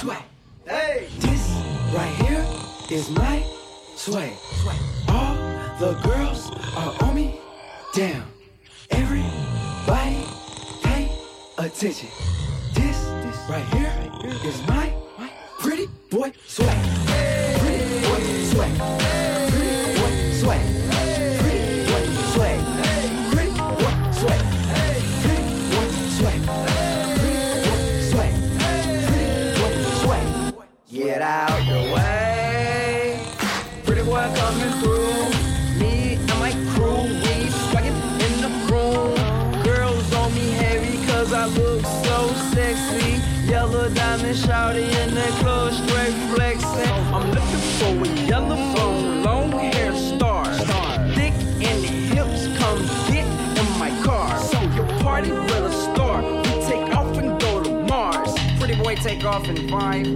[0.00, 1.50] Hey, this
[1.92, 2.46] right here
[2.90, 3.44] is my
[3.96, 4.32] sway.
[4.62, 4.74] sway.
[5.08, 5.34] All
[5.78, 7.38] the girls are on me.
[7.92, 8.24] Damn,
[8.90, 10.24] everybody
[10.82, 11.12] pay
[11.58, 12.08] attention.
[12.72, 13.92] This, this right here
[14.42, 14.90] is my
[15.58, 16.80] pretty boy sway.
[17.58, 18.72] Pretty boy sway.
[19.50, 20.79] Pretty boy sway.
[31.00, 33.18] Get out the way.
[33.84, 35.80] Pretty boy coming through.
[35.80, 37.96] Me and my crew, we swaggin'
[38.26, 39.62] in the room.
[39.62, 43.18] Girls on me heavy cause I look so sexy.
[43.50, 46.92] Yellow diamond shouty in the club, straight flexing.
[47.14, 50.44] I'm looking for a yellow bone, long hair star.
[51.14, 51.32] Thick
[51.64, 52.78] in the hips, come
[53.10, 54.38] get in my car.
[54.38, 56.24] So your party will start.
[56.44, 58.34] We take off and go to Mars.
[58.58, 60.06] Pretty boy take off in five,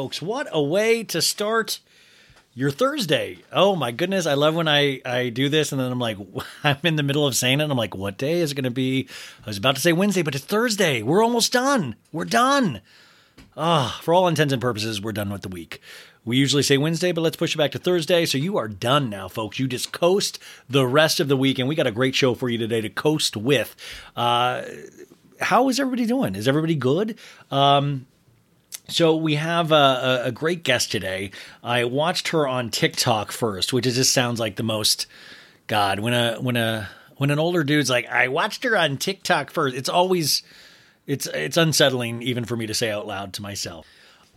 [0.00, 0.22] folks.
[0.22, 1.78] What a way to start
[2.54, 3.36] your Thursday.
[3.52, 4.24] Oh my goodness.
[4.24, 6.16] I love when I, I do this and then I'm like,
[6.64, 7.70] I'm in the middle of saying it.
[7.70, 9.06] I'm like, what day is it going to be?
[9.44, 11.02] I was about to say Wednesday, but it's Thursday.
[11.02, 11.96] We're almost done.
[12.12, 12.80] We're done.
[13.58, 15.82] Ah, for all intents and purposes, we're done with the week.
[16.24, 18.24] We usually say Wednesday, but let's push it back to Thursday.
[18.24, 19.58] So you are done now, folks.
[19.58, 22.48] You just coast the rest of the week, and we got a great show for
[22.48, 23.76] you today to coast with.
[24.16, 24.62] Uh,
[25.42, 26.36] how is everybody doing?
[26.36, 27.18] Is everybody good?
[27.50, 28.06] Um,
[28.90, 31.30] so we have a, a, great guest today.
[31.62, 35.06] I watched her on TikTok first, which just sounds like the most
[35.66, 39.50] God when a when a when an older dude's like, I watched her on TikTok
[39.50, 39.76] first.
[39.76, 40.42] It's always
[41.06, 43.86] it's it's unsettling even for me to say out loud to myself.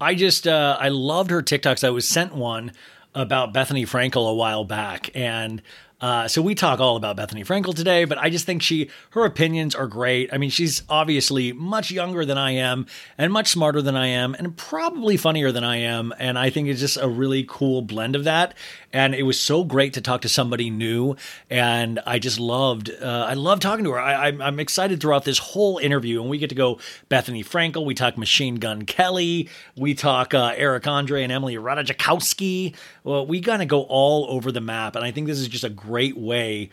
[0.01, 1.83] I just uh, I loved her TikToks.
[1.83, 2.73] I was sent one
[3.15, 5.61] about Bethenny Frankel a while back, and
[6.03, 9.23] uh, so we talk all about Bethenny Frankel today, but I just think she her
[9.23, 10.33] opinions are great.
[10.33, 14.35] I mean, she's obviously much younger than I am and much smarter than I am
[14.37, 18.17] and probably funnier than I am, and I think it's just a really cool blend
[18.17, 18.53] of that.
[18.93, 21.15] And it was so great to talk to somebody new,
[21.49, 23.99] and I just loved uh, I love talking to her.
[23.99, 26.77] I, I'm, I'm excited throughout this whole interview, and we get to go
[27.09, 27.85] Bethenny Frankel.
[27.85, 29.49] We talk Machine Gun Kelly.
[29.75, 32.75] We talk uh, Eric Andre and Emily Ratajkowski.
[33.03, 35.69] Well, we gotta go all over the map, and I think this is just a
[35.69, 36.69] great way.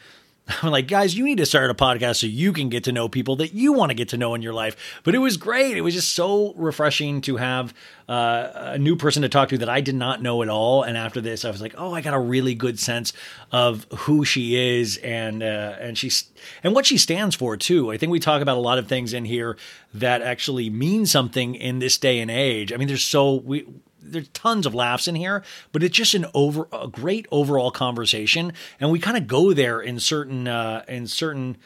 [0.62, 3.08] I'm like, guys, you need to start a podcast so you can get to know
[3.08, 5.00] people that you want to get to know in your life.
[5.04, 5.76] But it was great.
[5.76, 7.74] It was just so refreshing to have
[8.08, 10.82] uh, a new person to talk to that I did not know at all.
[10.82, 13.12] And after this, I was like, oh, I got a really good sense
[13.52, 16.24] of who she is and uh, and she's
[16.64, 17.92] and what she stands for too.
[17.92, 19.56] I think we talk about a lot of things in here
[19.94, 22.72] that actually mean something in this day and age.
[22.72, 23.66] I mean, there's so we
[24.02, 25.42] there's tons of laughs in here,
[25.72, 29.80] but it's just an over a great overall conversation, and we kind of go there
[29.80, 31.56] in certain uh, in certain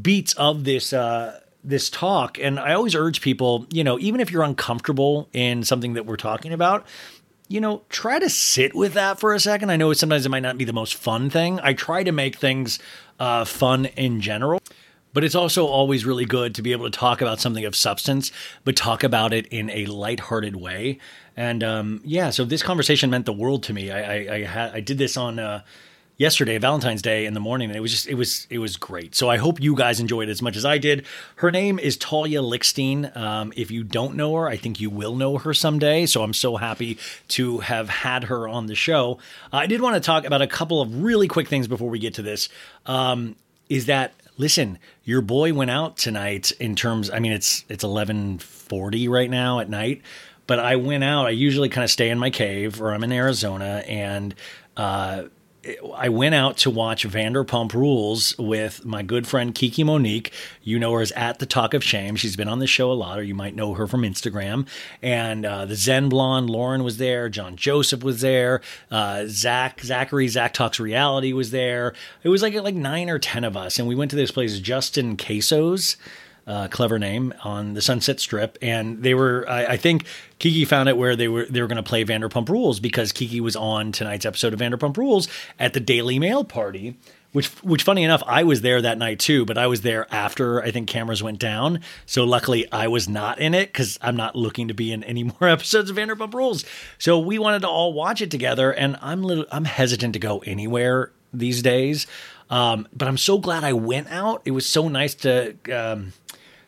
[0.00, 2.38] beats of this uh, this talk.
[2.38, 6.16] And I always urge people, you know, even if you're uncomfortable in something that we're
[6.16, 6.86] talking about,
[7.48, 9.70] you know, try to sit with that for a second.
[9.70, 11.60] I know sometimes it might not be the most fun thing.
[11.60, 12.78] I try to make things
[13.18, 14.60] uh, fun in general.
[15.12, 18.30] But it's also always really good to be able to talk about something of substance,
[18.64, 20.98] but talk about it in a lighthearted way.
[21.36, 23.90] And um, yeah, so this conversation meant the world to me.
[23.90, 25.62] I I, I, ha- I did this on uh,
[26.16, 29.14] yesterday, Valentine's Day in the morning, and it was just it was it was great.
[29.14, 31.06] So I hope you guys enjoyed it as much as I did.
[31.36, 33.14] Her name is Talia Lichstein.
[33.16, 36.06] Um, if you don't know her, I think you will know her someday.
[36.06, 39.18] So I'm so happy to have had her on the show.
[39.52, 41.98] Uh, I did want to talk about a couple of really quick things before we
[41.98, 42.48] get to this.
[42.86, 43.36] Um,
[43.68, 49.08] is that listen, your boy went out tonight in terms I mean it's it's 11:40
[49.08, 50.02] right now at night,
[50.46, 51.26] but I went out.
[51.26, 54.34] I usually kind of stay in my cave or I'm in Arizona and
[54.76, 55.24] uh,
[55.94, 60.32] I went out to watch Vanderpump Rules with my good friend Kiki Monique.
[60.62, 62.16] You know her as at the Talk of Shame.
[62.16, 64.66] She's been on the show a lot, or you might know her from Instagram.
[65.02, 67.28] And uh, the Zen Blonde Lauren was there.
[67.28, 68.60] John Joseph was there.
[68.90, 71.94] Uh, Zach Zachary Zach Talks Reality was there.
[72.22, 74.58] It was like like nine or ten of us, and we went to this place,
[74.60, 75.96] Justin Queso's
[76.46, 79.44] uh, clever name on the Sunset Strip, and they were.
[79.48, 80.06] I, I think
[80.38, 83.40] Kiki found it where they were they were going to play Vanderpump Rules because Kiki
[83.40, 85.28] was on tonight's episode of Vanderpump Rules
[85.58, 86.96] at the Daily Mail party.
[87.32, 90.62] Which, which, funny enough, I was there that night too, but I was there after
[90.62, 91.80] I think cameras went down.
[92.06, 95.24] So luckily, I was not in it because I'm not looking to be in any
[95.40, 96.64] more episodes of Vanderpump Rules.
[96.98, 100.38] So we wanted to all watch it together, and I'm little, I'm hesitant to go
[100.46, 102.06] anywhere these days.
[102.48, 104.40] Um, but I'm so glad I went out.
[104.46, 105.56] It was so nice to.
[105.70, 106.12] Um,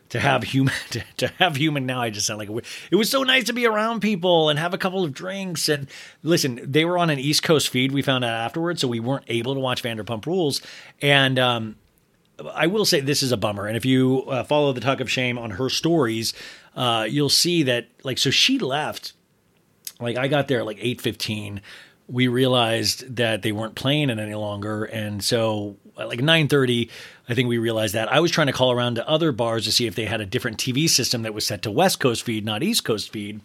[0.09, 2.61] to have human to, to, have human now i just sound like a,
[2.91, 5.87] it was so nice to be around people and have a couple of drinks and
[6.23, 9.25] listen they were on an east coast feed we found out afterwards so we weren't
[9.27, 10.61] able to watch vanderpump rules.
[11.01, 11.75] And um,
[12.53, 15.09] i will say this is a bummer and if you uh, follow the talk of
[15.09, 16.33] shame on her stories
[16.75, 19.13] uh, you'll see that like so she left
[19.99, 21.61] like i got there at like 8.15
[22.07, 26.89] we realized that they weren't playing it any longer and so like 9:30
[27.29, 28.11] I think we realized that.
[28.11, 30.25] I was trying to call around to other bars to see if they had a
[30.25, 33.41] different TV system that was set to West Coast feed not East Coast feed.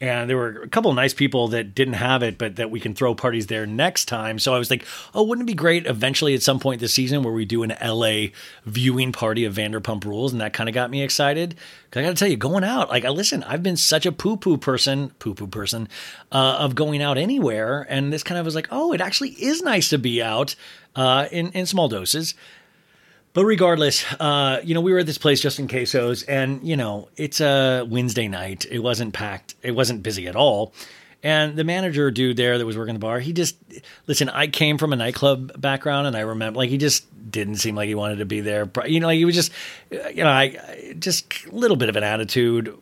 [0.00, 2.80] And there were a couple of nice people that didn't have it but that we
[2.80, 4.40] can throw parties there next time.
[4.40, 7.22] So I was like oh wouldn't it be great eventually at some point this season
[7.22, 8.28] where we do an LA
[8.64, 10.32] viewing party of Vanderpump Rules?
[10.32, 11.54] And that kind of got me excited.
[11.92, 14.10] Cuz I got to tell you going out like I listen I've been such a
[14.10, 15.88] poo poo person poo poo person
[16.32, 17.86] uh, of going out anywhere.
[17.88, 20.56] And this kind of was like oh it actually is nice to be out
[20.96, 22.34] uh, in in small doses.
[23.38, 27.08] But regardless, uh, you know, we were at this place Justin Queso's, and you know,
[27.16, 28.66] it's a Wednesday night.
[28.68, 29.54] It wasn't packed.
[29.62, 30.74] It wasn't busy at all.
[31.22, 33.56] And the manager dude there that was working the bar, he just
[34.08, 34.28] listen.
[34.28, 37.86] I came from a nightclub background, and I remember like he just didn't seem like
[37.86, 38.68] he wanted to be there.
[38.86, 39.52] You know, like he was just,
[39.92, 42.76] you know, I just a little bit of an attitude,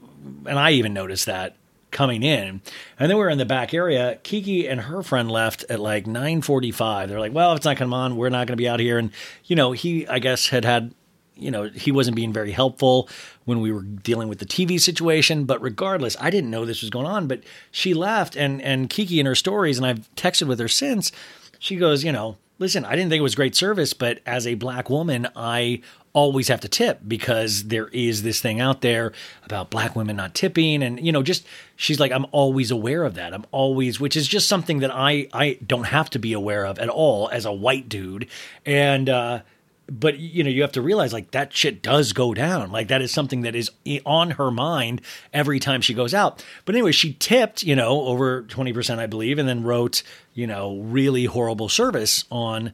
[0.46, 1.56] and I even noticed that
[1.96, 2.60] coming in.
[2.98, 4.18] And then we were in the back area.
[4.22, 7.08] Kiki and her friend left at like 9:45.
[7.08, 8.98] They're like, "Well, if it's not coming on, we're not going to be out here."
[8.98, 9.10] And
[9.44, 10.94] you know, he I guess had had
[11.38, 13.10] you know, he wasn't being very helpful
[13.44, 15.44] when we were dealing with the TV situation.
[15.44, 17.26] But regardless, I didn't know this was going on.
[17.26, 21.12] But she left, and and Kiki in her stories, and I've texted with her since.
[21.58, 24.54] She goes, you know, listen, I didn't think it was great service, but as a
[24.54, 25.82] black woman, I
[26.12, 29.12] always have to tip because there is this thing out there
[29.44, 31.46] about black women not tipping and you know just
[31.76, 33.34] she's like I'm always aware of that.
[33.34, 36.78] I'm always which is just something that I I don't have to be aware of
[36.78, 38.28] at all as a white dude
[38.64, 39.40] and uh
[39.88, 42.70] but you know you have to realize like that shit does go down.
[42.70, 43.70] Like that is something that is
[44.04, 45.00] on her mind
[45.32, 46.44] every time she goes out.
[46.64, 50.02] But anyway she tipped you know over 20% i believe and then wrote
[50.34, 52.72] you know really horrible service on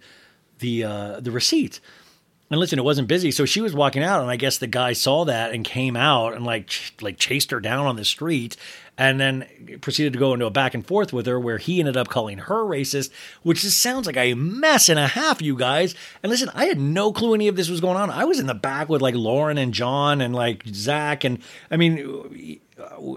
[0.60, 1.80] the uh the receipt.
[2.50, 4.92] And listen, it wasn't busy, so she was walking out, and I guess the guy
[4.92, 8.58] saw that and came out and like ch- like chased her down on the street,
[8.98, 9.46] and then
[9.80, 12.38] proceeded to go into a back and forth with her, where he ended up calling
[12.38, 13.10] her racist,
[13.42, 15.94] which just sounds like a mess and a half, you guys.
[16.22, 18.10] And listen, I had no clue any of this was going on.
[18.10, 21.38] I was in the back with like Lauren and John and like Zach, and
[21.70, 22.60] I mean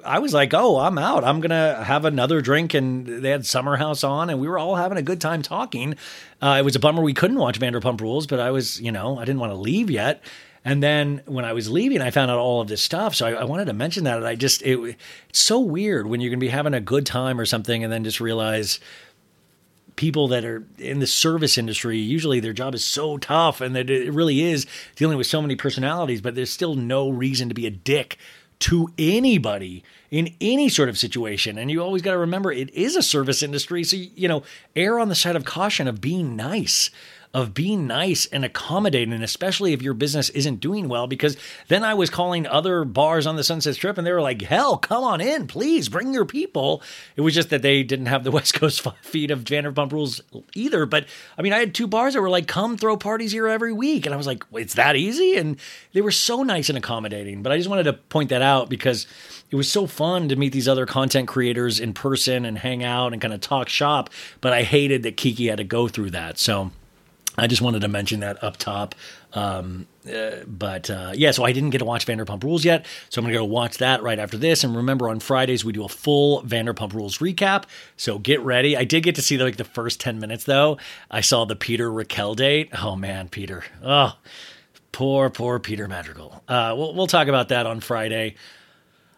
[0.03, 1.24] I was like, oh, I'm out.
[1.24, 2.74] I'm going to have another drink.
[2.74, 5.96] And they had Summer House on, and we were all having a good time talking.
[6.41, 9.17] Uh, it was a bummer we couldn't watch Vanderpump Rules, but I was, you know,
[9.17, 10.22] I didn't want to leave yet.
[10.65, 13.13] And then when I was leaving, I found out all of this stuff.
[13.13, 14.17] So I, I wanted to mention that.
[14.17, 14.98] And I just, it,
[15.29, 17.93] it's so weird when you're going to be having a good time or something and
[17.93, 18.79] then just realize
[19.95, 23.89] people that are in the service industry, usually their job is so tough and that
[23.91, 27.67] it really is dealing with so many personalities, but there's still no reason to be
[27.67, 28.17] a dick
[28.57, 31.57] to anybody in any sort of situation.
[31.57, 33.84] And you always got to remember it is a service industry.
[33.84, 34.43] So, you know,
[34.75, 36.89] err on the side of caution of being nice
[37.36, 41.06] of being nice and accommodating, especially if your business isn't doing well.
[41.06, 41.36] Because
[41.68, 44.77] then I was calling other bars on the Sunset Strip and they were like, hell,
[44.77, 46.82] come on in, please bring your people.
[47.18, 50.22] It was just that they didn't have the West Coast feed of Vanderpump rules
[50.56, 50.86] either.
[50.86, 53.74] But I mean, I had two bars that were like, come throw parties here every
[53.74, 54.06] week.
[54.06, 55.36] And I was like, it's that easy?
[55.36, 55.60] And
[55.92, 57.44] they were so nice and accommodating.
[57.44, 59.08] But I just wanted to point that out because
[59.51, 63.12] it was so fun to meet these other content creators in person and hang out
[63.12, 64.10] and kind of talk shop.
[64.39, 66.38] But I hated that Kiki had to go through that.
[66.39, 66.72] So,
[67.38, 68.96] I just wanted to mention that up top.
[69.34, 73.20] Um, uh, but uh, yeah, so I didn't get to watch Vanderpump Rules yet, so
[73.20, 74.63] I'm gonna go watch that right after this.
[74.63, 77.65] And remember, on Fridays we do a full Vanderpump Rules recap,
[77.98, 78.77] so get ready.
[78.77, 80.77] I did get to see like the first ten minutes though.
[81.12, 82.70] I saw the Peter Raquel date.
[82.82, 83.63] Oh man, Peter.
[83.84, 84.13] Oh,
[84.92, 86.44] poor poor Peter Madrigal.
[86.48, 88.36] Uh, we'll we'll talk about that on Friday.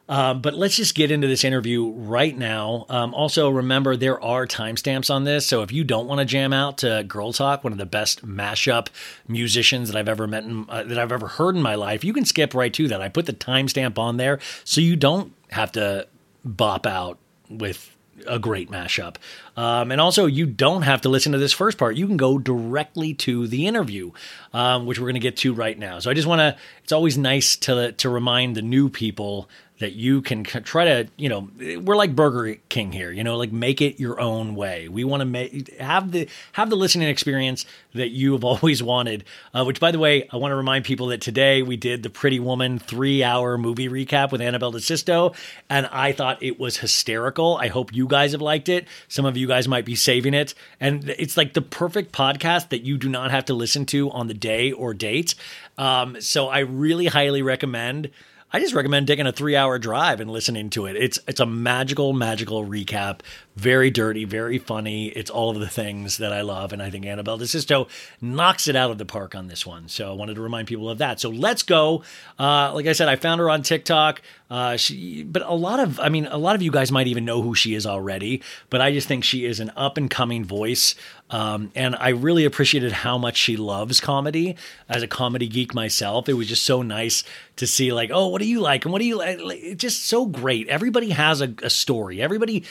[0.10, 2.86] Um, but let's just get into this interview right now.
[2.90, 6.54] Um, also, remember there are timestamps on this, so if you don't want to jam
[6.54, 8.88] out to Girl Talk, one of the best mashup
[9.28, 12.14] musicians that I've ever met, in, uh, that I've ever heard in my life, you
[12.14, 13.02] can skip right to that.
[13.02, 16.08] I put the timestamp on there, so you don't have to
[16.46, 17.18] bop out
[17.50, 17.94] with
[18.26, 19.18] a great mashup.
[19.56, 21.96] Um, and also, you don't have to listen to this first part.
[21.96, 24.12] You can go directly to the interview,
[24.54, 26.00] um, which we're going to get to right now.
[26.00, 26.58] So I just want to.
[26.84, 29.50] It's always nice to to remind the new people
[29.80, 31.50] that you can try to, you know,
[31.82, 34.88] we're like Burger King here, you know, like make it your own way.
[34.88, 39.24] We want to make have the have the listening experience that you have always wanted.
[39.54, 42.10] Uh, which, by the way, I want to remind people that today we did the
[42.10, 45.36] Pretty Woman three hour movie recap with Annabelle DeSisto,
[45.70, 47.58] and I thought it was hysterical.
[47.58, 48.88] I hope you guys have liked it.
[49.08, 52.82] Some of you guys might be saving it, and it's like the perfect podcast that
[52.82, 55.36] you do not have to listen to on the day or date.
[55.78, 58.10] Um, so I really highly recommend.
[58.52, 60.96] I just recommend taking a three hour drive and listening to it.
[60.96, 63.20] It's it's a magical, magical recap.
[63.58, 65.08] Very dirty, very funny.
[65.08, 67.90] It's all of the things that I love, and I think Annabelle DeSisto
[68.22, 69.90] knocks it out of the park on this one.
[69.90, 71.20] So I wanted to remind people of that.
[71.20, 72.04] So let's go.
[72.38, 74.22] Uh, like I said, I found her on TikTok.
[74.52, 77.26] Uh, she, but a lot of, I mean, a lot of you guys might even
[77.26, 78.44] know who she is already.
[78.70, 80.94] But I just think she is an up and coming voice,
[81.32, 84.56] um, and I really appreciated how much she loves comedy.
[84.88, 87.24] As a comedy geek myself, it was just so nice
[87.56, 89.40] to see, like, oh, what do you like, and what do you like?
[89.40, 90.68] It's just so great.
[90.68, 92.22] Everybody has a, a story.
[92.22, 92.64] Everybody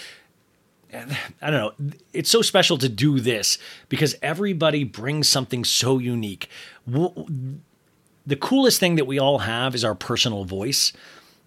[0.92, 1.92] I don't know.
[2.12, 6.48] It's so special to do this because everybody brings something so unique.
[6.86, 10.92] The coolest thing that we all have is our personal voice.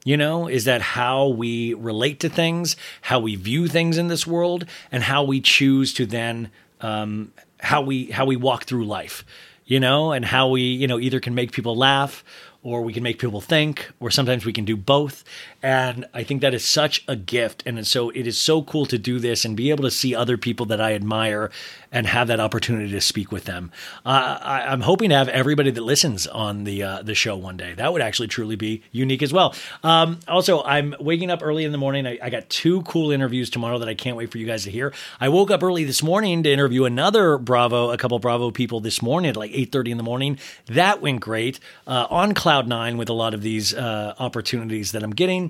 [0.05, 4.25] You know, is that how we relate to things, how we view things in this
[4.25, 9.25] world, and how we choose to then um, how we how we walk through life
[9.69, 12.23] you know, and how we, you know, either can make people laugh
[12.63, 15.23] or we can make people think, or sometimes we can do both.
[15.61, 17.63] And I think that is such a gift.
[17.65, 20.37] And so it is so cool to do this and be able to see other
[20.37, 21.51] people that I admire
[21.91, 23.71] and have that opportunity to speak with them.
[24.05, 27.57] Uh, I, am hoping to have everybody that listens on the uh, the show one
[27.57, 27.73] day.
[27.73, 29.55] That would actually truly be unique as well.
[29.83, 32.05] Um, also, I'm waking up early in the morning.
[32.05, 34.71] I, I, got two cool interviews tomorrow that I can't wait for you guys to
[34.71, 34.93] hear.
[35.19, 39.01] I woke up early this morning to interview another Bravo, a couple Bravo people this
[39.01, 40.37] morning at like 8:30 in the morning.
[40.67, 45.03] That went great uh, on cloud nine with a lot of these uh, opportunities that
[45.03, 45.48] I'm getting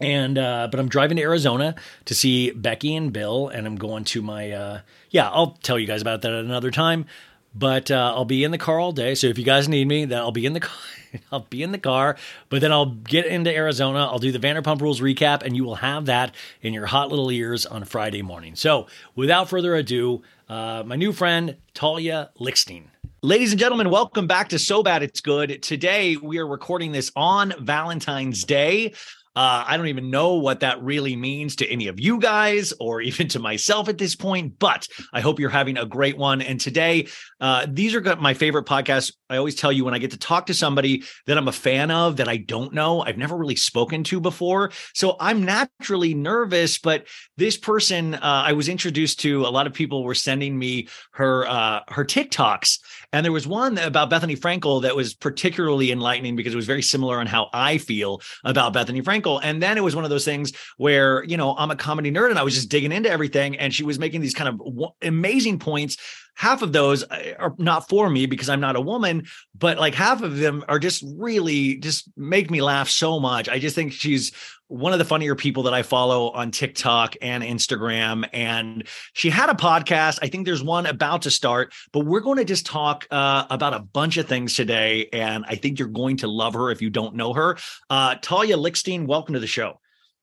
[0.00, 4.04] and uh, but I'm driving to Arizona to see Becky and Bill, and I'm going
[4.04, 5.28] to my uh, yeah.
[5.28, 7.06] I'll tell you guys about that at another time.
[7.54, 10.04] But uh, I'll be in the car all day, so if you guys need me,
[10.04, 10.76] then I'll be in the car.
[11.32, 12.16] I'll be in the car,
[12.50, 14.06] but then I'll get into Arizona.
[14.06, 17.32] I'll do the Vanderpump Rules recap, and you will have that in your hot little
[17.32, 18.54] ears on Friday morning.
[18.54, 22.84] So, without further ado, uh, my new friend Talia Lichstein.
[23.20, 25.60] Ladies and gentlemen, welcome back to So Bad It's Good.
[25.60, 28.94] Today we are recording this on Valentine's Day.
[29.38, 33.00] Uh, I don't even know what that really means to any of you guys or
[33.08, 36.42] even to myself at this point, but I hope you're having a great one.
[36.42, 37.06] And today,
[37.40, 39.12] uh, these are my favorite podcasts.
[39.30, 41.92] I always tell you when I get to talk to somebody that I'm a fan
[41.92, 44.72] of that I don't know, I've never really spoken to before.
[44.92, 49.72] So I'm naturally nervous, but this person uh, I was introduced to, a lot of
[49.72, 52.80] people were sending me her uh, her TikToks.
[53.12, 56.82] And there was one about Bethenny Frankel that was particularly enlightening because it was very
[56.82, 60.24] similar on how I feel about Bethenny Frankel and then it was one of those
[60.24, 63.58] things where, you know, I'm a comedy nerd and I was just digging into everything.
[63.58, 65.98] And she was making these kind of w- amazing points.
[66.34, 69.26] Half of those uh, are not for me because I'm not a woman,
[69.58, 73.48] but like half of them are just really just make me laugh so much.
[73.48, 74.32] I just think she's
[74.68, 78.28] one of the funnier people that I follow on TikTok and Instagram.
[78.32, 80.18] And she had a podcast.
[80.22, 83.74] I think there's one about to start, but we're going to just talk uh, about
[83.74, 85.08] a bunch of things today.
[85.12, 87.56] And I think you're going to love her if you don't know her.
[87.90, 89.80] Uh, Talia Lichstein, welcome to the show.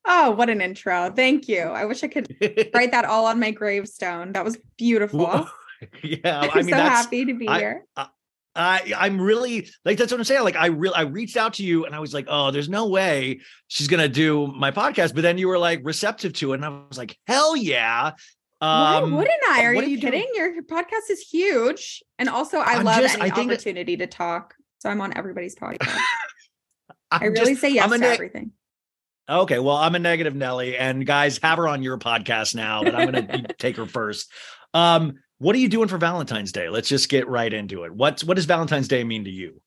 [0.08, 1.12] Oh, what an intro.
[1.12, 1.62] Thank you.
[1.62, 2.36] I wish I could
[2.74, 4.34] write that all on my gravestone.
[4.34, 5.50] That was beautiful.
[6.04, 6.42] yeah.
[6.42, 7.86] I'm I mean, so happy to be I, here.
[7.96, 8.08] I,
[8.56, 10.44] I I'm really like that's what I'm saying.
[10.44, 12.88] Like I really I reached out to you and I was like, oh, there's no
[12.88, 15.14] way she's gonna do my podcast.
[15.14, 18.12] But then you were like receptive to it, and I was like, hell yeah.
[18.62, 19.66] Um, Why wouldn't I?
[19.66, 20.28] Are you, kidding?
[20.34, 24.56] Your, podcast is huge, and also I I'm love just, any opportunity that, to talk.
[24.80, 26.00] So I'm on everybody's podcast.
[27.12, 28.52] I really just, say yes to ne- everything.
[29.28, 32.96] Okay, well, I'm a negative Nelly, and guys, have her on your podcast now, but
[32.96, 34.32] I'm gonna take her first.
[34.74, 36.70] Um, what are you doing for Valentine's Day?
[36.70, 37.94] Let's just get right into it.
[37.94, 39.62] What's what does Valentine's Day mean to you?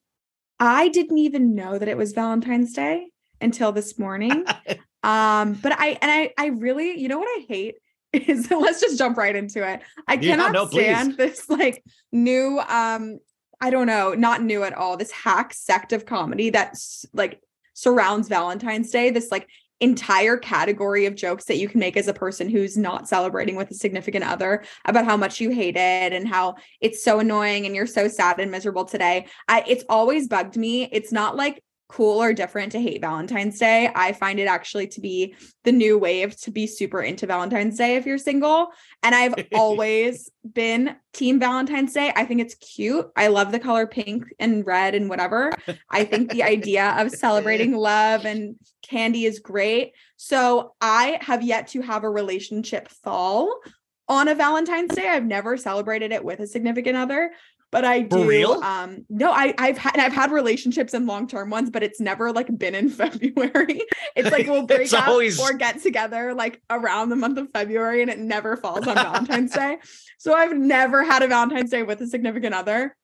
[0.59, 3.07] I didn't even know that it was Valentine's Day
[3.39, 4.45] until this morning.
[5.03, 7.75] um, but I and I I really, you know what I hate
[8.13, 9.81] is let's just jump right into it.
[10.07, 13.19] I yeah, cannot no, stand this like new um
[13.61, 14.95] I don't know, not new at all.
[14.95, 17.41] This hack sect of comedy that's like
[17.73, 19.49] surrounds Valentine's Day, this like
[19.81, 23.71] entire category of jokes that you can make as a person who's not celebrating with
[23.71, 27.75] a significant other about how much you hate it and how it's so annoying and
[27.75, 29.25] you're so sad and miserable today.
[29.47, 30.83] I it's always bugged me.
[30.91, 33.89] It's not like cool or different to hate Valentine's Day.
[33.93, 37.95] I find it actually to be the new wave to be super into Valentine's Day
[37.95, 38.67] if you're single.
[39.01, 42.13] And I've always been team Valentine's Day.
[42.15, 43.09] I think it's cute.
[43.15, 45.51] I love the color pink and red and whatever.
[45.89, 48.55] I think the idea of celebrating love and
[48.87, 49.93] candy is great.
[50.15, 53.61] So I have yet to have a relationship fall
[54.07, 55.07] on a Valentine's Day.
[55.07, 57.31] I've never celebrated it with a significant other,
[57.71, 58.17] but I do.
[58.17, 58.51] For real?
[58.63, 62.31] Um, no, I, I've had I've had relationships and long term ones, but it's never
[62.31, 63.83] like been in February.
[64.15, 65.39] It's like we'll break up always...
[65.39, 69.53] or get together like around the month of February, and it never falls on Valentine's
[69.53, 69.77] Day.
[70.17, 72.95] So I've never had a Valentine's Day with a significant other.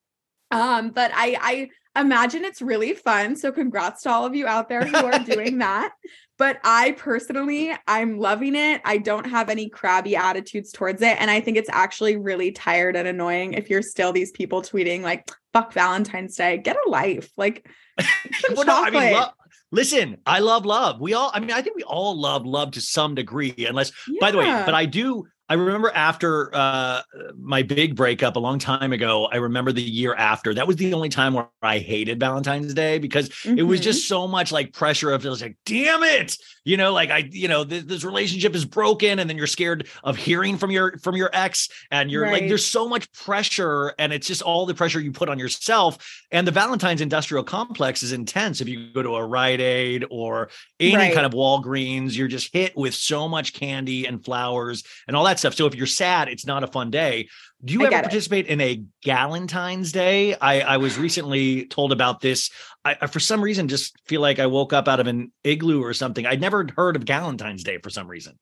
[0.51, 3.35] Um, but I I imagine it's really fun.
[3.35, 5.93] So congrats to all of you out there who are doing that.
[6.37, 8.81] But I personally, I'm loving it.
[8.83, 11.15] I don't have any crabby attitudes towards it.
[11.19, 15.01] And I think it's actually really tired and annoying if you're still these people tweeting
[15.01, 17.29] like, fuck Valentine's Day, get a life.
[17.37, 17.65] Like,
[18.53, 19.29] well, no, I mean, lo-
[19.71, 20.99] listen, I love love.
[20.99, 24.17] We all, I mean, I think we all love love to some degree, unless, yeah.
[24.19, 27.03] by the way, but I do, I remember after uh,
[27.37, 30.55] my big breakup a long time ago, I remember the year after.
[30.55, 33.59] That was the only time where I hated Valentine's Day because mm-hmm.
[33.59, 34.07] it was just mm-hmm.
[34.07, 37.47] so much like pressure of it was like, damn it, you know, like I, you
[37.47, 41.15] know, th- this relationship is broken, and then you're scared of hearing from your from
[41.15, 42.33] your ex, and you're right.
[42.33, 46.23] like, there's so much pressure, and it's just all the pressure you put on yourself.
[46.31, 48.61] And the Valentine's industrial complex is intense.
[48.61, 51.13] If you go to a Rite Aid or any right.
[51.13, 55.34] kind of Walgreens, you're just hit with so much candy and flowers and all that
[55.35, 55.55] that stuff.
[55.55, 57.27] So if you're sad, it's not a fun day.
[57.63, 58.51] Do you I ever participate it.
[58.51, 60.35] in a Galentine's Day?
[60.35, 62.49] I, I was recently told about this.
[62.83, 65.81] I, I, for some reason, just feel like I woke up out of an igloo
[65.81, 66.25] or something.
[66.25, 68.37] I'd never heard of Galentine's Day for some reason.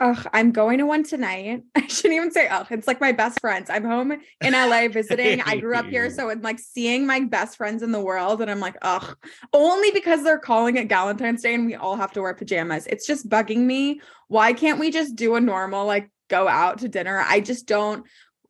[0.00, 1.64] Ugh, I'm going to one tonight.
[1.74, 2.68] I shouldn't even say ugh.
[2.70, 3.68] It's like my best friends.
[3.68, 5.40] I'm home in LA visiting.
[5.40, 6.08] I grew up here.
[6.10, 8.40] So it's like seeing my best friends in the world.
[8.40, 9.16] And I'm like, ugh,
[9.52, 12.86] only because they're calling it Galentine's Day and we all have to wear pajamas.
[12.86, 14.00] It's just bugging me.
[14.28, 17.24] Why can't we just do a normal, like go out to dinner?
[17.26, 18.06] I just don't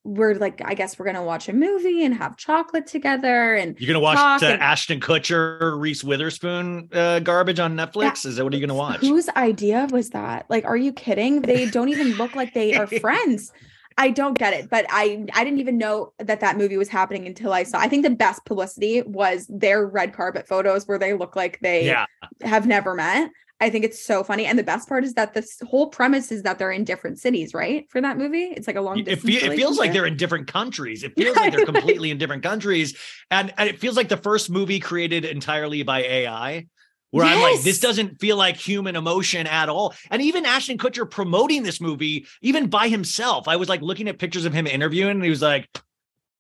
[0.08, 3.54] we're like, I guess we're gonna watch a movie and have chocolate together.
[3.54, 8.24] And you're gonna watch the and, Ashton Kutcher, Reese Witherspoon uh, garbage on Netflix.
[8.24, 9.00] Is that what are you gonna watch?
[9.00, 10.46] Whose idea was that?
[10.48, 11.42] Like, are you kidding?
[11.42, 13.52] They don't even look like they are friends.
[13.98, 17.26] I don't get it, but I I didn't even know that that movie was happening
[17.26, 17.78] until I saw.
[17.78, 21.86] I think the best publicity was their red carpet photos where they look like they
[21.86, 22.06] yeah.
[22.42, 23.30] have never met.
[23.61, 24.47] I think it's so funny.
[24.47, 27.55] And the best part is that this whole premise is that they're in different cities,
[27.55, 27.90] right?
[27.90, 28.99] For that movie, it's like a long.
[29.01, 31.03] It, fe- it feels like they're in different countries.
[31.03, 32.97] It feels like they're completely in different countries,
[33.31, 36.66] and, and it feels like the first movie created entirely by AI.
[37.11, 37.37] Where yes.
[37.37, 39.94] I'm like, this doesn't feel like human emotion at all.
[40.11, 44.18] And even Ashton Kutcher promoting this movie, even by himself, I was like looking at
[44.18, 45.66] pictures of him interviewing, and he was like,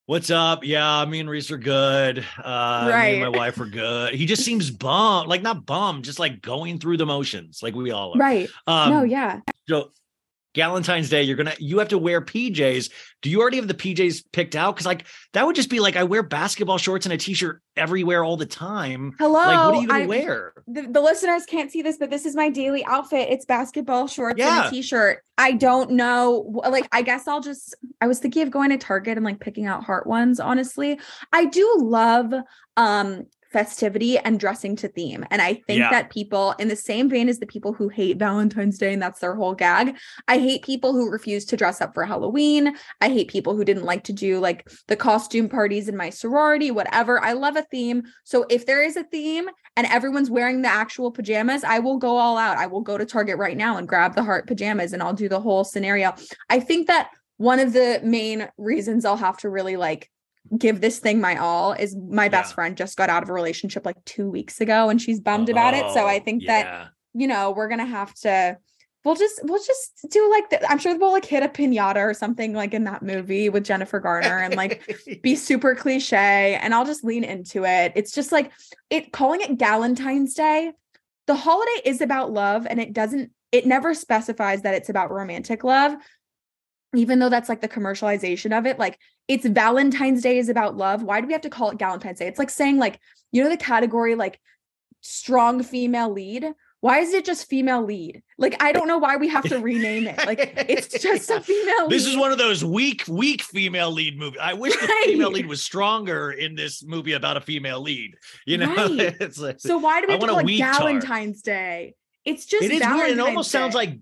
[0.08, 0.64] What's up?
[0.64, 2.24] Yeah, me and Reese are good.
[2.42, 3.16] Uh, right.
[3.18, 4.14] Me and my wife are good.
[4.14, 7.90] He just seems bummed, like not bummed, just like going through the motions, like we
[7.90, 8.18] all are.
[8.18, 8.48] Right.
[8.66, 9.40] Um, no, yeah.
[9.68, 9.90] So
[10.58, 12.90] Valentine's Day, you're gonna you have to wear PJs.
[13.22, 14.74] Do you already have the PJs picked out?
[14.74, 18.24] Because like that would just be like I wear basketball shorts and a t-shirt everywhere
[18.24, 19.14] all the time.
[19.20, 20.52] Hello, like what are you gonna I, wear?
[20.66, 23.28] The, the, listeners can't see this, but this is my daily outfit.
[23.30, 24.64] It's basketball shorts yeah.
[24.64, 25.22] and a t-shirt.
[25.38, 26.60] I don't know.
[26.68, 27.76] Like I guess I'll just.
[28.00, 30.40] I was thinking of going to Target and like picking out heart ones.
[30.40, 30.98] Honestly,
[31.32, 32.34] I do love
[32.76, 35.24] um festivity and dressing to theme.
[35.30, 35.90] And I think yeah.
[35.90, 39.20] that people, in the same vein as the people who hate Valentine's Day and that's
[39.20, 42.76] their whole gag, I hate people who refuse to dress up for Halloween.
[43.00, 46.70] I hate people who didn't like to do like the costume parties in my sorority,
[46.70, 47.22] whatever.
[47.22, 48.02] I love a theme.
[48.24, 52.16] So if there is a theme and everyone's wearing the actual pajamas, I will go
[52.16, 52.58] all out.
[52.58, 55.28] I will go to Target right now and grab the heart pajamas and I'll do
[55.28, 56.14] the whole scenario.
[56.50, 60.10] I think that one of the main reasons I'll have to really like
[60.56, 62.54] give this thing my all is my best yeah.
[62.54, 65.52] friend just got out of a relationship like two weeks ago and she's bummed oh,
[65.52, 65.84] about it.
[65.92, 66.62] So I oh, think yeah.
[66.62, 68.58] that, you know, we're gonna have to
[69.04, 72.14] we'll just we'll just do like the, I'm sure we'll like hit a pinata or
[72.14, 76.86] something like in that movie with Jennifer Garner and like be super cliche and I'll
[76.86, 77.92] just lean into it.
[77.94, 78.52] It's just like
[78.90, 80.72] it calling it Galentine's Day.
[81.26, 85.64] The holiday is about love and it doesn't it never specifies that it's about romantic
[85.64, 85.94] love
[86.94, 88.98] even though that's like the commercialization of it, like
[89.28, 91.02] it's Valentine's Day is about love.
[91.02, 92.26] Why do we have to call it Galentine's Day?
[92.26, 92.98] It's like saying, like,
[93.30, 94.40] you know, the category like
[95.02, 96.54] strong female lead.
[96.80, 98.22] Why is it just female lead?
[98.38, 100.16] Like, I don't know why we have to rename it.
[100.24, 102.12] Like, it's just a female This lead.
[102.12, 104.38] is one of those weak, weak female lead movies.
[104.40, 105.02] I wish right.
[105.06, 108.14] the female lead was stronger in this movie about a female lead.
[108.46, 109.16] You know, right.
[109.20, 111.96] it's like, so why do we have to call it Galentine's Day?
[112.24, 113.18] It's just it is Valentine's weird.
[113.18, 113.58] It almost Day.
[113.58, 113.98] sounds like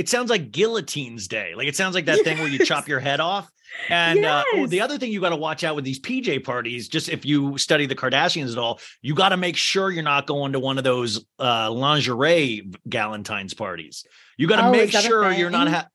[0.00, 1.52] it sounds like guillotine's day.
[1.54, 2.24] Like it sounds like that yes.
[2.24, 3.50] thing where you chop your head off.
[3.88, 4.44] And yes.
[4.52, 7.08] uh, oh, the other thing you got to watch out with these PJ parties, just
[7.08, 10.54] if you study the Kardashians at all, you got to make sure you're not going
[10.54, 14.04] to one of those uh, lingerie Galentine's parties.
[14.36, 15.68] You got to oh, make sure you're not.
[15.68, 15.86] Ha-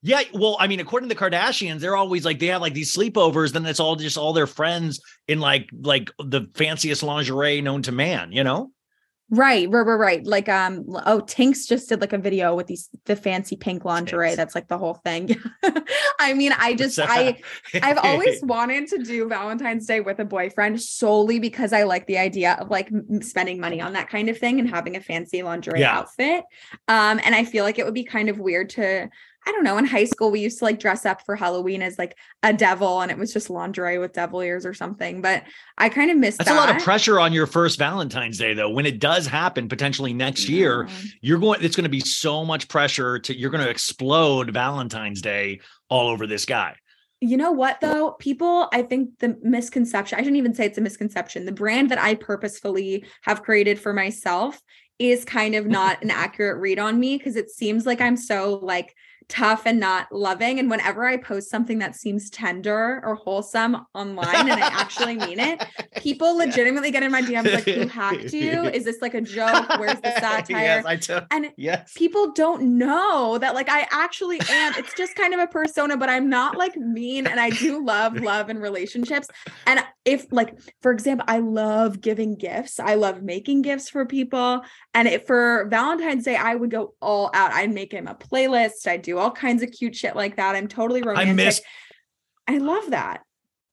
[0.00, 2.96] yeah, well, I mean, according to the Kardashians, they're always like they have like these
[2.96, 3.52] sleepovers.
[3.52, 7.90] Then it's all just all their friends in like like the fanciest lingerie known to
[7.92, 8.30] man.
[8.30, 8.70] You know.
[9.30, 10.26] Right, right, right, right.
[10.26, 14.34] Like um oh Tinx just did like a video with these the fancy pink lingerie.
[14.34, 15.36] That's like the whole thing.
[16.18, 17.40] I mean, I just I
[17.82, 22.16] I've always wanted to do Valentine's Day with a boyfriend solely because I like the
[22.16, 25.80] idea of like spending money on that kind of thing and having a fancy lingerie
[25.80, 25.98] yeah.
[25.98, 26.44] outfit.
[26.88, 29.10] Um and I feel like it would be kind of weird to
[29.48, 31.98] I don't know, in high school, we used to like dress up for Halloween as
[31.98, 35.22] like a devil and it was just lingerie with devil ears or something.
[35.22, 35.44] But
[35.78, 36.54] I kind of missed That's that.
[36.56, 38.68] a lot of pressure on your first Valentine's Day, though.
[38.68, 40.86] When it does happen potentially next year,
[41.22, 45.22] you're going, it's going to be so much pressure to, you're going to explode Valentine's
[45.22, 46.76] Day all over this guy.
[47.22, 48.12] You know what though?
[48.18, 51.46] People, I think the misconception, I shouldn't even say it's a misconception.
[51.46, 54.60] The brand that I purposefully have created for myself
[54.98, 58.60] is kind of not an accurate read on me because it seems like I'm so
[58.62, 58.94] like
[59.28, 60.58] tough and not loving.
[60.58, 65.38] And whenever I post something that seems tender or wholesome online and I actually mean
[65.38, 65.62] it,
[65.96, 68.64] people legitimately get in my DMs like, who hacked you?
[68.64, 69.68] Is this like a joke?
[69.78, 70.82] Where's the satire?
[70.82, 71.20] yes, I do.
[71.30, 71.92] And yes.
[71.94, 74.74] people don't know that like I actually am.
[74.76, 77.26] It's just kind of a persona, but I'm not like mean.
[77.26, 79.28] And I do love love and relationships.
[79.66, 82.80] And if like, for example, I love giving gifts.
[82.80, 84.62] I love making gifts for people.
[84.94, 87.52] And it for Valentine's Day, I would go all out.
[87.52, 88.86] I'd make him a playlist.
[88.86, 90.54] I'd do do all kinds of cute shit like that.
[90.54, 91.28] I'm totally romantic.
[91.28, 91.60] I miss
[92.48, 93.22] I love that.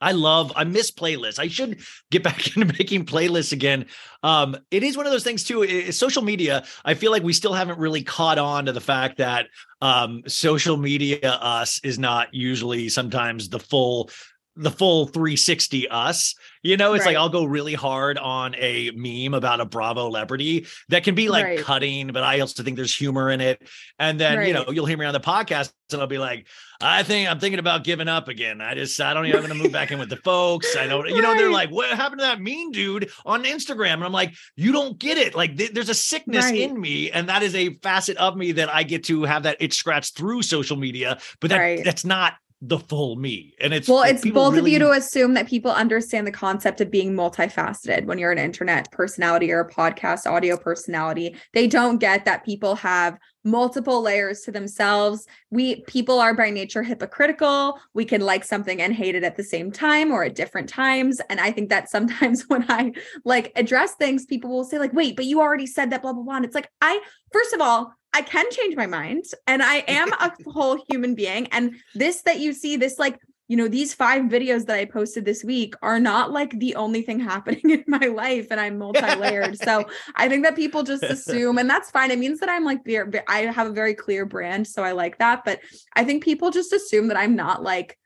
[0.01, 1.39] I love, I miss playlists.
[1.39, 1.79] I should
[2.11, 3.85] get back into making playlists again.
[4.21, 5.63] Um, it is one of those things too.
[5.63, 9.17] It, social media, I feel like we still haven't really caught on to the fact
[9.17, 9.47] that
[9.81, 14.09] um, social media us is not usually sometimes the full
[14.55, 16.35] the full 360 us.
[16.63, 17.11] You know, it's right.
[17.11, 21.29] like I'll go really hard on a meme about a Bravo celebrity that can be
[21.29, 21.59] like right.
[21.59, 23.61] cutting, but I also think there's humor in it.
[23.99, 24.47] And then, right.
[24.47, 26.47] you know, you'll hear me on the podcast and I'll be like,
[26.81, 28.61] I think I'm thinking about giving up again.
[28.61, 30.75] I just, I don't even, I'm going to move back in with the folks.
[30.75, 33.93] I don't, you know, they're like, what happened to that mean dude on Instagram?
[33.93, 35.35] And I'm like, you don't get it.
[35.35, 37.11] Like, th- there's a sickness in me.
[37.11, 40.17] And that is a facet of me that I get to have that itch scratched
[40.17, 42.33] through social media, but that, that's not
[42.67, 43.53] the full me.
[43.61, 44.59] And it's well, it's both really...
[44.59, 48.37] of you to assume that people understand the concept of being multifaceted when you're an
[48.37, 51.35] internet personality or a podcast audio personality.
[51.53, 55.27] They don't get that people have multiple layers to themselves.
[55.51, 57.79] We people are by nature hypocritical.
[57.93, 61.21] We can like something and hate it at the same time or at different times.
[61.29, 65.15] And I think that sometimes when I like address things, people will say, like, wait,
[65.15, 66.35] but you already said that, blah, blah, blah.
[66.37, 66.99] And it's like, I
[67.31, 71.47] first of all, I can change my mind and I am a whole human being.
[71.47, 75.25] And this that you see, this like, you know, these five videos that I posted
[75.25, 79.57] this week are not like the only thing happening in my life and I'm multi-layered.
[79.57, 79.83] so
[80.15, 82.09] I think that people just assume, and that's fine.
[82.09, 82.79] It means that I'm like,
[83.27, 84.65] I have a very clear brand.
[84.65, 85.43] So I like that.
[85.43, 85.59] But
[85.93, 87.97] I think people just assume that I'm not like,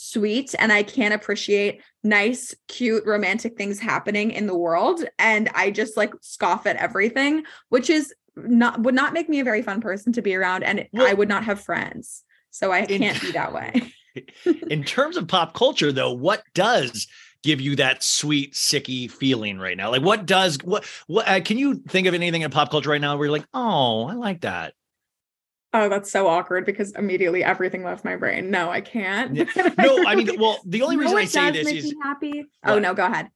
[0.00, 5.04] sweet and I can't appreciate nice, cute, romantic things happening in the world.
[5.18, 8.14] And I just like scoff at everything, which is
[8.46, 11.28] not would not make me a very fun person to be around and I would
[11.28, 12.24] not have friends.
[12.50, 13.92] So I in, can't be that way.
[14.70, 17.06] in terms of pop culture though, what does
[17.42, 19.90] give you that sweet sicky feeling right now?
[19.90, 23.00] Like what does what what uh, can you think of anything in pop culture right
[23.00, 24.74] now where you're like, "Oh, I like that."
[25.74, 28.50] Oh, that's so awkward because immediately everything left my brain.
[28.50, 29.34] No, I can't.
[29.78, 32.46] no, I mean, well, the only reason I say this is happy.
[32.64, 32.76] Oh, what?
[32.76, 33.28] Oh no, go ahead.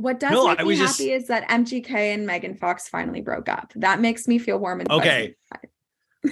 [0.00, 1.00] What does no, make me happy just...
[1.00, 3.72] is that MGK and Megan Fox finally broke up.
[3.76, 5.34] That makes me feel warm and okay.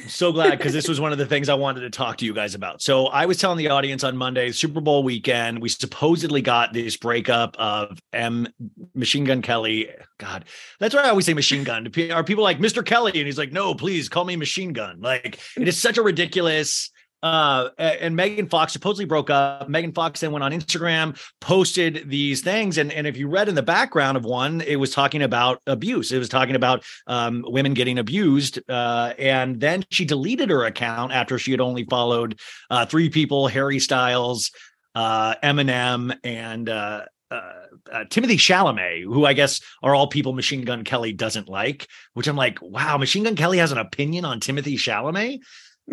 [0.06, 2.32] so glad because this was one of the things I wanted to talk to you
[2.32, 2.80] guys about.
[2.82, 6.96] So I was telling the audience on Monday, Super Bowl weekend, we supposedly got this
[6.96, 8.48] breakup of M
[8.94, 9.90] Machine Gun Kelly.
[10.18, 10.46] God,
[10.80, 11.86] that's why I always say Machine Gun.
[12.10, 12.84] Are people like Mr.
[12.84, 13.12] Kelly?
[13.14, 15.00] And he's like, no, please call me Machine Gun.
[15.00, 16.90] Like it is such a ridiculous
[17.22, 19.68] uh, and Megan Fox supposedly broke up.
[19.68, 23.54] Megan Fox then went on Instagram, posted these things, and and if you read in
[23.54, 26.12] the background of one, it was talking about abuse.
[26.12, 31.12] It was talking about um, women getting abused, uh, and then she deleted her account
[31.12, 32.38] after she had only followed
[32.70, 34.50] uh, three people: Harry Styles,
[34.94, 36.68] uh, Eminem, and.
[36.68, 37.52] Uh, uh,
[37.92, 42.26] uh, Timothée Chalamet, who I guess are all people Machine Gun Kelly doesn't like, which
[42.26, 45.40] I'm like, wow, Machine Gun Kelly has an opinion on Timothée Chalamet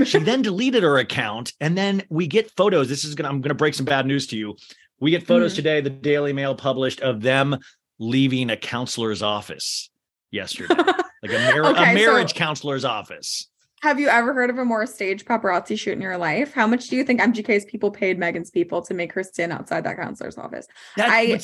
[0.03, 2.89] she then deleted her account, and then we get photos.
[2.89, 4.55] This is gonna I'm gonna break some bad news to you.
[4.99, 5.81] We get photos mm today.
[5.81, 7.57] The Daily Mail published of them
[7.99, 9.89] leaving a counselor's office
[10.31, 10.73] yesterday,
[11.23, 13.49] like a, mar- okay, a marriage so- counselor's office.
[13.81, 16.53] Have you ever heard of a more staged paparazzi shoot in your life?
[16.53, 19.83] How much do you think MGK's people paid Megan's people to make her stand outside
[19.83, 20.65] that counselor's office?
[20.97, 21.39] I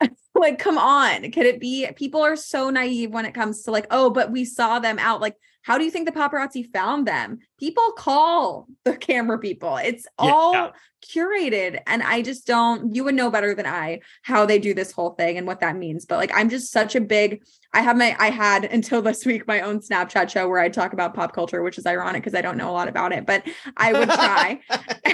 [0.34, 1.30] like, come on.
[1.30, 4.44] Could it be people are so naive when it comes to like, oh, but we
[4.44, 5.20] saw them out.
[5.20, 7.38] Like, how do you think the paparazzi found them?
[7.58, 9.76] People call the camera people.
[9.76, 10.70] It's all yeah.
[11.06, 11.80] curated.
[11.86, 15.10] And I just don't, you would know better than I how they do this whole
[15.10, 16.04] thing and what that means.
[16.04, 19.46] But like, I'm just such a big, I have my, I had until this week
[19.46, 22.42] my own Snapchat show where I talk about pop culture, which is ironic because I
[22.42, 23.44] don't know a lot about it, but
[23.76, 24.60] I would try.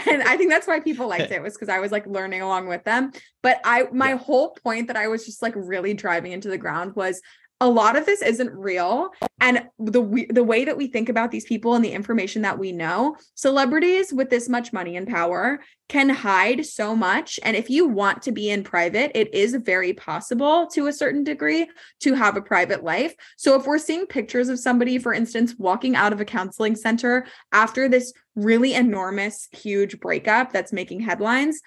[0.07, 2.69] and I think that's why people liked it was because I was like learning along
[2.69, 3.13] with them.
[3.43, 4.17] But I, my yeah.
[4.17, 7.21] whole point that I was just like really driving into the ground was
[7.61, 9.11] a lot of this isn't real.
[9.41, 12.73] And the the way that we think about these people and the information that we
[12.73, 17.41] know celebrities with this much money and power can hide so much.
[17.43, 21.25] And if you want to be in private it is very possible to a certain
[21.25, 21.69] degree
[22.01, 23.15] to have a private life.
[23.37, 27.27] So if we're seeing pictures of somebody for instance walking out of a counseling center
[27.53, 31.61] after this really enormous huge breakup that's making headlines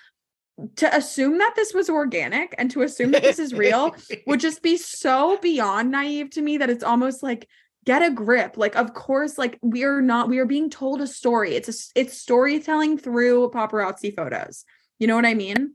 [0.78, 3.96] to assume that this was organic and to assume that this is real
[4.28, 7.48] would just be so beyond naive to me that it's almost like
[7.86, 8.58] get a grip.
[8.58, 11.56] Like of course like we are not we are being told a story.
[11.56, 14.66] It's a it's storytelling through paparazzi photos.
[15.00, 15.74] You know what i mean?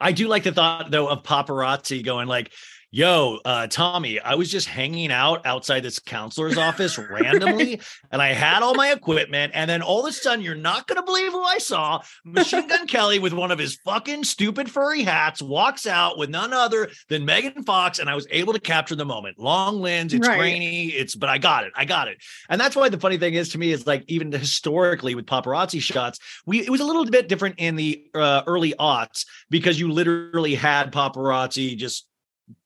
[0.00, 2.52] I do like the thought though of paparazzi going like
[2.94, 7.80] yo, uh, Tommy, I was just hanging out outside this counselor's office randomly,
[8.12, 9.50] and I had all my equipment.
[9.52, 12.02] And then all of a sudden, you're not going to believe who I saw.
[12.24, 16.52] Machine Gun Kelly with one of his fucking stupid furry hats walks out with none
[16.52, 17.98] other than Megan Fox.
[17.98, 19.40] And I was able to capture the moment.
[19.40, 20.38] Long lens, it's right.
[20.38, 21.72] grainy, it's, but I got it.
[21.74, 22.22] I got it.
[22.48, 25.82] And that's why the funny thing is to me is like, even historically with paparazzi
[25.82, 29.90] shots, we, it was a little bit different in the uh, early aughts because you
[29.90, 32.06] literally had paparazzi just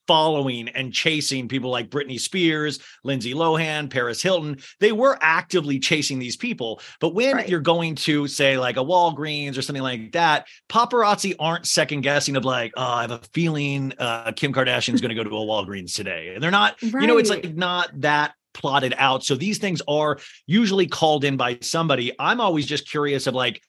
[0.08, 4.58] following and chasing people like Britney Spears, Lindsay Lohan, Paris Hilton.
[4.80, 6.80] They were actively chasing these people.
[6.98, 7.48] But when right.
[7.48, 12.36] you're going to say like a Walgreens or something like that, paparazzi aren't second guessing
[12.36, 15.40] of like, oh, I have a feeling uh, Kim Kardashian's going to go to a
[15.40, 16.32] Walgreens today.
[16.34, 17.02] And they're not, right.
[17.02, 19.22] you know, it's like not that plotted out.
[19.22, 22.12] So these things are usually called in by somebody.
[22.18, 23.62] I'm always just curious of like,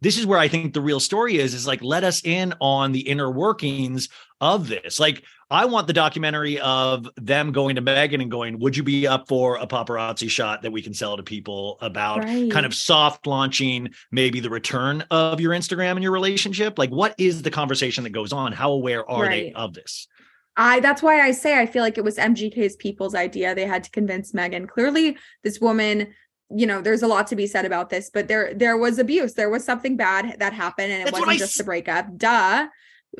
[0.00, 2.92] this is where I think the real story is, is like, let us in on
[2.92, 4.08] the inner workings
[4.40, 5.00] of this.
[5.00, 9.06] Like, I want the documentary of them going to Megan and going, Would you be
[9.06, 12.50] up for a paparazzi shot that we can sell to people about right.
[12.50, 16.78] kind of soft launching maybe the return of your Instagram and your relationship?
[16.78, 18.52] Like, what is the conversation that goes on?
[18.52, 19.46] How aware are right.
[19.46, 20.08] they of this?
[20.56, 23.54] I that's why I say I feel like it was MGK's people's idea.
[23.54, 24.66] They had to convince Megan.
[24.66, 26.14] Clearly, this woman
[26.50, 29.34] you know there's a lot to be said about this but there there was abuse
[29.34, 32.68] there was something bad that happened and it That's wasn't just s- a breakup duh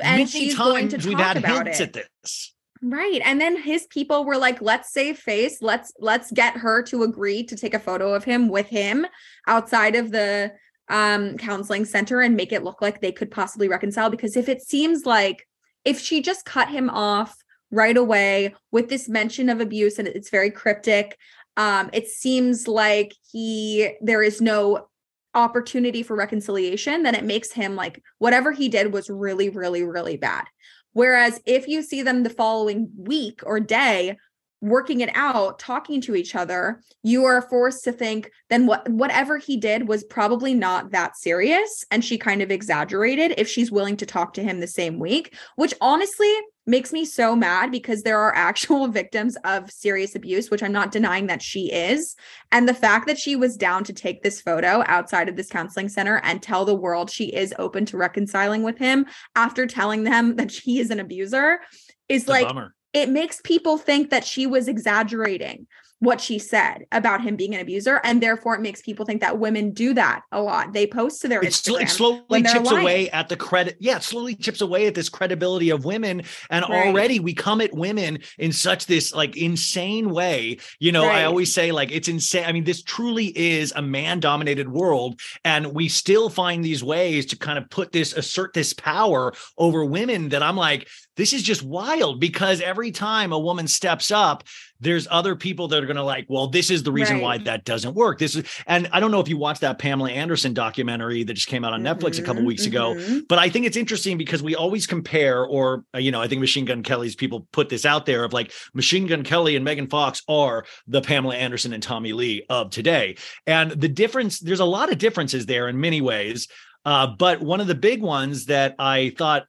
[0.03, 1.81] and Many she's going to talk about it.
[1.81, 2.55] At this.
[2.83, 3.21] Right.
[3.25, 5.59] And then his people were like, let's save face.
[5.63, 9.07] Let's let's get her to agree to take a photo of him with him
[9.47, 10.53] outside of the
[10.89, 14.11] um counseling center and make it look like they could possibly reconcile.
[14.11, 15.47] Because if it seems like
[15.85, 17.35] if she just cut him off
[17.71, 21.17] right away with this mention of abuse and it's very cryptic,
[21.57, 24.89] um, it seems like he there is no
[25.35, 30.17] opportunity for reconciliation, then it makes him like whatever he did was really, really, really
[30.17, 30.45] bad.
[30.93, 34.17] Whereas if you see them the following week or day
[34.61, 39.39] working it out, talking to each other, you are forced to think then what whatever
[39.39, 43.97] he did was probably not that serious and she kind of exaggerated if she's willing
[43.97, 46.33] to talk to him the same week, which honestly
[46.67, 50.91] makes me so mad because there are actual victims of serious abuse, which I'm not
[50.91, 52.17] denying that she is.
[52.51, 55.89] And the fact that she was down to take this photo outside of this counseling
[55.89, 60.37] center and tell the world she is open to reconciling with him after telling them
[60.37, 61.61] that she is an abuser
[62.09, 62.47] is like,
[62.97, 65.67] it makes people think that she was exaggerating
[66.01, 69.39] what she said about him being an abuser and therefore it makes people think that
[69.39, 72.83] women do that a lot they post to their it, Instagram it slowly chips lying.
[72.83, 76.67] away at the credit yeah it slowly chips away at this credibility of women and
[76.69, 76.89] right.
[76.89, 81.21] already we come at women in such this like insane way you know right.
[81.21, 85.19] i always say like it's insane i mean this truly is a man dominated world
[85.47, 89.83] and we still find these ways to kind of put this assert this power over
[89.83, 94.45] women that i'm like this is just wild because every time a woman steps up
[94.81, 97.23] there's other people that are going to like, well, this is the reason right.
[97.23, 98.19] why that doesn't work.
[98.19, 101.49] This is, and I don't know if you watched that Pamela Anderson documentary that just
[101.49, 103.09] came out on mm-hmm, Netflix a couple weeks mm-hmm.
[103.09, 106.29] ago, but I think it's interesting because we always compare, or, uh, you know, I
[106.29, 109.65] think Machine Gun Kelly's people put this out there of like Machine Gun Kelly and
[109.65, 113.17] Megan Fox are the Pamela Anderson and Tommy Lee of today.
[113.47, 116.49] And the difference, there's a lot of differences there in many ways.
[116.85, 119.47] Uh, but one of the big ones that I thought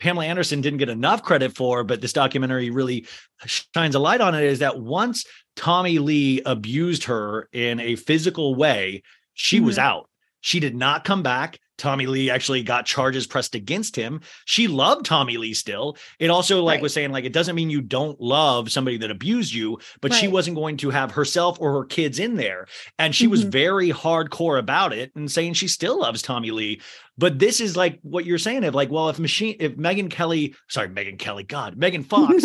[0.00, 3.06] Pamela Anderson didn't get enough credit for, but this documentary really
[3.46, 5.24] shines a light on it is that once
[5.56, 9.02] Tommy Lee abused her in a physical way,
[9.34, 9.66] she mm-hmm.
[9.66, 10.08] was out.
[10.40, 11.58] She did not come back.
[11.84, 14.22] Tommy Lee actually got charges pressed against him.
[14.46, 15.98] She loved Tommy Lee still.
[16.18, 16.82] It also like right.
[16.82, 20.18] was saying like it doesn't mean you don't love somebody that abused you, but right.
[20.18, 22.68] she wasn't going to have herself or her kids in there.
[22.98, 23.32] And she mm-hmm.
[23.32, 26.80] was very hardcore about it and saying she still loves Tommy Lee.
[27.18, 30.54] But this is like what you're saying of like, well, if machine if Megan Kelly,
[30.70, 32.44] sorry, Megan Kelly, God, Megan Fox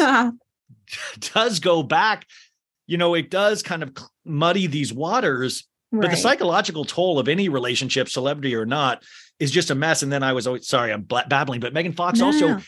[1.33, 2.27] does go back,
[2.87, 6.03] you know, it does kind of muddy these waters Right.
[6.03, 9.03] But the psychological toll of any relationship, celebrity or not,
[9.39, 10.03] is just a mess.
[10.03, 12.27] And then I was always sorry, I'm babbling, but Megan Fox no.
[12.27, 12.61] also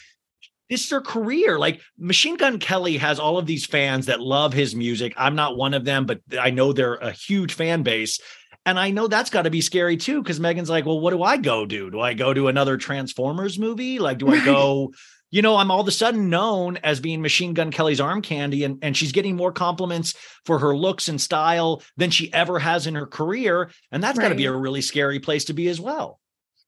[0.70, 1.60] this is her career.
[1.60, 5.14] Like Machine Gun Kelly has all of these fans that love his music.
[5.18, 8.20] I'm not one of them, but I know they're a huge fan base.
[8.66, 11.24] And I know that's got to be scary too, because Megan's like, well, what do
[11.24, 11.92] I go do?
[11.92, 14.00] Do I go to another Transformers movie?
[14.00, 14.94] Like, do I go
[15.32, 18.66] you know, I'm all of a sudden known as being Machine Gun Kelly's arm candy,
[18.66, 20.14] and, and she's getting more compliments
[20.46, 23.72] for her looks and style than she ever has in her career.
[23.94, 24.26] And that's right.
[24.26, 26.20] got to be a really scary place to be as well.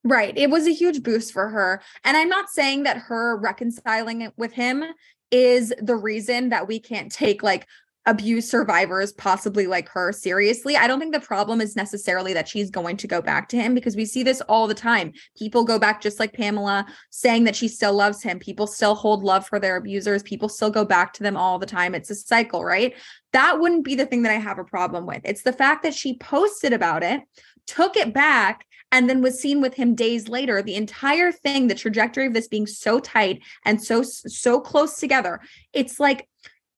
[0.04, 0.38] Right.
[0.38, 1.82] It was a huge boost for her.
[2.04, 4.84] And I'm not saying that her reconciling it with him
[5.32, 7.66] is the reason that we can't take like
[8.06, 10.76] abuse survivors possibly like her seriously.
[10.76, 13.74] I don't think the problem is necessarily that she's going to go back to him
[13.74, 15.14] because we see this all the time.
[15.38, 18.40] People go back just like Pamela saying that she still loves him.
[18.40, 20.22] People still hold love for their abusers.
[20.22, 21.96] People still go back to them all the time.
[21.96, 22.94] It's a cycle, right?
[23.32, 25.22] That wouldn't be the thing that I have a problem with.
[25.24, 27.22] It's the fact that she posted about it,
[27.68, 31.76] took it back and then was seen with him days later the entire thing the
[31.76, 35.42] trajectory of this being so tight and so so close together
[35.74, 36.30] it's like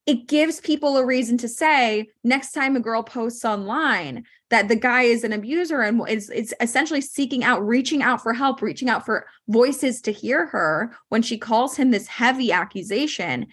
[0.06, 4.76] it gives people a reason to say next time a girl posts online that the
[4.76, 8.90] guy is an abuser and is, is essentially seeking out, reaching out for help, reaching
[8.90, 13.48] out for voices to hear her when she calls him this heavy accusation.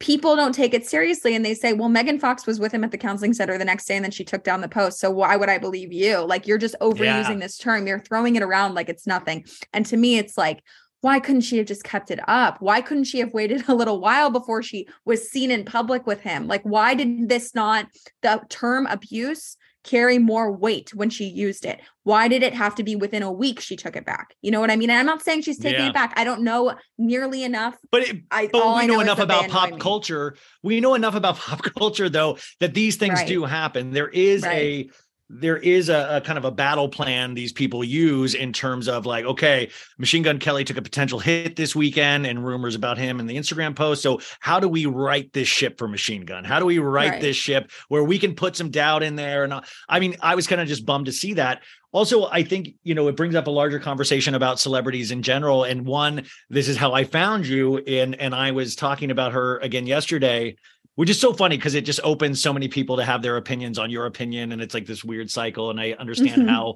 [0.00, 2.90] People don't take it seriously and they say, well, Megan Fox was with him at
[2.90, 4.98] the counseling center the next day and then she took down the post.
[4.98, 6.18] So why would I believe you?
[6.18, 7.34] Like you're just overusing yeah.
[7.34, 7.86] this term.
[7.86, 9.44] You're throwing it around like it's nothing.
[9.72, 10.62] And to me, it's like,
[11.02, 12.60] why couldn't she have just kept it up?
[12.60, 16.20] Why couldn't she have waited a little while before she was seen in public with
[16.20, 16.46] him?
[16.46, 17.86] Like, why did this not,
[18.22, 21.80] the term abuse, carry more weight when she used it?
[22.02, 24.34] Why did it have to be within a week she took it back?
[24.42, 24.90] You know what I mean?
[24.90, 25.88] And I'm not saying she's taking yeah.
[25.88, 26.12] it back.
[26.16, 27.76] I don't know nearly enough.
[27.90, 30.36] But it, I, but we know, know enough about pop culture.
[30.62, 33.28] We know enough about pop culture though that these things right.
[33.28, 33.90] do happen.
[33.90, 34.56] There is right.
[34.56, 34.90] a
[35.32, 39.06] there is a, a, kind of a battle plan these people use in terms of
[39.06, 43.20] like, okay, Machine Gun Kelly took a potential hit this weekend and rumors about him
[43.20, 44.02] in the Instagram post.
[44.02, 46.42] So how do we right this ship for Machine Gun?
[46.42, 47.20] How do we write right.
[47.20, 49.44] this ship where we can put some doubt in there?
[49.44, 49.54] And
[49.88, 51.62] I mean, I was kind of just bummed to see that.
[51.92, 55.64] Also, I think, you know, it brings up a larger conversation about celebrities in general.
[55.64, 59.58] And one, this is how I found you in, and I was talking about her
[59.58, 60.56] again yesterday
[61.00, 63.78] which is so funny because it just opens so many people to have their opinions
[63.78, 66.48] on your opinion and it's like this weird cycle and i understand mm-hmm.
[66.48, 66.74] how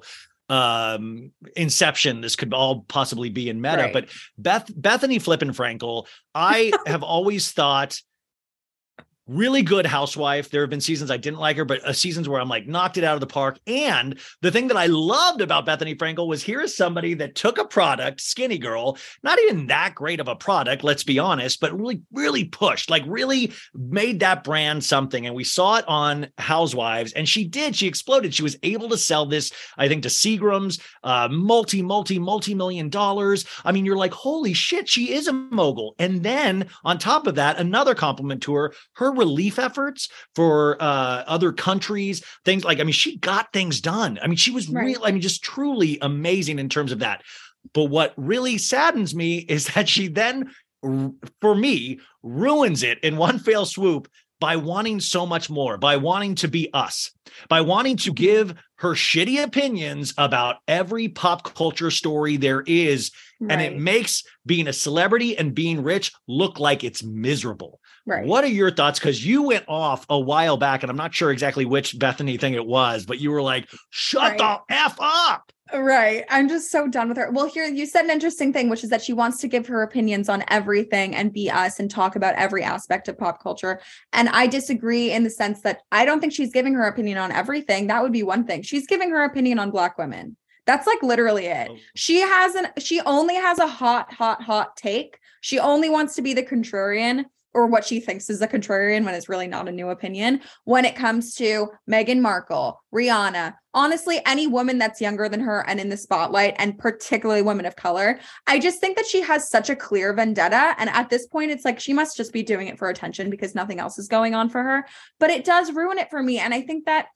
[0.49, 3.93] um inception this could all possibly be in meta right.
[3.93, 4.09] but
[4.39, 8.01] beth bethenny flippin frankel i have always thought
[9.27, 10.49] really good housewife.
[10.49, 12.97] There have been seasons I didn't like her, but uh, seasons where I'm like knocked
[12.97, 13.59] it out of the park.
[13.65, 17.57] And the thing that I loved about Bethenny Frankel was here is somebody that took
[17.57, 21.77] a product, Skinny Girl, not even that great of a product, let's be honest, but
[21.77, 25.25] really, really pushed, like really made that brand something.
[25.25, 27.75] And we saw it on Housewives, and she did.
[27.75, 28.33] She exploded.
[28.33, 32.89] She was able to sell this, I think, to Seagram's, uh, multi, multi, multi million
[32.89, 33.45] dollars.
[33.63, 35.95] I mean, you're like, holy shit, she is a mogul.
[35.97, 41.23] And then on top of that, another compliment to her, her relief efforts for uh,
[41.27, 44.19] other countries, things like, I mean, she got things done.
[44.21, 44.85] I mean, she was right.
[44.85, 47.23] real, I mean, just truly amazing in terms of that.
[47.73, 50.51] But what really saddens me is that she then,
[51.41, 54.07] for me, ruins it in one fail swoop
[54.39, 57.11] by wanting so much more, by wanting to be us,
[57.47, 63.11] by wanting to give her shitty opinions about every pop culture story there is.
[63.39, 63.53] Right.
[63.53, 67.79] And it makes being a celebrity and being rich look like it's miserable.
[68.07, 68.25] Right.
[68.25, 68.99] What are your thoughts?
[68.99, 72.53] Because you went off a while back, and I'm not sure exactly which Bethenny thing
[72.53, 74.65] it was, but you were like, shut right.
[74.67, 75.51] the F up.
[75.73, 76.23] Right.
[76.29, 77.31] I'm just so done with her.
[77.31, 79.81] Well, here you said an interesting thing, which is that she wants to give her
[79.81, 83.81] opinions on everything and be us and talk about every aspect of pop culture.
[84.13, 87.31] And I disagree in the sense that I don't think she's giving her opinion on
[87.31, 87.87] everything.
[87.87, 88.61] That would be one thing.
[88.61, 90.37] She's giving her opinion on black women.
[90.67, 91.69] That's like literally it.
[91.71, 91.77] Oh.
[91.95, 95.17] She hasn't, she only has a hot, hot, hot take.
[95.41, 97.25] She only wants to be the contrarian
[97.55, 100.85] or what she thinks is a contrarian when it's really not a new opinion when
[100.85, 105.89] it comes to Meghan Markle, Rihanna, honestly, any woman that's younger than her and in
[105.89, 108.19] the spotlight, and particularly women of color.
[108.47, 110.75] I just think that she has such a clear vendetta.
[110.77, 113.55] And at this point, it's like she must just be doing it for attention because
[113.55, 114.85] nothing else is going on for her.
[115.19, 116.39] But it does ruin it for me.
[116.39, 117.07] And I think that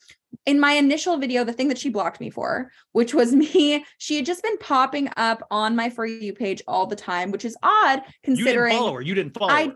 [0.45, 4.17] in my initial video, the thing that she blocked me for, which was me, she
[4.17, 7.57] had just been popping up on my For You page all the time, which is
[7.63, 8.73] odd considering.
[8.73, 9.01] You didn't follow her.
[9.01, 9.75] You didn't follow I, her.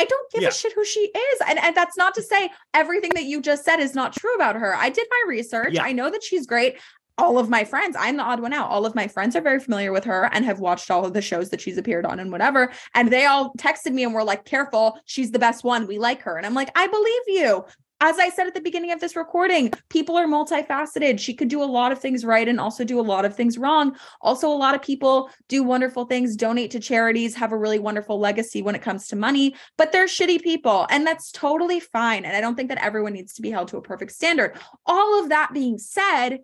[0.00, 0.48] I don't give yeah.
[0.48, 1.40] a shit who she is.
[1.46, 4.56] And, and that's not to say everything that you just said is not true about
[4.56, 4.74] her.
[4.74, 5.74] I did my research.
[5.74, 5.82] Yeah.
[5.82, 6.78] I know that she's great.
[7.18, 8.70] All of my friends, I'm the odd one out.
[8.70, 11.20] All of my friends are very familiar with her and have watched all of the
[11.20, 12.72] shows that she's appeared on and whatever.
[12.94, 15.86] And they all texted me and were like, careful, she's the best one.
[15.86, 16.38] We like her.
[16.38, 17.66] And I'm like, I believe you
[18.00, 21.18] as I said at the beginning of this recording, people are multifaceted.
[21.18, 23.58] She could do a lot of things right and also do a lot of things
[23.58, 23.96] wrong.
[24.22, 28.18] Also, a lot of people do wonderful things, donate to charities, have a really wonderful
[28.18, 30.86] legacy when it comes to money, but they're shitty people.
[30.90, 32.24] And that's totally fine.
[32.24, 34.56] And I don't think that everyone needs to be held to a perfect standard.
[34.86, 36.38] All of that being said,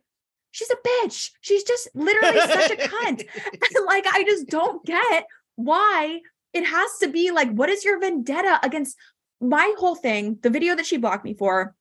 [0.50, 1.30] she's a bitch.
[1.40, 3.24] She's just literally such a cunt.
[3.86, 6.20] like, I just don't get why
[6.52, 8.96] it has to be like, what is your vendetta against
[9.40, 11.74] my whole thing, the video that she blocked me for,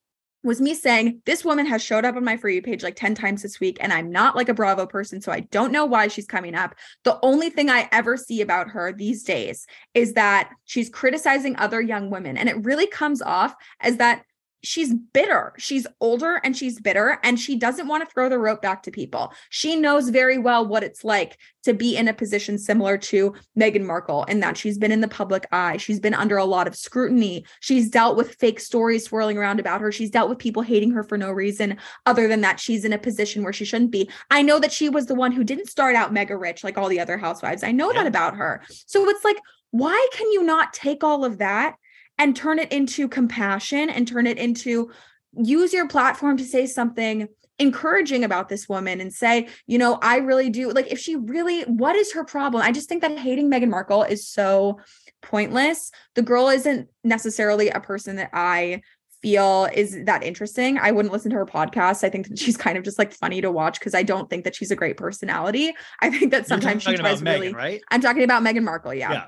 [0.46, 3.16] was me saying, This woman has showed up on my For You page like 10
[3.16, 5.20] times this week, and I'm not like a Bravo person.
[5.20, 6.76] So I don't know why she's coming up.
[7.04, 11.82] The only thing I ever see about her these days is that she's criticizing other
[11.82, 12.38] young women.
[12.38, 14.24] And it really comes off as that
[14.66, 15.54] she's bitter.
[15.58, 18.92] She's older and she's bitter and she doesn't want to throw the rope back to
[18.92, 19.34] people.
[19.50, 23.86] She knows very well what it's like to be in a position similar to Meghan
[23.86, 25.78] Markle in that she's been in the public eye.
[25.78, 27.46] She's been under a lot of scrutiny.
[27.60, 29.92] She's dealt with fake stories swirling around about her.
[29.92, 32.98] She's dealt with people hating her for no reason other than that she's in a
[32.98, 34.10] position where she shouldn't be.
[34.30, 36.90] I know that she was the one who didn't start out mega rich like all
[36.90, 37.64] the other housewives.
[37.64, 38.04] I know yeah.
[38.04, 38.62] that about her.
[38.86, 39.38] So it's like
[39.72, 41.76] why can you not take all of that
[42.18, 44.92] and turn it into compassion and turn it into
[45.38, 50.18] use your platform to say something encouraging about this woman and say, you know, I
[50.18, 52.62] really do like if she really what is her problem?
[52.62, 54.80] I just think that hating Meghan Markle is so
[55.22, 55.92] pointless.
[56.16, 58.82] The girl isn't necessarily a person that I
[59.22, 60.78] feel is that interesting.
[60.78, 62.04] I wouldn't listen to her podcast.
[62.04, 64.44] I think that she's kind of just like funny to watch because I don't think
[64.44, 65.74] that she's a great personality.
[66.02, 67.82] I think that sometimes she tries really right?
[67.90, 69.12] I'm talking about Meghan Markle, yeah.
[69.12, 69.26] yeah.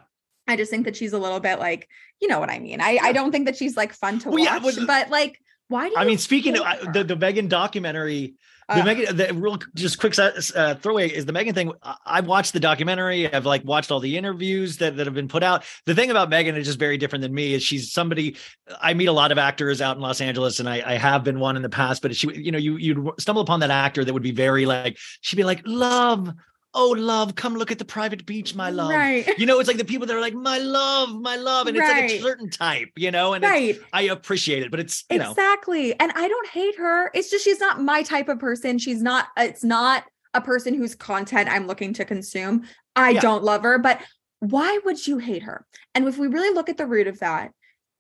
[0.48, 1.88] I just think that she's a little bit like,
[2.22, 2.82] you know what I mean.
[2.82, 5.90] I I don't think that she's like fun to well, watch, yeah, but like, why
[5.90, 6.18] do I mean?
[6.18, 8.36] Speaking of the the Meghan documentary,
[8.70, 11.72] the uh, Meghan, the real just quick uh, throwaway is the Megan thing.
[12.06, 13.32] I've watched the documentary.
[13.32, 15.64] I've like watched all the interviews that, that have been put out.
[15.86, 17.54] The thing about Megan is just very different than me.
[17.54, 18.36] Is she's somebody
[18.82, 21.40] I meet a lot of actors out in Los Angeles, and I, I have been
[21.40, 22.02] one in the past.
[22.02, 24.98] But she, you know, you you'd stumble upon that actor that would be very like
[25.22, 26.34] she'd be like love
[26.74, 29.78] oh love come look at the private beach my love right you know it's like
[29.78, 32.04] the people that are like my love my love and right.
[32.04, 33.80] it's like a certain type you know and right.
[33.94, 35.96] i appreciate it but it's exactly know.
[36.00, 39.28] and i don't hate her it's just she's not my type of person she's not
[39.38, 40.04] it's not
[40.34, 42.64] a person whose content i'm looking to consume
[42.96, 43.22] i yeah.
[43.22, 44.02] don't love her but
[44.40, 45.66] why would you hate her
[45.96, 47.52] and if we really look at the root of that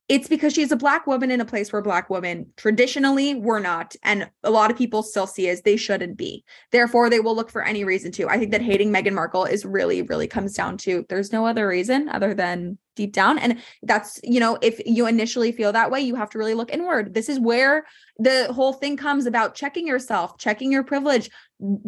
[0.09, 3.95] it's because she's a black woman in a place where black women traditionally were not
[4.03, 6.45] and a lot of people still see as they shouldn't be.
[6.71, 8.29] Therefore they will look for any reason to.
[8.29, 11.67] I think that hating meghan markle is really really comes down to there's no other
[11.67, 13.37] reason other than deep down.
[13.37, 16.71] And that's you know if you initially feel that way you have to really look
[16.71, 17.13] inward.
[17.13, 17.85] This is where
[18.17, 19.55] the whole thing comes about.
[19.55, 21.29] Checking yourself checking your privilege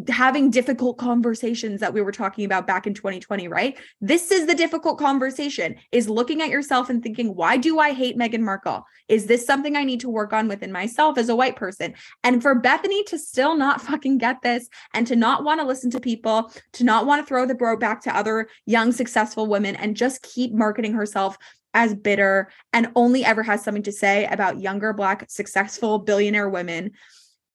[0.07, 3.77] having difficult conversations that we were talking about back in 2020 right?
[4.01, 8.17] This is the difficult conversation is looking at yourself and thinking why do i hate
[8.17, 8.83] meghan markle?
[9.07, 11.93] Is this something i need to work on within myself as a white person?
[12.23, 15.91] And for Bethenny to still not fucking get this and to not want to listen
[15.91, 19.75] to people to not want to throw the bro back to other young successful women
[19.75, 21.37] and just keep marketing herself
[21.73, 26.91] as bitter and only ever has something to say about younger black successful billionaire women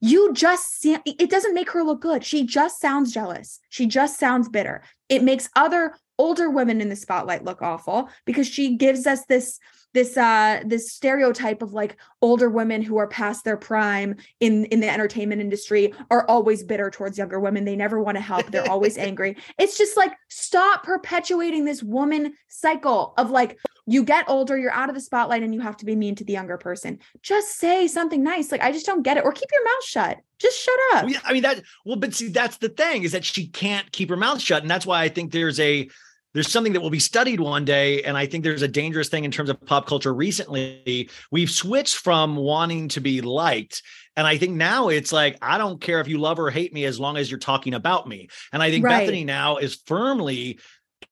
[0.04, 2.22] you just see it doesn't make her look good.
[2.22, 3.58] She just sounds jealous.
[3.70, 4.82] She just sounds bitter.
[5.08, 9.58] It makes other older women in the spotlight look awful because she gives us this
[9.94, 14.80] this uh this stereotype of like older women who are past their prime in in
[14.80, 18.70] the entertainment industry are always bitter towards younger women they never want to help they're
[18.70, 24.56] always angry it's just like stop perpetuating this woman cycle of like you get older,
[24.56, 26.98] you're out of the spotlight, and you have to be mean to the younger person.
[27.22, 28.50] Just say something nice.
[28.50, 29.24] Like, I just don't get it.
[29.24, 30.18] Or keep your mouth shut.
[30.38, 31.04] Just shut up.
[31.04, 33.90] Well, yeah, I mean, that, well, but see, that's the thing is that she can't
[33.92, 34.62] keep her mouth shut.
[34.62, 35.88] And that's why I think there's a,
[36.34, 38.02] there's something that will be studied one day.
[38.02, 41.08] And I think there's a dangerous thing in terms of pop culture recently.
[41.30, 43.82] We've switched from wanting to be liked.
[44.16, 46.84] And I think now it's like, I don't care if you love or hate me
[46.84, 48.28] as long as you're talking about me.
[48.52, 49.08] And I think right.
[49.08, 50.58] Bethenny now is firmly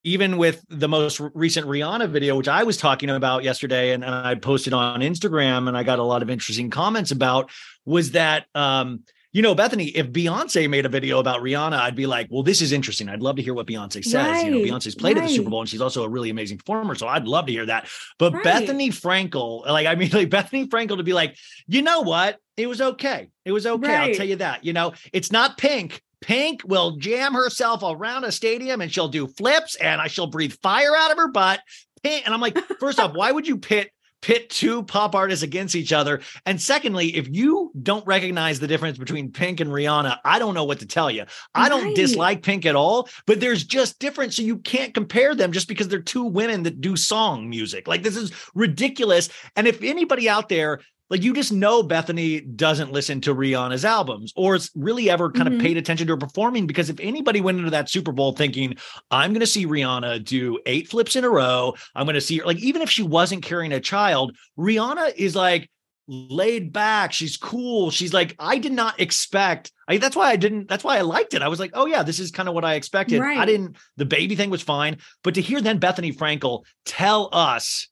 [0.05, 4.15] even with the most recent Rihanna video, which I was talking about yesterday and, and
[4.15, 7.51] I posted on Instagram and I got a lot of interesting comments about,
[7.85, 12.07] was that um, you know, Bethenny, if Beyonce made a video about Rihanna, I'd be
[12.07, 13.09] like, well, this is interesting.
[13.09, 14.15] I'd love to hear what Beyonce says.
[14.15, 15.25] Right, you know, Beyonce's played right.
[15.25, 16.95] at the Super Bowl and she's also a really amazing performer.
[16.95, 17.89] So I'd love to hear that.
[18.19, 18.45] But right.
[18.45, 22.39] Bethenny Frankel, like, I mean, like Bethenny Frankel to be like, you know what?
[22.57, 23.31] It was okay.
[23.45, 23.97] It was okay.
[23.97, 24.65] I'll tell you that.
[24.65, 29.27] You know, it's not pink, Pink will jam herself around a stadium and she'll do
[29.27, 31.61] flips and I she'll breathe fire out of her butt.
[32.03, 33.92] Pink, and I'm like, first off, why would you pit
[34.23, 36.21] pit two pop artists against each other?
[36.47, 40.65] And secondly, if you don't recognize the difference between Pink and Rihanna, I don't know
[40.65, 41.25] what to tell you.
[41.55, 41.97] I don't right.
[41.97, 44.37] dislike Pink at all, but there's just difference.
[44.37, 47.87] So you can't compare them just because they're two women that do song music.
[47.87, 49.29] Like this is ridiculous.
[49.57, 50.81] And if anybody out there
[51.13, 55.47] like you just know Bethenny doesn't listen to Rihanna's albums or it's really ever kind
[55.47, 55.59] mm-hmm.
[55.59, 58.77] of paid attention to her performing because if anybody went into that Super Bowl thinking
[59.11, 62.39] I'm going to see Rihanna do eight flips in a row, I'm going to see
[62.39, 65.71] her like even if she wasn't carrying a child, Rihanna is like
[66.09, 70.67] laid back, she's cool, she's like I did not expect I that's why I didn't
[70.67, 71.43] that's why I liked it.
[71.43, 73.37] I was like, "Oh yeah, this is kind of what I expected." Right.
[73.37, 77.89] I didn't the baby thing was fine, but to hear then Bethenny Frankel tell us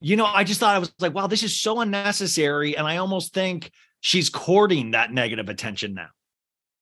[0.00, 2.76] you know, I just thought I was like, wow, this is so unnecessary.
[2.76, 3.70] And I almost think
[4.00, 6.08] she's courting that negative attention now.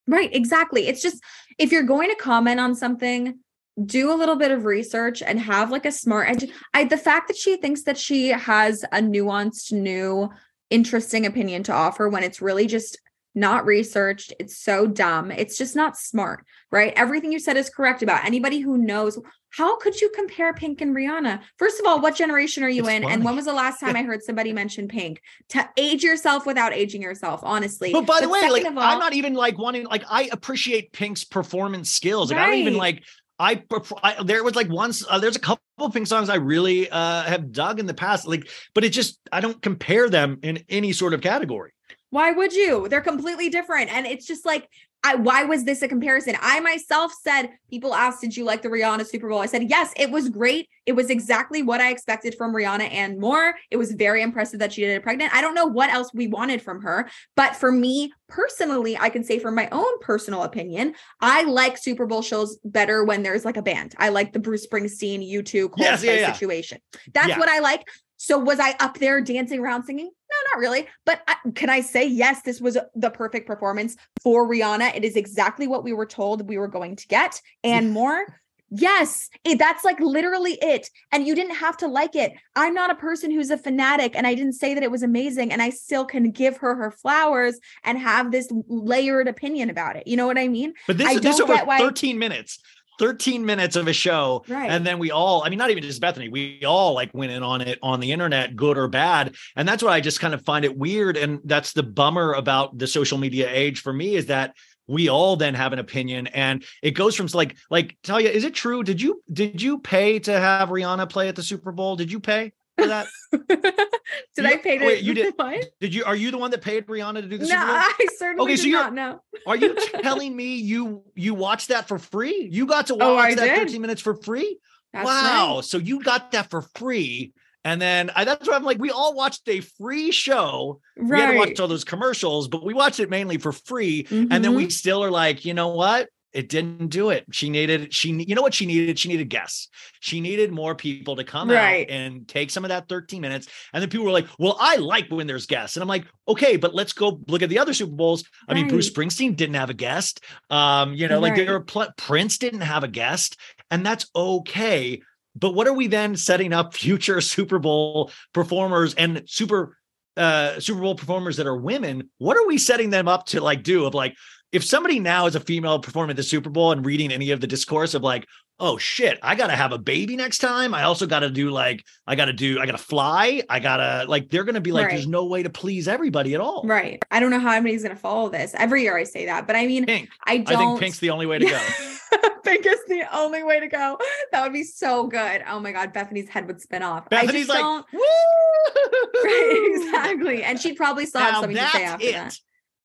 [0.06, 0.86] Right, exactly.
[0.86, 1.22] It's just
[1.58, 3.38] if you're going to comment on something,
[3.84, 6.50] do a little bit of research and have like a smart edge.
[6.72, 10.30] I the fact that she thinks that she has a nuanced, new,
[10.70, 12.98] interesting opinion to offer when it's really just
[13.34, 14.32] not researched.
[14.38, 15.30] It's so dumb.
[15.30, 16.92] It's just not smart, right?
[16.96, 19.18] Everything you said is correct about anybody who knows.
[19.56, 21.40] How could you compare Pink and Rihanna?
[21.56, 23.02] First of all, what generation are you it's in?
[23.04, 23.14] Funny.
[23.14, 25.22] And when was the last time I heard somebody mention Pink?
[25.50, 27.90] To age yourself without aging yourself, honestly.
[27.90, 31.24] But by the way, like all, I'm not even like wanting, like I appreciate Pink's
[31.24, 32.30] performance skills.
[32.30, 32.48] Like right.
[32.48, 33.02] I don't even like
[33.38, 33.62] I,
[34.02, 35.60] I, there was like once uh, there's a couple
[35.92, 39.42] pink songs I really uh have dug in the past like but it just I
[39.42, 41.72] don't compare them in any sort of category.
[42.10, 42.88] Why would you?
[42.88, 43.92] They're completely different.
[43.92, 44.68] And it's just like,
[45.06, 46.36] I, why was this a comparison?
[46.40, 49.38] I myself said, people asked, did you like the Rihanna Super Bowl?
[49.38, 50.68] I said, yes, it was great.
[50.84, 53.54] It was exactly what I expected from Rihanna and more.
[53.70, 55.32] It was very impressive that she did it pregnant.
[55.32, 57.08] I don't know what else we wanted from her.
[57.36, 62.06] But for me personally, I can say from my own personal opinion, I like Super
[62.06, 63.94] Bowl shows better when there's like a band.
[63.98, 66.32] I like the Bruce Springsteen, U2, Coldplay yes, yeah, yeah.
[66.32, 66.78] situation.
[67.14, 67.38] That's yeah.
[67.38, 67.86] what I like.
[68.16, 70.10] So was I up there dancing around singing?
[70.36, 70.86] No, not really.
[71.04, 74.96] But I, can I say yes, this was the perfect performance for Rihanna.
[74.96, 78.26] It is exactly what we were told we were going to get and more.
[78.70, 80.90] Yes, it, that's like literally it.
[81.12, 82.32] And you didn't have to like it.
[82.56, 85.52] I'm not a person who's a fanatic, and I didn't say that it was amazing.
[85.52, 90.08] And I still can give her her flowers and have this layered opinion about it.
[90.08, 90.74] You know what I mean?
[90.88, 92.58] But this, I this over 13 minutes.
[92.98, 94.70] 13 minutes of a show right.
[94.70, 97.42] and then we all i mean not even just bethenny we all like went in
[97.42, 100.44] on it on the internet good or bad and that's why i just kind of
[100.44, 104.26] find it weird and that's the bummer about the social media age for me is
[104.26, 104.54] that
[104.86, 108.44] we all then have an opinion and it goes from like like tell you is
[108.44, 108.82] it true?
[108.82, 111.96] Did you did you pay to have rihanna play at the super bowl?
[111.96, 113.06] Did you pay for that?
[113.48, 114.86] did you, I pay to?
[114.86, 115.34] Wait, you did.
[115.36, 115.64] What?
[115.80, 116.04] Did you?
[116.04, 117.48] Are you the one that paid Rihanna to do this?
[117.48, 119.22] No, I certainly okay, so not know.
[119.46, 122.48] are you telling me you you watched that for free?
[122.50, 123.68] You got to oh, watch oh, that did.
[123.68, 124.58] 13 minutes for free?
[124.92, 125.56] That's wow!
[125.56, 125.64] Right.
[125.64, 127.32] So you got that for free.
[127.64, 128.78] And then I, that's what I'm like.
[128.78, 130.80] We all watched a free show.
[130.96, 131.10] Right.
[131.10, 134.04] We had to watch all those commercials, but we watched it mainly for free.
[134.04, 134.30] Mm-hmm.
[134.30, 134.70] And then we mm-hmm.
[134.70, 136.08] still are like, you know what?
[136.36, 137.24] It didn't do it.
[137.30, 138.98] She needed she you know what she needed?
[138.98, 139.68] She needed guests.
[140.00, 141.88] She needed more people to come right.
[141.88, 143.48] out and take some of that 13 minutes.
[143.72, 146.56] And then people were like, "Well, I like when there's guests." And I'm like, "Okay,
[146.56, 148.60] but let's go look at the other Super Bowls." I right.
[148.60, 150.22] mean, Bruce Springsteen didn't have a guest.
[150.50, 151.34] Um, you know, right.
[151.34, 153.38] like there were pl- Prince didn't have a guest,
[153.70, 155.00] and that's okay.
[155.34, 159.78] But what are we then setting up future Super Bowl performers and super
[160.18, 162.10] uh Super Bowl performers that are women?
[162.18, 164.16] What are we setting them up to like do of like
[164.52, 167.40] if somebody now is a female performing at the Super Bowl and reading any of
[167.40, 168.26] the discourse of like,
[168.58, 170.72] oh shit, I gotta have a baby next time.
[170.72, 173.42] I also gotta do like, I gotta do, I gotta fly.
[173.48, 174.94] I gotta like, they're gonna be like, right.
[174.94, 176.62] there's no way to please everybody at all.
[176.64, 177.02] Right.
[177.10, 178.54] I don't know how anybody's gonna follow this.
[178.56, 180.08] Every year I say that, but I mean, Pink.
[180.24, 180.56] I don't.
[180.56, 181.60] I think Pink's the only way to go.
[182.44, 183.98] Pink is the only way to go.
[184.32, 185.42] That would be so good.
[185.48, 187.08] Oh my god, Bethenny's head would spin off.
[187.10, 187.86] Bethenny's like, don't...
[187.92, 192.12] right, exactly, and she'd probably still have something to say after it.
[192.12, 192.38] that.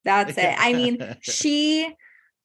[0.03, 0.55] That's it.
[0.57, 1.93] I mean, she,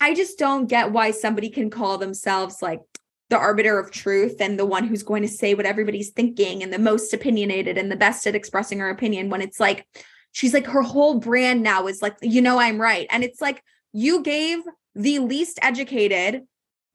[0.00, 2.80] I just don't get why somebody can call themselves like
[3.28, 6.72] the arbiter of truth and the one who's going to say what everybody's thinking and
[6.72, 9.86] the most opinionated and the best at expressing her opinion when it's like,
[10.32, 13.06] she's like, her whole brand now is like, you know, I'm right.
[13.10, 14.60] And it's like, you gave
[14.94, 16.42] the least educated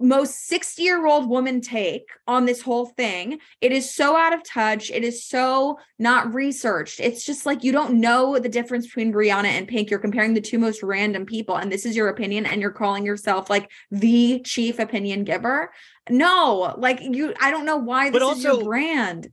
[0.02, 3.40] most 60 year old woman take on this whole thing.
[3.62, 4.90] It is so out of touch.
[4.92, 7.00] It is so not researched.
[7.00, 9.90] It's just like you don't know the difference between Rihanna and Pink.
[9.90, 13.06] You're comparing the two most random people, and this is your opinion, and you're calling
[13.06, 15.72] yourself like the chief opinion giver.
[16.10, 19.30] No, like you, I don't know why this but also, is your brand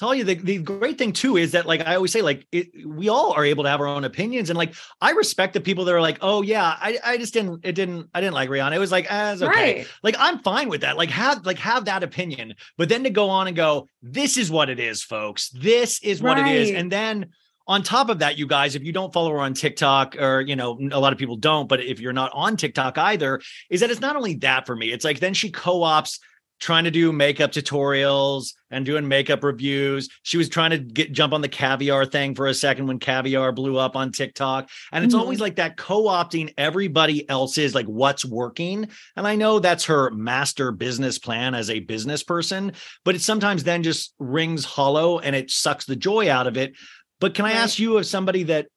[0.00, 2.68] tell you the, the great thing too is that like i always say like it,
[2.86, 5.84] we all are able to have our own opinions and like i respect the people
[5.84, 8.74] that are like oh yeah i, I just didn't it didn't i didn't like rihanna
[8.74, 9.86] it was like as ah, okay right.
[10.02, 13.28] like i'm fine with that like have like have that opinion but then to go
[13.28, 16.56] on and go this is what it is folks this is what right.
[16.56, 17.28] it is and then
[17.66, 20.56] on top of that, you guys, if you don't follow her on TikTok, or you
[20.56, 23.92] know, a lot of people don't, but if you're not on TikTok either, is that
[23.92, 24.90] it's not only that for me.
[24.90, 26.18] It's like then she co-ops
[26.60, 30.08] trying to do makeup tutorials and doing makeup reviews.
[30.22, 33.50] She was trying to get jump on the caviar thing for a second when caviar
[33.50, 34.68] blew up on TikTok.
[34.92, 35.20] And it's mm-hmm.
[35.20, 38.88] always like that co-opting everybody else's like what's working.
[39.16, 42.72] And I know that's her master business plan as a business person,
[43.04, 46.74] but it sometimes then just rings hollow and it sucks the joy out of it.
[47.20, 48.68] But can I ask you of somebody that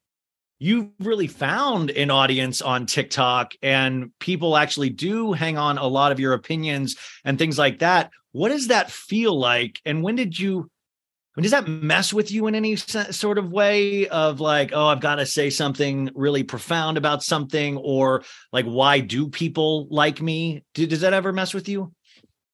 [0.64, 6.10] you've really found an audience on TikTok and people actually do hang on a lot
[6.10, 8.10] of your opinions and things like that.
[8.32, 9.80] What does that feel like?
[9.84, 10.70] And when did you
[11.36, 15.00] mean, does that mess with you in any sort of way of like, oh, I've
[15.00, 20.64] got to say something really profound about something, or like, why do people like me?
[20.74, 21.92] Does that ever mess with you?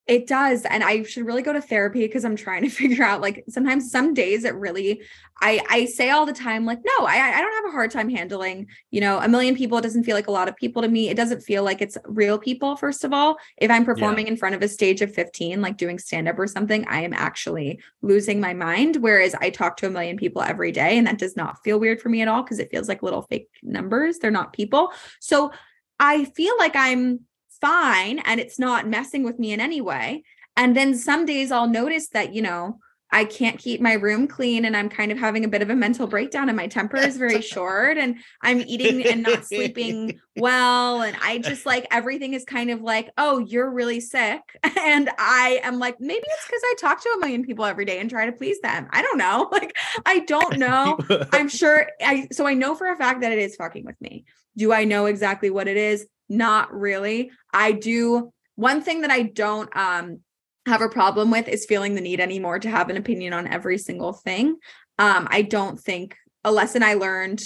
[0.07, 0.65] It does.
[0.65, 3.91] And I should really go to therapy because I'm trying to figure out like sometimes
[3.91, 5.03] some days it really
[5.43, 8.11] I I say all the time, like, no, I I don't have a hard time
[8.11, 9.79] handling, you know, a million people.
[9.79, 11.09] It doesn't feel like a lot of people to me.
[11.09, 13.39] It doesn't feel like it's real people, first of all.
[13.57, 14.33] If I'm performing yeah.
[14.33, 17.81] in front of a stage of 15, like doing stand-up or something, I am actually
[18.03, 18.97] losing my mind.
[18.97, 22.01] Whereas I talk to a million people every day, and that does not feel weird
[22.01, 24.19] for me at all because it feels like little fake numbers.
[24.19, 24.93] They're not people.
[25.21, 25.53] So
[25.99, 27.21] I feel like I'm
[27.61, 30.23] fine and it's not messing with me in any way.
[30.57, 32.79] And then some days I'll notice that, you know,
[33.13, 35.75] I can't keep my room clean and I'm kind of having a bit of a
[35.75, 41.03] mental breakdown and my temper is very short and I'm eating and not sleeping well.
[41.03, 44.41] And I just like everything is kind of like, oh, you're really sick.
[44.83, 47.99] And I am like, maybe it's because I talk to a million people every day
[47.99, 48.89] and try to please them.
[48.91, 49.49] I don't know.
[49.53, 50.99] Like, I don't know.
[51.33, 54.25] I'm sure I, so I know for a fact that it is fucking with me.
[54.57, 56.07] Do I know exactly what it is?
[56.31, 57.33] Not really.
[57.53, 58.33] I do.
[58.55, 60.21] One thing that I don't um
[60.67, 63.77] have a problem with is feeling the need anymore to have an opinion on every
[63.77, 64.57] single thing.
[64.99, 67.43] Um, I don't think a lesson I learned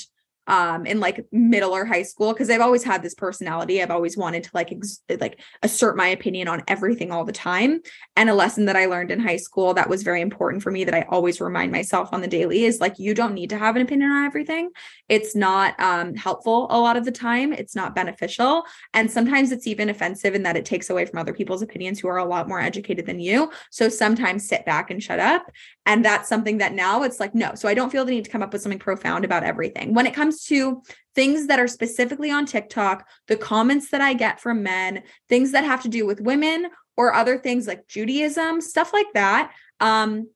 [0.47, 3.83] um in like middle or high school because I've always had this personality.
[3.83, 7.81] I've always wanted to like ex- like assert my opinion on everything all the time.
[8.17, 10.85] And a lesson that I learned in high school that was very important for me
[10.85, 13.77] that I always remind myself on the daily is like you don't need to have
[13.77, 14.71] an opinion on everything.
[15.09, 17.53] It's not um helpful a lot of the time.
[17.53, 21.33] It's not beneficial and sometimes it's even offensive in that it takes away from other
[21.33, 23.51] people's opinions who are a lot more educated than you.
[23.71, 25.51] So sometimes sit back and shut up.
[25.87, 27.55] And that's something that now it's like no.
[27.55, 29.95] So I don't feel the need to come up with something profound about everything.
[29.95, 30.83] When it comes comes to
[31.15, 35.65] things that are specifically on TikTok, the comments that I get from men, things that
[35.65, 36.67] have to do with women
[36.97, 39.53] or other things like Judaism, stuff like that.
[39.81, 40.29] Um,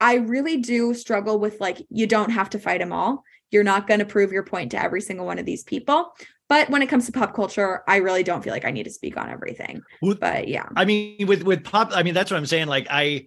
[0.00, 3.24] I really do struggle with like, you don't have to fight them all.
[3.50, 6.12] You're not going to prove your point to every single one of these people.
[6.48, 8.90] But when it comes to pop culture, I really don't feel like I need to
[8.90, 9.82] speak on everything.
[10.00, 10.66] But yeah.
[10.76, 12.66] I mean, with with pop, I mean, that's what I'm saying.
[12.66, 13.26] Like, I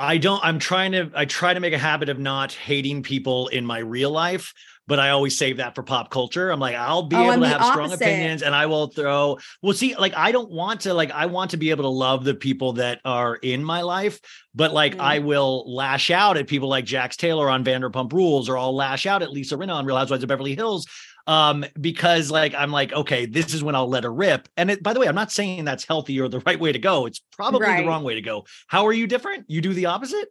[0.00, 3.48] I don't, I'm trying to, I try to make a habit of not hating people
[3.48, 4.54] in my real life,
[4.86, 6.50] but I always save that for pop culture.
[6.50, 7.72] I'm like, I'll be oh, able I'm to have opposite.
[7.72, 11.26] strong opinions and I will throw, well, see, like, I don't want to, like, I
[11.26, 14.20] want to be able to love the people that are in my life,
[14.54, 15.00] but like, mm.
[15.00, 19.04] I will lash out at people like Jax Taylor on Vanderpump Rules, or I'll lash
[19.04, 20.86] out at Lisa Rinna on Real Housewives of Beverly Hills
[21.26, 24.48] um, because like I'm like, okay, this is when I'll let her rip.
[24.56, 26.78] And it, by the way, I'm not saying that's healthy or the right way to
[26.78, 27.06] go.
[27.06, 27.82] It's probably right.
[27.82, 28.44] the wrong way to go.
[28.66, 29.46] How are you different?
[29.48, 30.28] You do the opposite?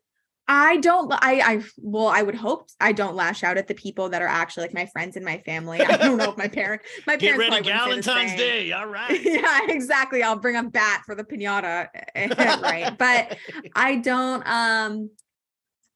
[0.51, 4.09] I don't I I well I would hope I don't lash out at the people
[4.09, 5.79] that are actually like my friends and my family.
[5.79, 8.71] I don't know if my parent my Get parents ready Valentine's Day.
[8.71, 9.23] All right.
[9.23, 10.23] yeah, exactly.
[10.23, 11.87] I'll bring a bat for the piñata.
[12.15, 12.97] right.
[12.97, 13.37] But
[13.75, 15.11] I don't um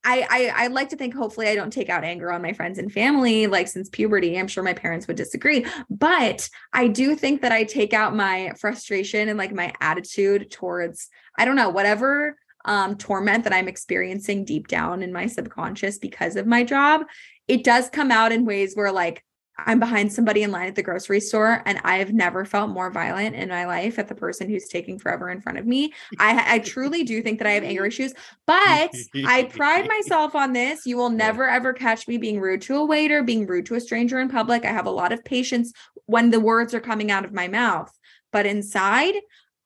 [0.06, 2.78] I, I I like to think hopefully I don't take out anger on my friends
[2.78, 4.38] and family like since puberty.
[4.38, 8.52] I'm sure my parents would disagree, but I do think that I take out my
[8.60, 14.46] frustration and like my attitude towards I don't know whatever um torment that I'm experiencing
[14.46, 17.04] deep down in my subconscious because of my job.
[17.48, 19.24] It does come out in ways where like
[19.58, 23.36] I'm behind somebody in line at the grocery store, and I've never felt more violent
[23.36, 25.94] in my life at the person who's taking forever in front of me.
[26.20, 28.14] I, I truly do think that I have anger issues,
[28.48, 28.92] but
[29.26, 30.86] I pride myself on this.
[30.86, 33.82] You will never ever catch me being rude to a waiter, being rude to a
[33.82, 34.66] stranger in public.
[34.66, 35.72] I have a lot of patience
[36.06, 37.92] when the words are coming out of my mouth,
[38.32, 39.14] but inside,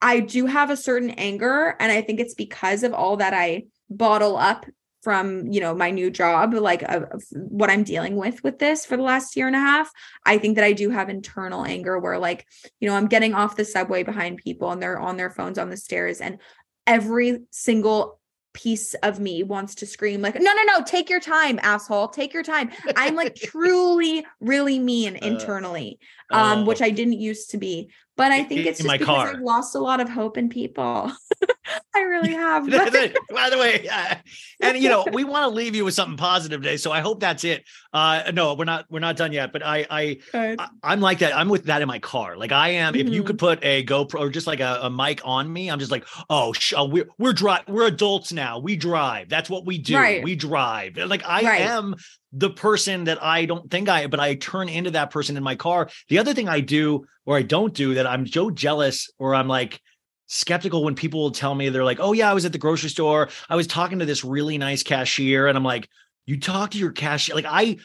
[0.01, 3.65] I do have a certain anger, and I think it's because of all that I
[3.89, 4.65] bottle up
[5.07, 6.99] from you know my new job like uh,
[7.31, 9.89] what i'm dealing with with this for the last year and a half
[10.25, 12.45] i think that i do have internal anger where like
[12.81, 15.69] you know i'm getting off the subway behind people and they're on their phones on
[15.69, 16.39] the stairs and
[16.85, 18.19] every single
[18.51, 22.33] piece of me wants to scream like no no no take your time asshole take
[22.33, 25.99] your time i'm like truly really mean uh, internally
[26.33, 29.27] uh, um which i didn't used to be but I think it's just because car.
[29.27, 31.11] I've lost a lot of hope in people.
[31.95, 32.69] I really have.
[33.33, 34.15] By the way, uh,
[34.61, 37.19] and you know, we want to leave you with something positive today, so I hope
[37.19, 37.63] that's it.
[37.93, 38.85] Uh, no, we're not.
[38.89, 39.51] We're not done yet.
[39.51, 41.35] But I, I, I am like that.
[41.35, 42.37] I'm with that in my car.
[42.37, 42.93] Like I am.
[42.93, 43.07] Mm-hmm.
[43.07, 43.59] If you could mm-hmm.
[43.59, 46.53] put a GoPro or just like a, a mic on me, I'm just like, oh,
[46.53, 47.63] sh- oh, we're we're drive.
[47.67, 48.59] We're adults now.
[48.59, 49.29] We drive.
[49.29, 49.95] That's what we do.
[49.95, 50.23] Right.
[50.23, 50.97] We drive.
[50.97, 51.61] Like I right.
[51.61, 51.95] am
[52.33, 55.55] the person that I don't think I, but I turn into that person in my
[55.55, 55.89] car.
[56.09, 59.47] The other thing I do or I don't do that I'm so jealous or I'm
[59.47, 59.81] like
[60.27, 62.89] skeptical when people will tell me they're like, oh yeah, I was at the grocery
[62.89, 63.29] store.
[63.49, 65.47] I was talking to this really nice cashier.
[65.47, 65.89] And I'm like,
[66.25, 67.35] you talk to your cashier.
[67.35, 67.77] Like I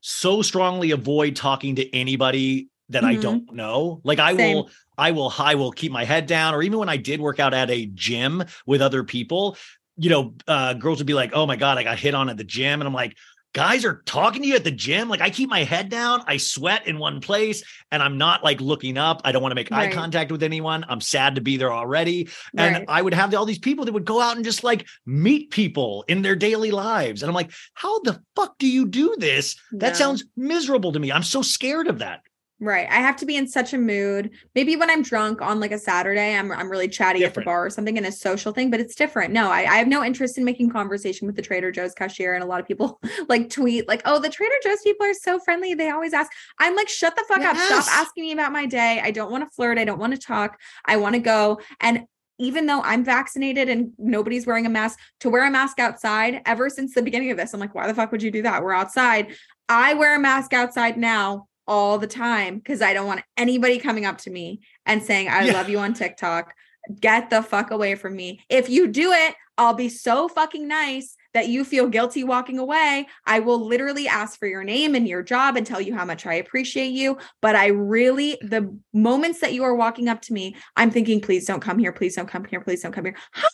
[0.00, 3.18] so strongly avoid talking to anybody that mm-hmm.
[3.18, 4.00] I don't know.
[4.04, 4.56] Like I Same.
[4.56, 6.54] will, I will, I will keep my head down.
[6.54, 9.56] Or even when I did work out at a gym with other people,
[9.96, 12.36] you know, uh, girls would be like, "Oh my god, I got hit on at
[12.36, 13.16] the gym," and I'm like,
[13.52, 15.08] guys are talking to you at the gym.
[15.08, 18.60] Like I keep my head down, I sweat in one place, and I'm not like
[18.60, 19.20] looking up.
[19.24, 19.90] I don't want to make right.
[19.90, 20.84] eye contact with anyone.
[20.88, 22.28] I'm sad to be there already.
[22.56, 22.84] And right.
[22.88, 26.04] I would have all these people that would go out and just like meet people
[26.08, 27.22] in their daily lives.
[27.22, 29.56] And I'm like, how the fuck do you do this?
[29.72, 31.12] That sounds miserable to me.
[31.12, 32.20] I'm so scared of that.
[32.60, 32.88] Right.
[32.90, 34.30] I have to be in such a mood.
[34.56, 37.36] Maybe when I'm drunk on like a Saturday, I'm I'm really chatty different.
[37.36, 39.32] at the bar or something in a social thing, but it's different.
[39.32, 42.34] No, I, I have no interest in making conversation with the Trader Joe's cashier.
[42.34, 45.38] And a lot of people like tweet, like, oh, the Trader Joe's people are so
[45.38, 45.74] friendly.
[45.74, 46.32] They always ask.
[46.58, 47.56] I'm like, shut the fuck yes.
[47.70, 47.84] up.
[47.84, 49.00] Stop asking me about my day.
[49.04, 49.78] I don't want to flirt.
[49.78, 50.58] I don't want to talk.
[50.84, 51.60] I want to go.
[51.80, 52.06] And
[52.38, 56.68] even though I'm vaccinated and nobody's wearing a mask, to wear a mask outside ever
[56.70, 58.64] since the beginning of this, I'm like, why the fuck would you do that?
[58.64, 59.36] We're outside.
[59.68, 64.06] I wear a mask outside now all the time because I don't want anybody coming
[64.06, 65.52] up to me and saying, I yeah.
[65.52, 66.54] love you on TikTok.
[66.98, 68.40] Get the fuck away from me.
[68.48, 73.06] If you do it, I'll be so fucking nice that you feel guilty walking away.
[73.26, 76.24] I will literally ask for your name and your job and tell you how much
[76.24, 77.18] I appreciate you.
[77.42, 81.44] But I really, the moments that you are walking up to me, I'm thinking, please
[81.44, 81.92] don't come here.
[81.92, 82.60] Please don't come here.
[82.60, 83.16] Please don't come here.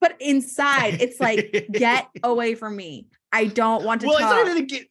[0.00, 3.06] But inside, it's like, get away from me.
[3.32, 4.38] I don't want to well, talk.
[4.40, 4.86] It's not even get,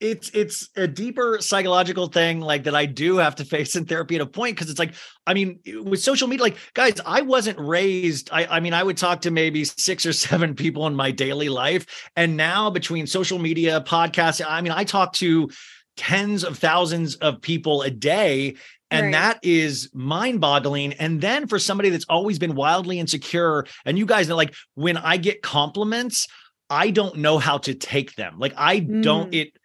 [0.00, 4.14] it's it's a deeper psychological thing like that I do have to face in therapy
[4.14, 4.94] at a point because it's like
[5.26, 8.96] I mean with social media like guys I wasn't raised I I mean I would
[8.96, 13.38] talk to maybe 6 or 7 people in my daily life and now between social
[13.38, 15.50] media podcasts I mean I talk to
[15.96, 18.54] tens of thousands of people a day
[18.90, 19.12] and right.
[19.12, 20.94] that is mind boggling.
[20.94, 24.96] And then for somebody that's always been wildly insecure, and you guys know, like when
[24.96, 26.26] I get compliments,
[26.70, 28.38] I don't know how to take them.
[28.38, 29.02] Like I mm.
[29.02, 29.57] don't, it,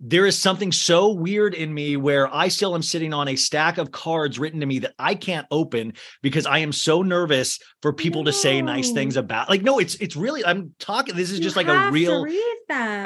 [0.00, 3.78] there is something so weird in me where I still am sitting on a stack
[3.78, 7.92] of cards written to me that I can't open because I am so nervous for
[7.92, 8.30] people no.
[8.30, 9.48] to say nice things about.
[9.48, 11.16] Like, no, it's it's really I'm talking.
[11.16, 12.26] This is you just like a real.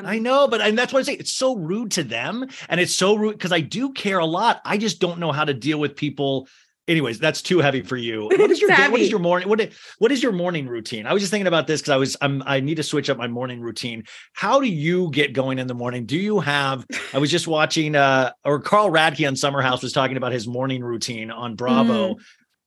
[0.05, 1.15] I know, but and that's what I say.
[1.15, 4.61] It's so rude to them, and it's so rude because I do care a lot.
[4.65, 6.47] I just don't know how to deal with people
[6.93, 8.31] anyways, that's too heavy for you.
[8.43, 11.07] What is your day, what is your morning what is, what is your morning routine?
[11.07, 13.19] I was just thinking about this because I was I'm I need to switch up
[13.19, 14.05] my morning routine.
[14.33, 16.07] How do you get going in the morning?
[16.07, 19.93] Do you have I was just watching uh or Carl Radke on Summer House was
[19.93, 22.15] talking about his morning routine on Bravo.
[22.15, 22.21] Mm.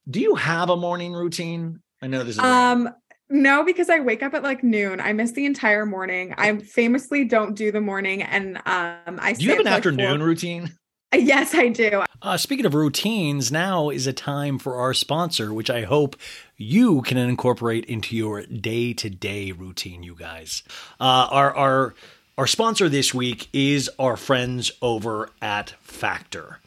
[0.09, 1.81] Do you have a morning routine?
[2.01, 2.89] I know this is um
[3.29, 4.99] no, because I wake up at like noon.
[4.99, 6.35] I miss the entire morning.
[6.37, 9.33] I famously don't do the morning, and um, I.
[9.33, 10.71] Do you have an afternoon like routine?
[11.17, 12.03] Yes, I do.
[12.21, 16.15] Uh, speaking of routines, now is a time for our sponsor, which I hope
[16.57, 20.63] you can incorporate into your day to day routine, you guys.
[20.99, 21.95] Uh, our, our,
[22.37, 26.59] our sponsor this week is our friends over at Factor.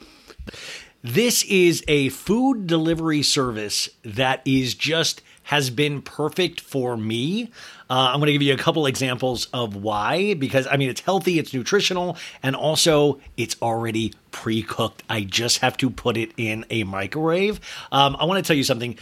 [1.02, 7.50] This is a food delivery service that is just has been perfect for me.
[7.88, 11.00] Uh, I'm going to give you a couple examples of why, because I mean, it's
[11.00, 15.02] healthy, it's nutritional, and also it's already pre cooked.
[15.08, 17.60] I just have to put it in a microwave.
[17.90, 18.98] Um, I want to tell you something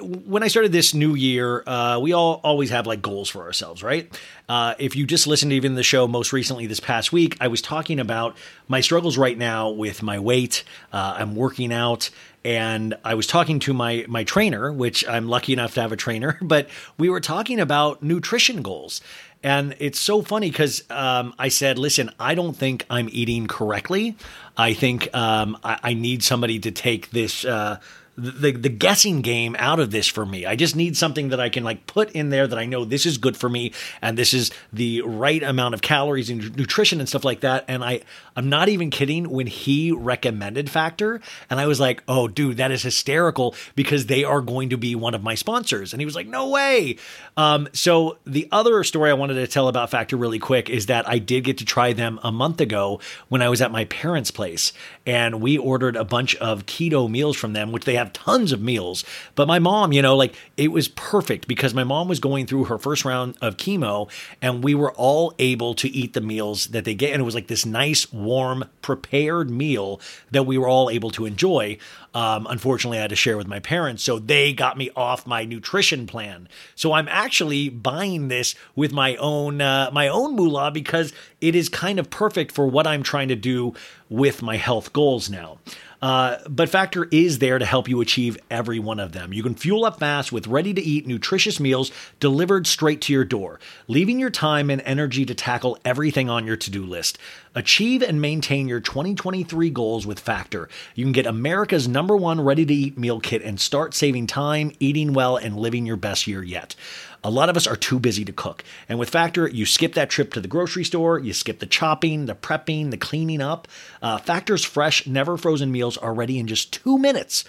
[0.00, 3.82] when I started this new year, uh, we all always have like goals for ourselves,
[3.82, 4.10] right?
[4.48, 7.48] Uh, if you just listened to even the show most recently this past week, I
[7.48, 8.36] was talking about
[8.68, 10.64] my struggles right now with my weight.
[10.92, 12.10] Uh, I'm working out,
[12.44, 15.96] and I was talking to my my trainer, which I'm lucky enough to have a
[15.96, 16.38] trainer.
[16.44, 16.68] But
[16.98, 19.00] we were talking about nutrition goals,
[19.42, 24.16] and it's so funny because um, I said, "Listen, I don't think I'm eating correctly.
[24.56, 27.80] I think um, I, I, need somebody to take this." Uh,
[28.16, 30.46] the the guessing game out of this for me.
[30.46, 33.06] I just need something that I can like put in there that I know this
[33.06, 37.08] is good for me and this is the right amount of calories and nutrition and
[37.08, 37.64] stuff like that.
[37.66, 38.02] And I
[38.36, 42.70] I'm not even kidding when he recommended Factor and I was like, "Oh dude, that
[42.70, 46.14] is hysterical because they are going to be one of my sponsors." And he was
[46.14, 46.96] like, "No way."
[47.36, 51.08] Um, so the other story I wanted to tell about Factor really quick is that
[51.08, 54.30] I did get to try them a month ago when I was at my parents'
[54.30, 54.72] place
[55.04, 58.52] and we ordered a bunch of keto meals from them which they have have tons
[58.52, 59.04] of meals.
[59.34, 62.64] But my mom, you know, like it was perfect because my mom was going through
[62.64, 66.84] her first round of chemo and we were all able to eat the meals that
[66.84, 67.12] they get.
[67.12, 70.00] And it was like this nice, warm, prepared meal
[70.30, 71.78] that we were all able to enjoy.
[72.14, 75.44] Um, unfortunately, I had to share with my parents, so they got me off my
[75.44, 76.48] nutrition plan.
[76.76, 81.68] So I'm actually buying this with my own uh, my own moolah because it is
[81.68, 83.74] kind of perfect for what I'm trying to do
[84.08, 85.58] with my health goals now.
[86.04, 89.32] Uh, but Factor is there to help you achieve every one of them.
[89.32, 91.90] You can fuel up fast with ready to eat, nutritious meals
[92.20, 96.58] delivered straight to your door, leaving your time and energy to tackle everything on your
[96.58, 97.16] to do list.
[97.56, 100.68] Achieve and maintain your 2023 goals with Factor.
[100.96, 104.72] You can get America's number one ready to eat meal kit and start saving time,
[104.80, 106.74] eating well, and living your best year yet.
[107.22, 108.64] A lot of us are too busy to cook.
[108.88, 112.26] And with Factor, you skip that trip to the grocery store, you skip the chopping,
[112.26, 113.68] the prepping, the cleaning up.
[114.02, 117.44] Uh, Factor's fresh, never frozen meals are ready in just two minutes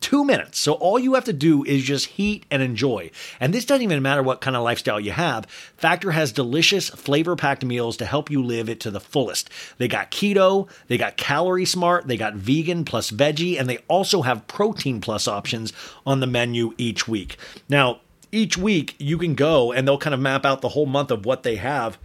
[0.00, 0.58] two minutes.
[0.58, 3.10] So all you have to do is just heat and enjoy.
[3.38, 5.46] And this doesn't even matter what kind of lifestyle you have.
[5.76, 9.50] Factor has delicious, flavor packed meals to help you live it to the fullest.
[9.78, 14.22] They got keto, they got calorie smart, they got vegan plus veggie, and they also
[14.22, 15.72] have protein plus options
[16.06, 17.36] on the menu each week.
[17.68, 18.00] Now,
[18.32, 21.26] each week you can go and they'll kind of map out the whole month of
[21.26, 21.98] what they have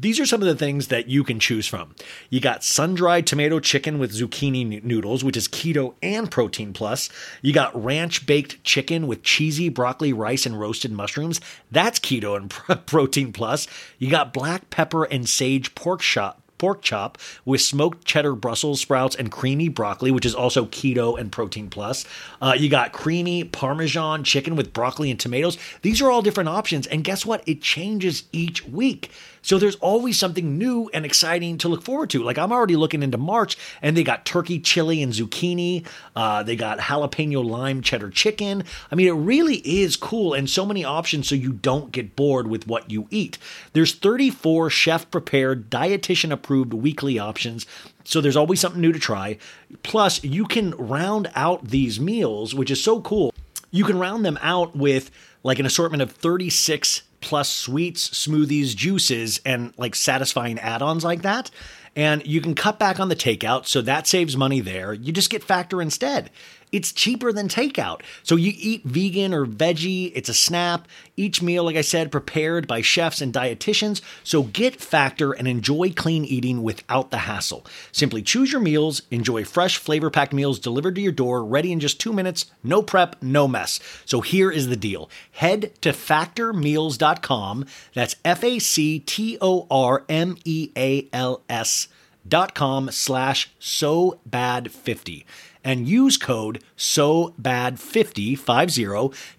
[0.00, 1.94] these are some of the things that you can choose from.
[2.30, 7.08] You got sun dried tomato chicken with zucchini noodles, which is keto and protein plus.
[7.42, 11.40] You got ranch baked chicken with cheesy broccoli, rice, and roasted mushrooms.
[11.70, 13.66] That's keto and protein plus.
[13.98, 19.16] You got black pepper and sage pork chop pork chop with smoked cheddar Brussels sprouts
[19.16, 22.04] and creamy broccoli, which is also keto and protein plus.
[22.42, 25.56] Uh, you got creamy Parmesan chicken with broccoli and tomatoes.
[25.82, 26.86] These are all different options.
[26.86, 27.42] And guess what?
[27.46, 29.10] It changes each week.
[29.42, 32.22] So there's always something new and exciting to look forward to.
[32.22, 35.86] Like I'm already looking into March, and they got turkey chili and zucchini.
[36.14, 38.64] Uh, they got jalapeno lime cheddar chicken.
[38.90, 42.48] I mean, it really is cool and so many options so you don't get bored
[42.48, 43.38] with what you eat.
[43.72, 47.66] There's 34 chef prepared, dietitian approved weekly options.
[48.04, 49.36] So there's always something new to try.
[49.82, 53.34] Plus, you can round out these meals, which is so cool.
[53.70, 55.10] You can round them out with
[55.42, 61.22] like an assortment of 36 plus sweets, smoothies, juices, and like satisfying add ons like
[61.22, 61.50] that.
[61.96, 64.92] And you can cut back on the takeout, so that saves money there.
[64.92, 66.30] You just get Factor instead.
[66.72, 68.02] It's cheaper than takeout.
[68.22, 70.86] So you eat vegan or veggie, it's a snap.
[71.16, 74.00] Each meal, like I said, prepared by chefs and dietitians.
[74.24, 77.66] So get Factor and enjoy clean eating without the hassle.
[77.92, 81.80] Simply choose your meals, enjoy fresh, flavor packed meals delivered to your door, ready in
[81.80, 83.80] just two minutes, no prep, no mess.
[84.04, 87.66] So here is the deal head to factormeals.com.
[87.94, 91.88] That's F A C T O R M E A L S
[92.26, 95.24] dot com slash so bad 50
[95.64, 98.38] and use code SOBAD50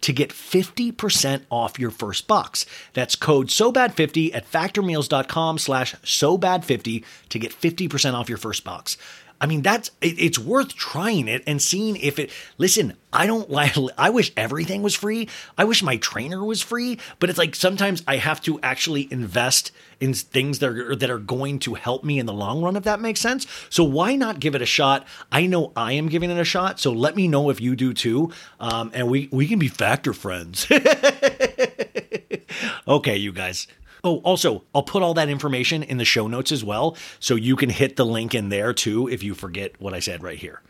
[0.01, 2.65] to get 50% off your first box.
[2.93, 8.97] That's code SOBAD50 at factormeals.com slash SOBAD50 to get 50% off your first box.
[9.41, 12.31] I mean, that's it, it's worth trying it and seeing if it.
[12.57, 13.75] Listen, I don't like.
[13.97, 15.29] I wish everything was free.
[15.57, 16.99] I wish my trainer was free.
[17.19, 21.19] But it's like sometimes I have to actually invest in things that are that are
[21.19, 22.75] going to help me in the long run.
[22.75, 23.47] If that makes sense.
[23.69, 25.07] So why not give it a shot?
[25.31, 26.79] I know I am giving it a shot.
[26.79, 30.13] So let me know if you do too, um, and we we can be factor
[30.13, 30.67] friends.
[32.87, 33.67] okay, you guys.
[34.03, 37.55] Oh, also, I'll put all that information in the show notes as well, so you
[37.55, 40.61] can hit the link in there too if you forget what I said right here.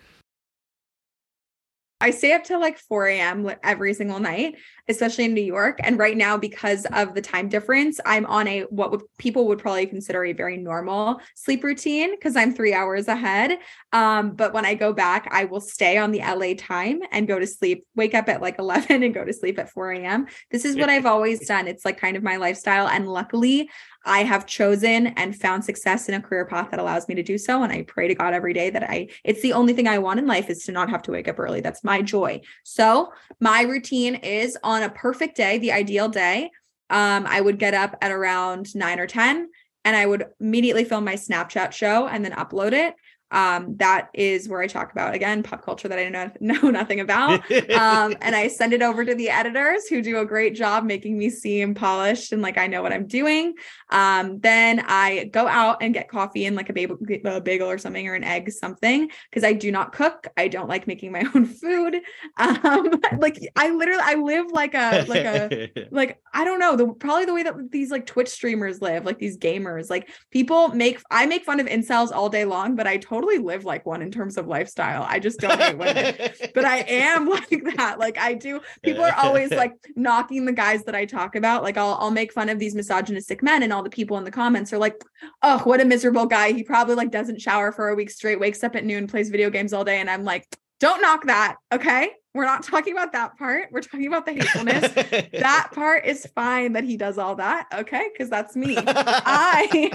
[2.02, 3.52] I stay up till like 4 a.m.
[3.62, 4.56] every single night,
[4.88, 5.80] especially in New York.
[5.84, 9.60] And right now, because of the time difference, I'm on a what would people would
[9.60, 13.60] probably consider a very normal sleep routine because I'm three hours ahead.
[13.92, 17.38] Um, but when I go back, I will stay on the LA time and go
[17.38, 20.28] to sleep, wake up at like 11 and go to sleep at 4 a.m.
[20.52, 21.68] This is what I've always done.
[21.68, 22.88] It's like kind of my lifestyle.
[22.88, 23.70] And luckily,
[24.06, 27.38] I have chosen and found success in a career path that allows me to do
[27.38, 27.64] so.
[27.64, 30.20] And I pray to God every day that I, it's the only thing I want
[30.20, 31.62] in life is to not have to wake up early.
[31.62, 32.42] That's my joy.
[32.64, 36.52] So my routine is on a perfect day, the ideal day.
[36.90, 39.50] Um, I would get up at around nine or 10
[39.86, 42.96] and I would immediately film my Snapchat show and then upload it
[43.32, 47.00] um, that is where I talk about again pop culture that I know, know nothing
[47.00, 47.50] about.
[47.52, 51.18] Um, and I send it over to the editors who do a great job making
[51.18, 53.54] me seem polished and like I know what I'm doing.
[53.90, 57.78] Um, then I go out and get coffee and like a bagel, a bagel or
[57.78, 60.28] something or an egg, something because I do not cook.
[60.38, 61.98] I don't like making my own food.
[62.38, 66.88] Um, like I literally I live like a like a like I don't know the
[66.88, 69.90] probably the way that these like Twitch streamers live, like these gamers.
[69.90, 73.38] Like people make I make fun of incels all day long, but I totally totally
[73.38, 75.06] live like one in terms of lifestyle.
[75.08, 76.16] I just don't hate women,
[76.56, 78.00] but I am like that.
[78.00, 78.62] Like I do.
[78.84, 81.64] People are always like knocking the guys that I talk about.
[81.64, 84.32] Like I'll I'll make fun of these misogynistic men, and all the people in the
[84.32, 84.96] comments are like,
[85.42, 86.52] "Oh, what a miserable guy.
[86.52, 89.50] He probably like doesn't shower for a week straight, wakes up at noon, plays video
[89.50, 90.48] games all day." And I'm like,
[90.80, 92.12] "Don't knock that, okay?
[92.34, 93.70] We're not talking about that part.
[93.72, 94.94] We're talking about the hatefulness.
[95.34, 98.08] that part is fine that he does all that, okay?
[98.14, 98.78] Because that's me.
[98.78, 99.92] I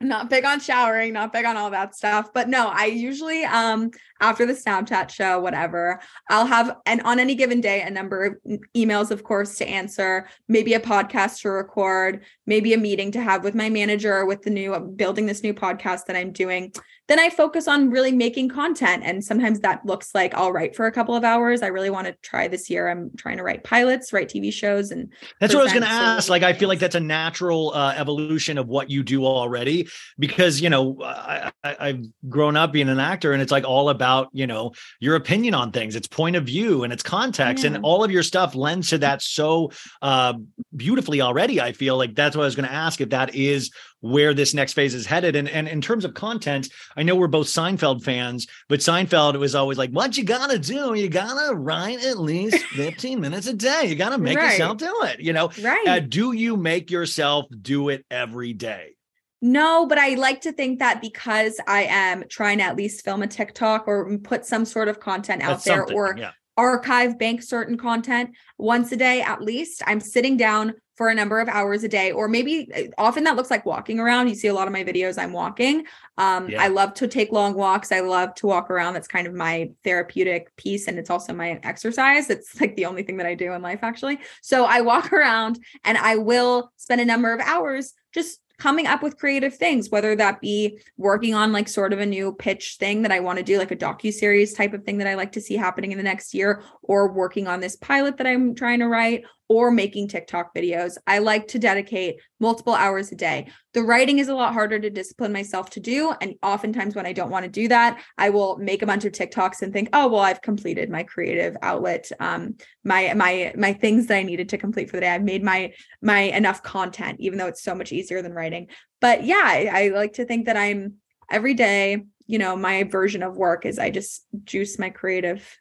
[0.00, 2.32] not big on showering, not big on all that stuff.
[2.32, 3.90] But no, I usually um
[4.20, 8.60] after the Snapchat show, whatever, I'll have and on any given day a number of
[8.74, 13.44] emails, of course, to answer, maybe a podcast to record, maybe a meeting to have
[13.44, 16.72] with my manager with the new building this new podcast that I'm doing
[17.10, 19.02] then I focus on really making content.
[19.04, 21.60] And sometimes that looks like I'll write for a couple of hours.
[21.60, 22.88] I really want to try this year.
[22.88, 24.92] I'm trying to write pilots, write TV shows.
[24.92, 26.30] And that's what I was going to ask.
[26.30, 29.88] Like, I feel like that's a natural uh, evolution of what you do already
[30.20, 34.28] because, you know, I, have grown up being an actor and it's like all about,
[34.32, 37.64] you know, your opinion on things, it's point of view and it's context.
[37.64, 37.72] Yeah.
[37.72, 40.34] And all of your stuff lends to that so uh,
[40.76, 41.60] beautifully already.
[41.60, 44.54] I feel like that's what I was going to ask if that is where this
[44.54, 45.36] next phase is headed.
[45.36, 49.54] And, and in terms of content, I know we're both Seinfeld fans, but Seinfeld was
[49.54, 50.94] always like, what you gotta do?
[50.94, 53.84] You gotta write at least 15 minutes a day.
[53.86, 54.52] You gotta make right.
[54.52, 55.50] yourself do it, you know?
[55.62, 55.86] Right.
[55.86, 58.96] Uh, do you make yourself do it every day?
[59.42, 63.22] No, but I like to think that because I am trying to at least film
[63.22, 66.32] a TikTok or put some sort of content out That's there or yeah.
[66.58, 71.40] archive bank certain content once a day at least, I'm sitting down for a number
[71.40, 74.28] of hours a day or maybe eh, often that looks like walking around.
[74.28, 75.86] You see a lot of my videos i'm walking.
[76.18, 76.62] Um, yeah.
[76.62, 77.90] i love to take long walks.
[77.90, 78.92] I love to walk around.
[78.92, 82.28] That's kind of my therapeutic piece and it's also my exercise.
[82.28, 84.18] It's like the only thing that i do in life actually.
[84.42, 89.02] So i walk around and i will spend a number of hours just coming up
[89.02, 93.00] with creative things, whether that be working on like sort of a new pitch thing
[93.02, 95.32] that I want to do, like a docu series type of thing that I like
[95.32, 98.80] to see happening in the next year, or working on this pilot that I'm trying
[98.80, 100.96] to write, or making TikTok videos.
[101.08, 103.48] I like to dedicate multiple hours a day.
[103.74, 106.14] The writing is a lot harder to discipline myself to do.
[106.20, 109.12] And oftentimes, when I don't want to do that, I will make a bunch of
[109.12, 114.06] TikToks and think, oh, well, I've completed my creative outlet, um, my my my things
[114.06, 115.10] that I needed to complete for the day.
[115.10, 118.68] I've made my my enough content, even though it's so much easier than writing.
[119.00, 120.94] But yeah, I, I like to think that I'm
[121.28, 125.58] every day, you know, my version of work is I just juice my creative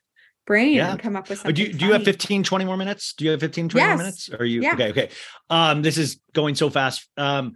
[0.50, 0.92] brain yeah.
[0.92, 1.54] and come up with something.
[1.54, 3.14] Do you, do you have 15, 20 more minutes?
[3.14, 3.90] Do you have 15, 20 yes.
[3.90, 4.30] more minutes?
[4.30, 4.74] Or are you yeah.
[4.74, 4.90] okay?
[4.90, 5.10] Okay.
[5.50, 7.08] Um, this is going so fast.
[7.16, 7.54] Um,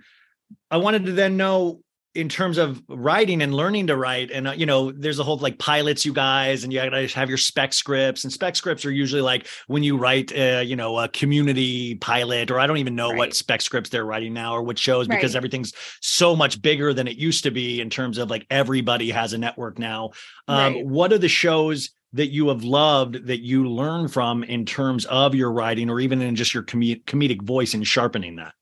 [0.69, 1.81] I wanted to then know
[2.13, 5.37] in terms of writing and learning to write and uh, you know there's a whole
[5.37, 8.91] like pilots you guys and you gotta have your spec scripts and spec scripts are
[8.91, 12.93] usually like when you write uh, you know a community pilot or i don't even
[12.93, 13.17] know right.
[13.17, 15.17] what spec scripts they're writing now or what shows right.
[15.17, 19.09] because everything's so much bigger than it used to be in terms of like everybody
[19.09, 20.11] has a network now
[20.47, 20.85] um, right.
[20.85, 25.35] what are the shows that you have loved that you learn from in terms of
[25.35, 28.53] your writing or even in just your com- comedic voice and sharpening that?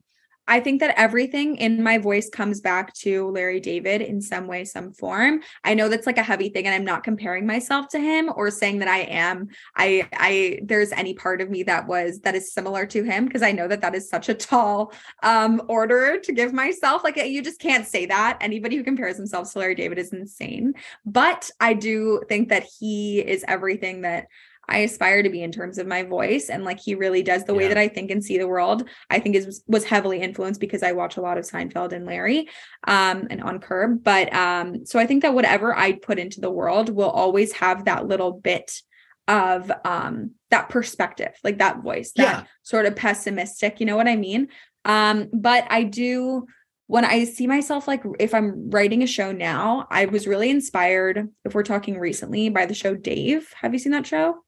[0.52, 4.66] I think that everything in my voice comes back to Larry David in some way,
[4.66, 5.40] some form.
[5.64, 8.52] I know that's like a heavy thing, and I'm not comparing myself to him or
[8.52, 9.48] saying that I am.
[9.78, 13.44] I, I, there's any part of me that was that is similar to him because
[13.44, 14.92] I know that that is such a tall
[15.24, 17.02] um order to give myself.
[17.06, 18.38] Like you just can't say that.
[18.42, 20.74] Anybody who compares themselves to Larry David is insane.
[21.06, 24.28] But I do think that he is everything that
[24.68, 26.50] I aspire to be in terms of my voice.
[26.50, 27.58] And like he really does the yeah.
[27.58, 30.84] way that I think and see the world, I think is was heavily influenced because
[30.84, 32.50] I watch a lot of Seinfeld and Larry
[32.88, 34.04] um and on Curb.
[34.04, 37.86] But um, so I think that whatever I put into the world will always have
[37.86, 38.82] that little bit
[39.28, 42.44] of um that perspective, like that voice, that yeah.
[42.64, 44.48] sort of pessimistic, you know what I mean?
[44.86, 46.48] Um, but I do
[46.88, 51.30] when I see myself like if I'm writing a show now, I was really inspired,
[51.46, 53.48] if we're talking recently, by the show Dave.
[53.62, 54.44] Have you seen that show?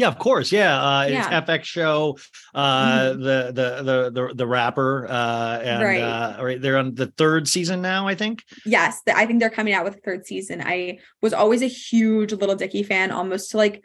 [0.00, 0.50] Yeah, of course.
[0.50, 1.38] Yeah, uh, yeah.
[1.38, 2.18] it's FX show.
[2.54, 3.22] Uh, mm-hmm.
[3.22, 5.06] the, the the the the rapper.
[5.06, 6.00] Uh, and, right.
[6.00, 6.58] Uh, right.
[6.58, 8.42] They're on the third season now, I think.
[8.64, 10.62] Yes, I think they're coming out with a third season.
[10.64, 13.84] I was always a huge Little Dicky fan, almost to like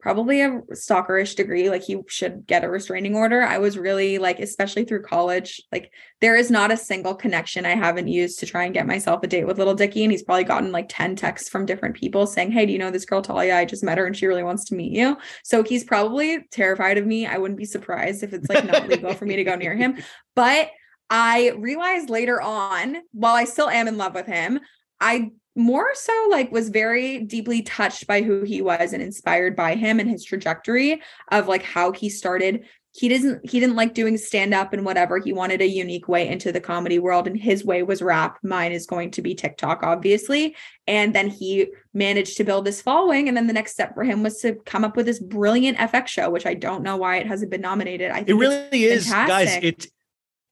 [0.00, 3.42] probably a stalkerish degree like he should get a restraining order.
[3.42, 5.90] I was really like especially through college like
[6.20, 9.26] there is not a single connection i haven't used to try and get myself a
[9.26, 12.50] date with little dicky and he's probably gotten like 10 texts from different people saying
[12.50, 13.56] hey do you know this girl talia?
[13.56, 15.16] I just met her and she really wants to meet you.
[15.44, 17.26] So he's probably terrified of me.
[17.26, 19.98] I wouldn't be surprised if it's like not legal for me to go near him.
[20.34, 20.68] But
[21.08, 24.60] I realized later on, while I still am in love with him,
[25.00, 29.74] I more so like was very deeply touched by who he was and inspired by
[29.74, 31.00] him and his trajectory
[31.32, 32.64] of like how he started.
[32.92, 35.18] He doesn't he didn't like doing stand up and whatever.
[35.18, 38.38] He wanted a unique way into the comedy world and his way was rap.
[38.42, 40.54] Mine is going to be tiktok obviously.
[40.86, 44.22] And then he managed to build this following and then the next step for him
[44.22, 47.26] was to come up with this brilliant fx show which i don't know why it
[47.26, 48.10] hasn't been nominated.
[48.10, 49.10] I think it really is.
[49.10, 49.88] Guys it's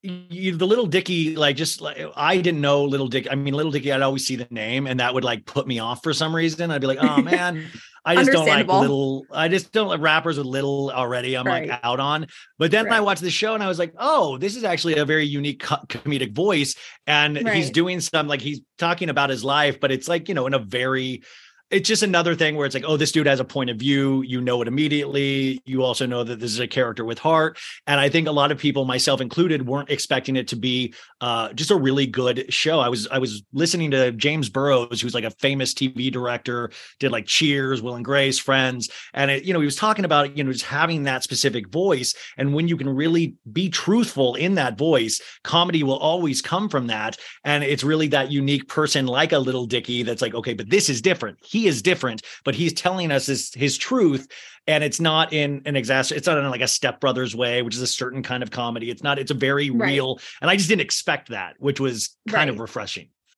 [0.04, 3.30] you, the little Dicky, like just like I didn't know little Dicky.
[3.30, 5.78] I mean, little Dicky, I'd always see the name, and that would like put me
[5.78, 6.70] off for some reason.
[6.70, 7.64] I'd be like, oh man.
[8.06, 9.24] I just don't like little.
[9.32, 11.38] I just don't like rappers with little already.
[11.38, 11.70] I'm right.
[11.70, 12.26] like out on.
[12.58, 12.96] But then right.
[12.96, 15.60] I watched the show and I was like, oh, this is actually a very unique
[15.60, 16.74] co- comedic voice,
[17.06, 17.54] and right.
[17.54, 20.52] he's doing some like he's talking about his life, but it's like you know in
[20.52, 21.22] a very
[21.70, 24.22] it's just another thing where it's like, oh, this dude has a point of view.
[24.22, 25.60] You know it immediately.
[25.64, 27.58] You also know that this is a character with heart.
[27.86, 31.52] And I think a lot of people, myself included, weren't expecting it to be uh,
[31.52, 32.80] just a really good show.
[32.80, 36.70] I was I was listening to James Burrows, who's like a famous TV director,
[37.00, 40.36] did like Cheers, Will and Grace, Friends, and it, you know he was talking about
[40.36, 42.14] you know just having that specific voice.
[42.36, 46.88] And when you can really be truthful in that voice, comedy will always come from
[46.88, 47.16] that.
[47.44, 50.88] And it's really that unique person like a Little Dicky that's like, okay, but this
[50.88, 51.38] is different.
[51.54, 54.26] He is different, but he's telling us his, his truth.
[54.66, 57.80] And it's not in an exasper, it's not in like a stepbrothers way, which is
[57.80, 58.90] a certain kind of comedy.
[58.90, 59.90] It's not, it's a very right.
[59.90, 62.48] real, and I just didn't expect that, which was kind right.
[62.48, 63.08] of refreshing.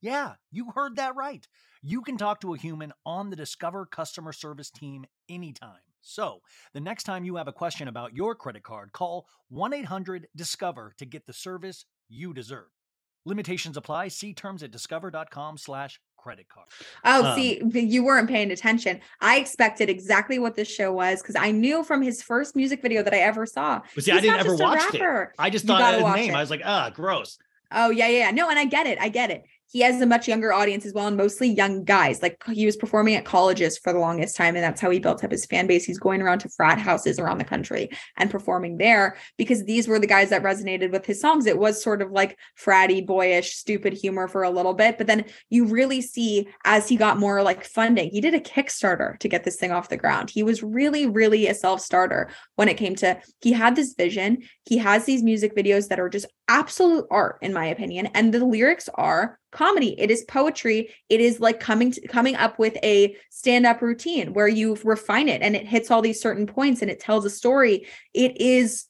[0.00, 1.46] Yeah, you heard that right.
[1.82, 5.80] You can talk to a human on the Discover customer service team anytime.
[6.00, 6.40] So,
[6.72, 10.94] the next time you have a question about your credit card, call 1 800 Discover
[10.98, 12.68] to get the service you deserve.
[13.24, 14.08] Limitations apply.
[14.08, 16.68] See terms at discover.com slash credit card.
[17.04, 19.00] Oh, um, see, you weren't paying attention.
[19.20, 23.02] I expected exactly what this show was because I knew from his first music video
[23.02, 23.80] that I ever saw.
[23.94, 25.28] But see, I didn't ever watch it.
[25.38, 26.30] I just thought his name.
[26.30, 26.36] It.
[26.36, 27.38] I was like, ah, gross.
[27.70, 28.30] Oh yeah, yeah.
[28.30, 28.98] No, and I get it.
[28.98, 32.22] I get it he has a much younger audience as well and mostly young guys.
[32.22, 35.22] Like he was performing at colleges for the longest time and that's how he built
[35.22, 35.84] up his fan base.
[35.84, 39.98] He's going around to frat houses around the country and performing there because these were
[39.98, 41.46] the guys that resonated with his songs.
[41.46, 45.24] It was sort of like fratty boyish stupid humor for a little bit but then
[45.50, 49.44] you really see as he got more like funding he did a kickstarter to get
[49.44, 50.30] this thing off the ground.
[50.30, 54.78] He was really really a self-starter when it came to he had this vision he
[54.78, 58.88] has these music videos that are just absolute art in my opinion and the lyrics
[58.94, 59.98] are comedy.
[59.98, 60.90] It is poetry.
[61.08, 65.28] It is like coming to, coming up with a stand up routine where you refine
[65.28, 67.86] it and it hits all these certain points and it tells a story.
[68.14, 68.86] It is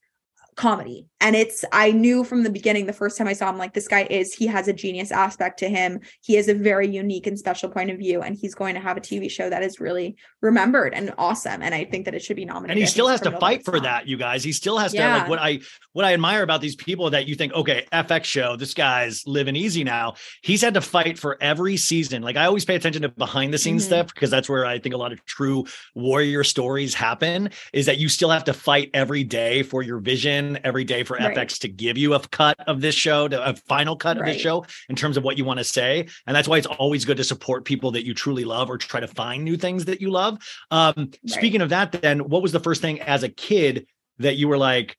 [0.57, 1.07] comedy.
[1.21, 3.89] And it's, I knew from the beginning, the first time I saw him, like, this
[3.89, 6.01] guy is, he has a genius aspect to him.
[6.21, 8.23] He has a very unique and special point of view.
[8.23, 11.61] And he's going to have a TV show that is really remembered and awesome.
[11.61, 12.71] And I think that it should be nominated.
[12.71, 14.45] And he still has to fight for that, you guys.
[14.45, 15.15] He still has yeah.
[15.15, 15.59] to, like, what I,
[15.93, 19.57] what I admire about these people that you think, okay, FX show, this guy's living
[19.57, 20.15] easy now.
[20.43, 22.23] He's had to fight for every season.
[22.23, 23.89] Like, I always pay attention to behind the scenes mm-hmm.
[23.89, 25.67] stuff because that's where I think a lot of true
[25.97, 30.61] warrior stories happen is that you still have to fight every day for your vision
[30.63, 31.35] every day for right.
[31.35, 34.29] FX to give you a cut of this show, a final cut right.
[34.29, 36.07] of this show in terms of what you want to say.
[36.27, 39.01] And that's why it's always good to support people that you truly love or try
[39.01, 40.39] to find new things that you love.
[40.71, 41.19] Um, right.
[41.27, 43.87] Speaking of that, then what was the first thing as a kid
[44.19, 44.97] that you were like,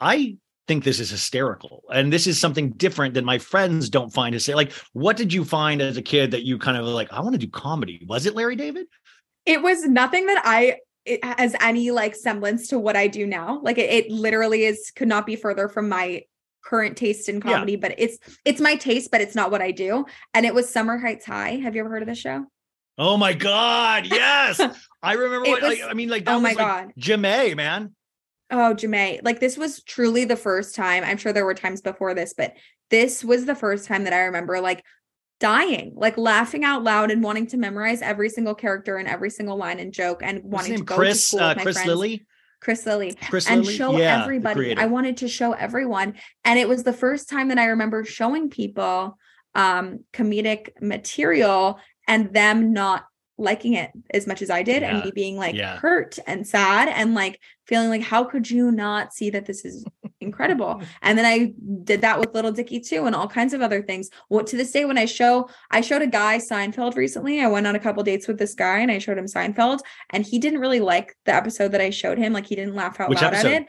[0.00, 0.38] I
[0.68, 4.40] think this is hysterical and this is something different than my friends don't find to
[4.40, 7.20] say like what did you find as a kid that you kind of like i
[7.20, 8.86] want to do comedy was it larry david
[9.44, 13.60] it was nothing that i it has any like semblance to what I do now.
[13.62, 16.22] Like it, it literally is could not be further from my
[16.64, 17.78] current taste in comedy, yeah.
[17.80, 20.06] but it's it's my taste, but it's not what I do.
[20.34, 21.56] And it was Summer Heights High.
[21.56, 22.46] Have you ever heard of this show?
[22.98, 24.60] Oh my god, yes.
[25.02, 26.86] I remember what was, I mean, like that oh my was god.
[26.86, 27.94] like Ja'mie, man.
[28.50, 29.20] Oh, Ja'mie.
[29.24, 31.02] Like this was truly the first time.
[31.04, 32.54] I'm sure there were times before this, but
[32.90, 34.84] this was the first time that I remember like
[35.42, 39.56] dying, like laughing out loud and wanting to memorize every single character and every single
[39.56, 41.88] line and joke and wanting to go Chris, to school uh, with my Chris friends.
[41.88, 42.26] Lilley.
[42.60, 43.76] Chris Lilley, Chris and Lilley?
[43.76, 44.76] show Yeah, everybody.
[44.76, 46.14] I wanted to show everyone.
[46.44, 49.18] And it was the first time that I remember showing people
[49.56, 53.04] um comedic material and them not
[53.42, 55.76] liking it as much as I did and me being like Yeah.
[55.76, 59.84] hurt and sad and like feeling like how could you not see that this is
[60.20, 60.80] incredible?
[61.02, 61.52] And then I
[61.84, 64.08] did that with little Dicky too and all kinds of other things.
[64.28, 67.40] What to this day when I show I showed a guy Seinfeld recently.
[67.42, 70.24] I went on a couple dates with this guy and I showed him Seinfeld and
[70.24, 72.32] he didn't really like the episode that I showed him.
[72.32, 73.52] Like he didn't laugh out Which loud episode?
[73.52, 73.68] at it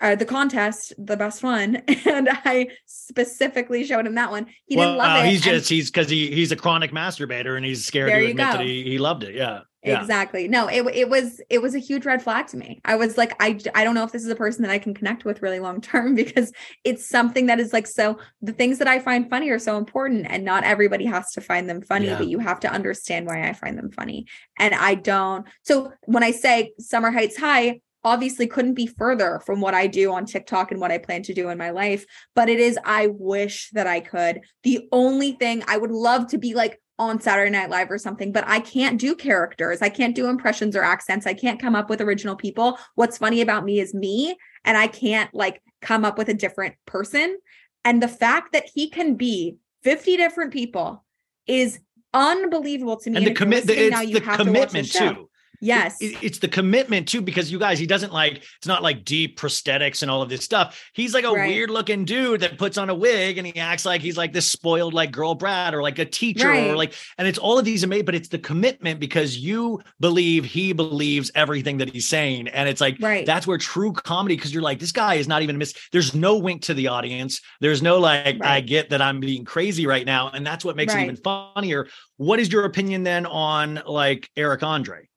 [0.00, 1.76] uh, the contest, the best one,
[2.06, 4.46] and I specifically showed him that one.
[4.66, 5.30] He didn't love uh, it.
[5.30, 8.42] He's just he's because he he's a chronic masturbator and he's scared to admit go.
[8.44, 9.34] that he, he loved it.
[9.34, 9.60] Yeah.
[9.84, 10.00] Yeah.
[10.00, 10.48] Exactly.
[10.48, 12.80] No, it it was it was a huge red flag to me.
[12.86, 14.94] I was like, I I don't know if this is a person that I can
[14.94, 16.52] connect with really long term because
[16.84, 18.18] it's something that is like so.
[18.40, 21.68] The things that I find funny are so important, and not everybody has to find
[21.68, 22.16] them funny, Yeah.
[22.16, 24.26] but you have to understand why I find them funny.
[24.58, 25.46] And I don't.
[25.62, 27.80] So when I say Summer Heights High.
[28.04, 31.34] Obviously, couldn't be further from what I do on TikTok and what I plan to
[31.34, 32.04] do in my life.
[32.34, 34.42] But it is, I wish that I could.
[34.62, 38.30] The only thing I would love to be like on Saturday Night Live or something,
[38.30, 39.82] but I can't do characters.
[39.82, 41.26] I can't do impressions or accents.
[41.26, 42.78] I can't come up with original people.
[42.94, 46.74] What's funny about me is me, and I can't like come up with a different
[46.86, 47.38] person.
[47.84, 51.04] And the fact that he can be 50 different people
[51.46, 51.80] is
[52.12, 53.16] unbelievable to me.
[53.16, 55.28] And the if you're commit listening it's now, you the have to watch commitment too.
[55.64, 55.96] Yes.
[56.00, 59.38] It- it's the commitment too, because you guys, he doesn't like it's not like deep
[59.38, 60.82] prosthetics and all of this stuff.
[60.92, 61.48] He's like a Right.
[61.48, 64.46] weird looking dude that puts on a wig and he acts like he's like this
[64.50, 67.82] spoiled like girl brat or like a teacher or like and it's all of these
[67.82, 72.48] amazing, but it's the commitment because you believe he believes everything that he's saying.
[72.48, 73.24] And it's like Right.
[73.26, 75.74] that's where true comedy, because you're like, this guy is not even miss.
[75.92, 77.40] There's no wink to the audience.
[77.60, 80.30] There's no like, I get that I'm being crazy right now.
[80.30, 81.88] And that's what makes it even funnier.
[82.16, 85.08] What is your opinion then on like Eric Andre?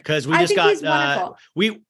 [0.00, 1.80] Because we just got uh, we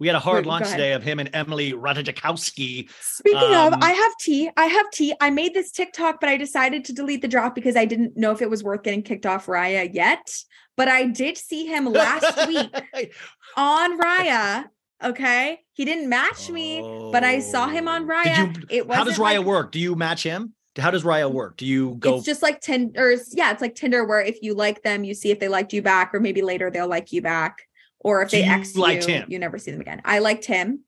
[0.00, 2.88] we had a hard Wait, lunch today of him and Emily Ratajkowski.
[3.00, 4.50] Speaking Um, of, I have tea.
[4.56, 5.14] I have tea.
[5.20, 8.32] I made this TikTok, but I decided to delete the drop because I didn't know
[8.32, 10.34] if it was worth getting kicked off Raya yet.
[10.76, 12.74] But I did see him last week
[13.56, 14.64] on Raya.
[15.02, 15.60] Okay.
[15.74, 16.80] He didn't match me,
[17.12, 18.06] but I saw him on Oh.
[18.14, 18.56] Raya.
[18.70, 19.72] You, it how does Raya like- work?
[19.72, 20.54] Do you match him?
[20.76, 21.34] How does Raya mm-hmm.
[21.34, 21.56] work?
[21.56, 22.16] Do you go?
[22.16, 23.14] It's just like Tinder.
[23.32, 25.82] Yeah, it's like Tinder where if you like them, you see if they liked you
[25.82, 27.62] back, or maybe later they'll like you back.
[28.00, 29.26] Or if So they you X liked you, him?
[29.28, 30.02] you never see them again.
[30.04, 30.80] I liked him.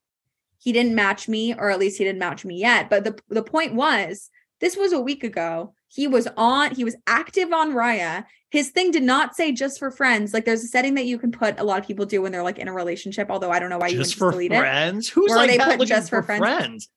[0.59, 2.89] He didn't match me, or at least he didn't match me yet.
[2.89, 5.73] But the the point was, this was a week ago.
[5.87, 8.25] He was on, he was active on Raya.
[8.49, 10.33] His thing did not say just for friends.
[10.33, 12.43] Like there's a setting that you can put a lot of people do when they're
[12.43, 14.59] like in a relationship, although I don't know why you just wouldn't for delete it
[14.59, 15.07] friends?
[15.09, 16.39] Who's Or like they that put just for friends?
[16.39, 16.89] friends?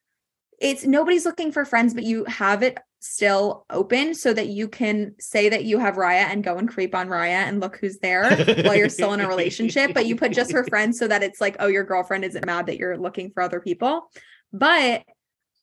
[0.61, 5.15] It's nobody's looking for friends, but you have it still open so that you can
[5.19, 8.37] say that you have Raya and go and creep on Raya and look who's there
[8.63, 9.95] while you're still in a relationship.
[9.95, 12.67] But you put just for friends so that it's like, oh, your girlfriend isn't mad
[12.67, 14.11] that you're looking for other people.
[14.53, 15.05] But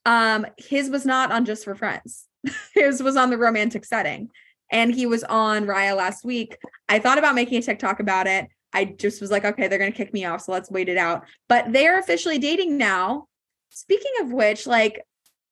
[0.04, 2.26] um his was not on just for friends.
[2.74, 4.30] his was on the romantic setting.
[4.70, 6.58] And he was on Raya last week.
[6.88, 8.48] I thought about making a TikTok about it.
[8.72, 11.24] I just was like, okay, they're gonna kick me off, so let's wait it out.
[11.48, 13.28] But they're officially dating now.
[13.70, 15.02] Speaking of which, like,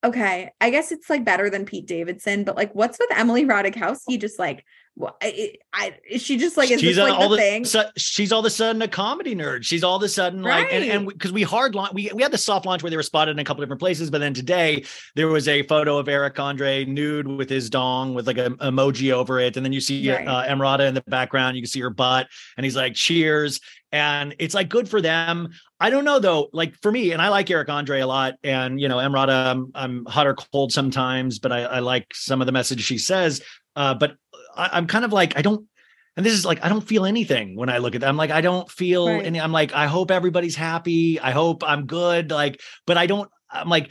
[0.05, 4.21] okay, I guess it's like better than Pete Davidson, but like, what's with Emily Ratajkowski?
[4.21, 4.65] Just like,
[4.97, 5.15] what?
[5.23, 7.67] I, I is she just like is she's like all the thing?
[7.99, 9.63] she's all of a sudden a comedy nerd.
[9.63, 11.13] She's all of a sudden like and and Right.
[11.13, 13.39] because we hard launch we we had the soft launch where they were spotted in
[13.39, 17.29] a couple different places, but then today there was a photo of Eric Andre nude
[17.29, 20.27] with his dong with like an emoji over it, and then you see Right.
[20.27, 21.57] uh, Emrata in the background.
[21.57, 23.61] You can see her butt, and he's like cheers,
[23.93, 25.51] and it's like good for them.
[25.79, 28.81] I don't know though, like for me, and I like Eric Andre a lot, and
[28.81, 32.47] you know Emrata, I'm, I'm hot or cold sometimes, but I, I like some of
[32.47, 33.43] the messages she says.
[33.77, 34.17] Uh, but
[34.57, 35.67] I, I'm kind of like I don't
[36.17, 38.09] and this is like I don't feel anything when I look at them.
[38.11, 39.25] I'm like I don't feel Right.
[39.25, 39.41] any.
[39.41, 41.21] I'm like I hope everybody's happy.
[41.21, 42.31] I hope I'm good.
[42.31, 43.31] Like, but I don't.
[43.51, 43.91] I'm like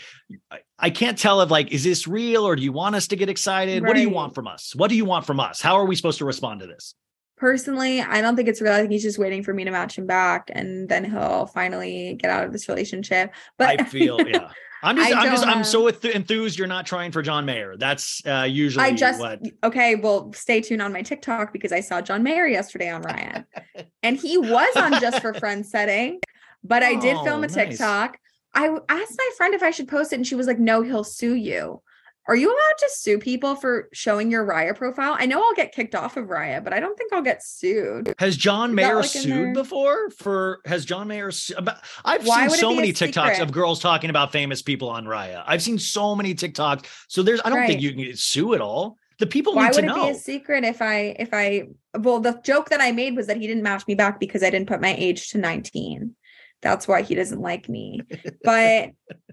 [0.52, 3.16] I- I can't tell if like is this real or do you want us to
[3.16, 3.82] get excited?
[3.86, 4.74] What do you want from us?
[4.76, 5.62] What do you want from us?
[5.62, 6.96] How are we supposed to respond to this?
[7.38, 8.74] Personally, I don't think it's real.
[8.74, 12.16] I think he's just waiting for me to match him back, and then he'll finally
[12.20, 13.34] get out of this relationship.
[13.58, 14.50] But I feel yeah.
[14.86, 16.58] I'm just I I'm just I'm so enthused.
[16.60, 17.76] You're not trying for John Mayer.
[17.78, 19.42] That's uh, usually I just what.
[19.64, 19.96] okay.
[19.96, 23.46] Well, stay tuned on my TikTok because I saw John Mayer yesterday on Raya,
[24.04, 26.20] and he was on Just for Friends setting.
[26.64, 27.54] But I did film Oh, a nice.
[27.54, 28.18] TikTok.
[28.54, 31.04] I asked my friend if I should post it, and she was like, "No, he'll
[31.04, 31.82] sue you."
[32.28, 35.16] Are you allowed to sue people for showing your Raya profile?
[35.20, 38.16] I know I'll get kicked off of Raya, but I don't think I'll get sued.
[38.18, 40.10] Has John Is Mayer like, sued before?
[40.10, 41.30] For has John Mayer?
[41.30, 41.56] su-
[42.04, 43.42] I've Why seen so many TikToks secret?
[43.42, 45.44] of girls talking about famous people on Raya.
[45.46, 46.86] I've seen so many TikToks.
[47.10, 48.98] So there's, I don't think you can sue at all.
[49.20, 50.06] The people Why need would to it know.
[50.06, 53.38] be a secret if I if I well the joke that I made was that
[53.38, 56.16] he didn't match me back because I didn't put my age to 19.
[56.62, 58.02] that's why he doesn't like me.
[58.44, 58.90] But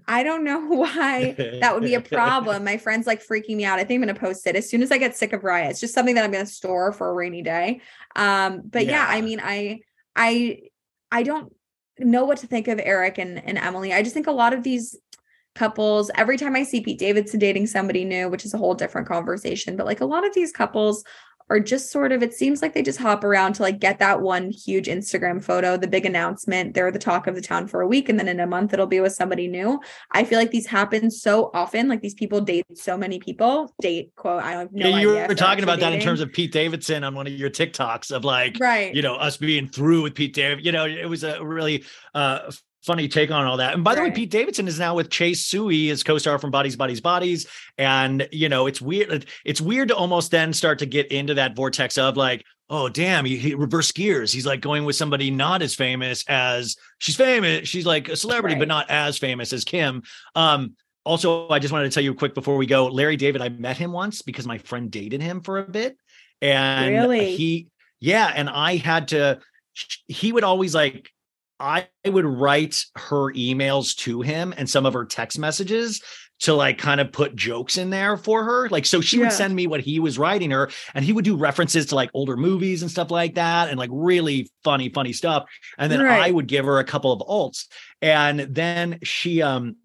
[0.07, 2.63] I don't know why that would be a problem.
[2.63, 3.79] My friend's like freaking me out.
[3.79, 5.69] I think I'm going to post it as soon as I get sick of Raya.
[5.69, 7.81] It's just something that I'm going to store for a rainy day.
[8.15, 8.91] Um, but yeah.
[8.91, 9.81] yeah, I mean, I,
[10.15, 10.61] I,
[11.11, 11.53] I don't
[11.99, 13.93] know what to think of Eric and, and Emily.
[13.93, 14.97] I just think a lot of these
[15.55, 19.07] couples, every time I see Pete Davidson dating somebody new, which is a whole different
[19.07, 21.03] conversation, but like a lot of these couples
[21.49, 24.21] are just sort of it seems like they just hop around to like get that
[24.21, 26.73] one huge Instagram photo, the big announcement.
[26.73, 28.87] They're the talk of the town for a week and then in a month it'll
[28.87, 29.79] be with somebody new.
[30.11, 31.87] I feel like these happen so often.
[31.87, 33.73] Like these people date so many people.
[33.81, 34.43] Date quote.
[34.43, 35.91] I have no yeah, you were talking about dating.
[35.91, 38.93] that in terms of Pete Davidson on one of your TikToks of like right.
[38.93, 40.65] you know, us being through with Pete David.
[40.65, 41.83] You know, it was a really
[42.13, 42.51] uh
[42.85, 43.73] funny take on all that.
[43.73, 43.95] And by right.
[43.95, 47.47] the way, Pete Davidson is now with Chase Sui as co-star from Bodies, Bodies, Bodies.
[47.77, 49.25] And you know, it's weird.
[49.45, 53.25] It's weird to almost then start to get into that vortex of like, oh damn,
[53.25, 54.31] he, he reverse gears.
[54.31, 57.67] He's like going with somebody not as famous as she's famous.
[57.67, 58.59] She's like a celebrity, right.
[58.59, 60.03] but not as famous as Kim.
[60.35, 63.49] Um, also, I just wanted to tell you quick before we go, Larry David, I
[63.49, 65.97] met him once because my friend dated him for a bit.
[66.41, 67.35] And really?
[67.35, 67.67] he,
[67.99, 69.39] yeah, and I had to,
[70.07, 71.12] he would always like
[71.63, 76.01] I would write her emails to him and some of her text messages
[76.41, 78.67] to like kind of put jokes in there for her.
[78.67, 79.23] Like, so she yeah.
[79.23, 82.09] would send me what he was writing her, and he would do references to like
[82.13, 85.45] older movies and stuff like that, and like really funny, funny stuff.
[85.77, 86.21] And then right.
[86.21, 87.67] I would give her a couple of alts.
[88.01, 89.77] And then she, um,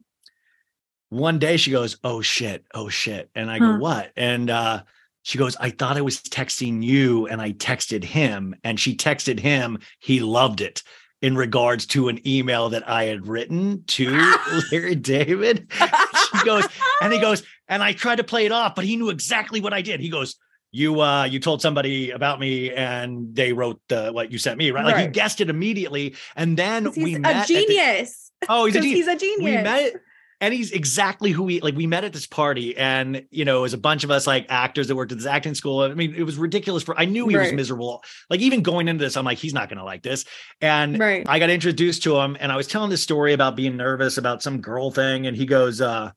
[1.10, 3.30] one day she goes, Oh shit, oh shit.
[3.36, 3.72] And I huh.
[3.72, 4.10] go, What?
[4.16, 4.82] And, uh,
[5.22, 9.38] she goes, I thought I was texting you and I texted him and she texted
[9.38, 9.78] him.
[9.98, 10.82] He loved it
[11.20, 14.10] in regards to an email that I had written to
[14.72, 15.70] Larry David.
[15.72, 16.66] she goes,
[17.00, 19.72] and he goes, and I tried to play it off, but he knew exactly what
[19.72, 20.00] I did.
[20.00, 20.36] He goes,
[20.70, 24.70] you uh you told somebody about me and they wrote the what you sent me
[24.70, 24.94] right, right.
[24.94, 28.80] like he guessed it immediately and then we met a genius the, oh he's a,
[28.80, 29.94] he's a genius we met
[30.40, 33.62] and he's exactly who we like we met at this party and you know it
[33.62, 35.80] was a bunch of us like actors that worked at this acting school.
[35.80, 37.44] I mean it was ridiculous for i knew he right.
[37.44, 38.02] was miserable.
[38.30, 40.24] Like even going into this i'm like he's not going to like this.
[40.60, 41.28] And right.
[41.28, 44.42] i got introduced to him and i was telling this story about being nervous about
[44.42, 46.12] some girl thing and he goes uh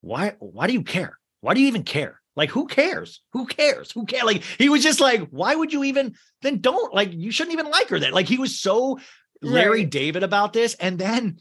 [0.00, 1.18] why why do you care?
[1.40, 2.20] Why do you even care?
[2.36, 3.20] Like who cares?
[3.32, 3.90] Who cares?
[3.92, 7.30] Who cares like he was just like why would you even then don't like you
[7.30, 8.12] shouldn't even like her then.
[8.12, 8.98] Like he was so
[9.42, 9.90] larry right.
[9.90, 11.38] david about this and then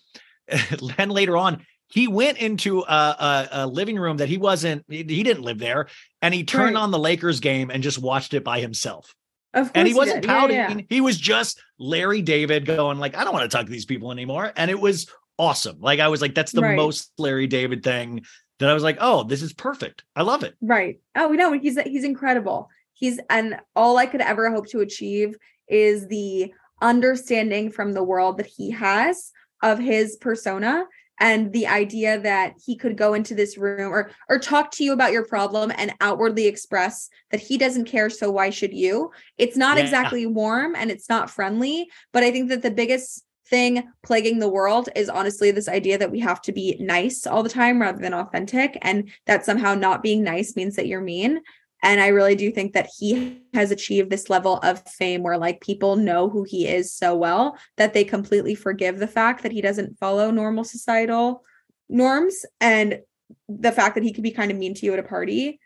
[0.98, 5.04] then later on he went into a, a, a, living room that he wasn't he
[5.04, 5.88] didn't live there
[6.22, 6.82] and he turned right.
[6.82, 9.16] on the lakers game and just watched it by himself.
[9.54, 9.72] Of course.
[9.74, 10.82] and he wasn't he pouting yeah, yeah.
[10.90, 14.12] he was just larry david going like i don't want to talk to these people
[14.12, 14.54] anymore.
[14.56, 15.80] And it was awesome.
[15.80, 16.78] Like i was like that's the right.
[16.78, 18.26] most larry david thing
[18.60, 20.04] that i was like oh this is perfect.
[20.16, 20.56] I love it.
[20.62, 21.00] Right.
[21.16, 22.70] Oh no he's he's incredible.
[22.94, 25.36] He's and all i could ever hope to achieve
[25.68, 30.86] is the understanding from the world that he has of his persona
[31.20, 34.94] and the idea that he could go into this room or or talk to you
[34.94, 39.58] about your problem and outwardly express that he doesn't care so why should you it's
[39.58, 39.84] not yeah.
[39.84, 44.48] exactly warm and it's not friendly but i think that the biggest thing plaguing the
[44.48, 48.00] world is honestly this idea that we have to be nice all the time rather
[48.00, 51.42] than authentic and that somehow not being nice means that you're mean
[51.84, 55.62] and i really do think that he has achieved this level of fame where like
[55.62, 59.62] people know who he is so well that they completely forgive the fact that he
[59.62, 61.44] doesn't follow normal societal
[61.90, 63.00] norms and
[63.48, 65.60] the fact that he could be kind of mean to you at a party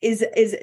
[0.00, 0.56] is is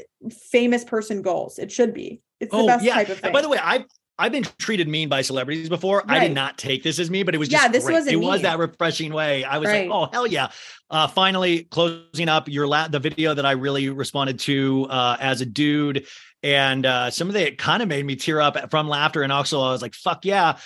[0.51, 2.95] famous person goals it should be it's the oh, best yeah.
[2.95, 3.33] type of thing.
[3.33, 3.83] by the way i
[4.19, 6.03] I've been treated mean by celebrities before.
[6.07, 6.21] Right.
[6.21, 7.93] I did not take this as me, but it was just yeah, this great.
[7.93, 8.27] Wasn't it mean.
[8.27, 9.45] was that refreshing way.
[9.45, 9.89] I was right.
[9.89, 10.51] like, oh hell yeah.
[10.89, 15.39] Uh, finally closing up your la- the video that I really responded to uh, as
[15.39, 16.05] a dude.
[16.43, 19.23] And uh, some of it kind of made me tear up from laughter.
[19.23, 20.57] And also I was like, fuck yeah.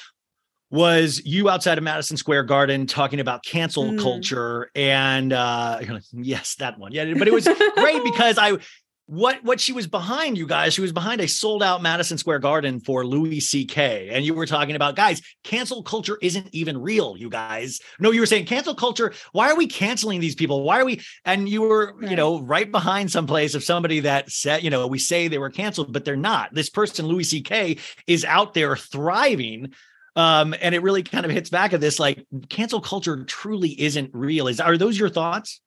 [0.72, 4.00] Was you outside of Madison Square Garden talking about cancel mm.
[4.00, 4.72] culture?
[4.74, 5.80] And uh,
[6.12, 6.92] yes, that one.
[6.92, 8.58] Yeah, but it was great because I
[9.06, 12.40] what what she was behind you guys she was behind a sold out madison square
[12.40, 17.16] garden for louis ck and you were talking about guys cancel culture isn't even real
[17.18, 17.80] you guys.
[18.00, 20.64] No you were saying cancel culture why are we canceling these people?
[20.64, 22.10] Why are we and you were right.
[22.10, 25.50] you know right behind someplace of somebody that said you know we say they were
[25.50, 26.54] canceled but they're not.
[26.54, 29.74] This person louis ck is out there thriving
[30.16, 34.12] um and it really kind of hits back at this like cancel culture truly isn't
[34.14, 34.48] real.
[34.48, 35.62] Is are those your thoughts?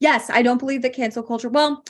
[0.00, 1.84] Yes i don't believe that cancel culture well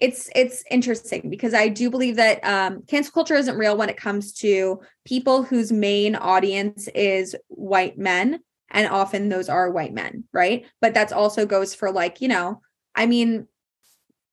[0.00, 3.96] it's it's interesting because I do believe that um, cancel culture isn't real when it
[3.96, 8.40] comes to people whose main audience is white men,
[8.70, 10.66] and often those are white men, right?
[10.80, 12.60] But that's also goes for like you know,
[12.94, 13.46] I mean,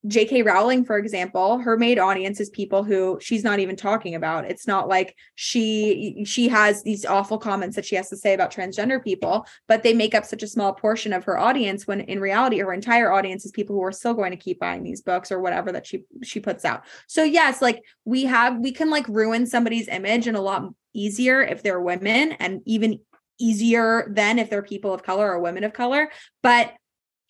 [0.06, 0.42] J.K.
[0.42, 4.50] Rowling, for example, her main audience is people who she's not even talking about.
[4.50, 8.52] It's not like she she has these awful comments that she has to say about
[8.52, 12.20] transgender people, but they make up such a small portion of her audience when in
[12.20, 15.30] reality her entire audience is people who are still going to keep buying these books
[15.30, 16.82] or whatever that she she puts out.
[17.06, 20.64] So yes, like we have we can like ruin somebody's image and a lot
[20.94, 22.98] easier if they're women and even
[23.38, 26.10] easier than if they're people of color or women of color,
[26.42, 26.72] but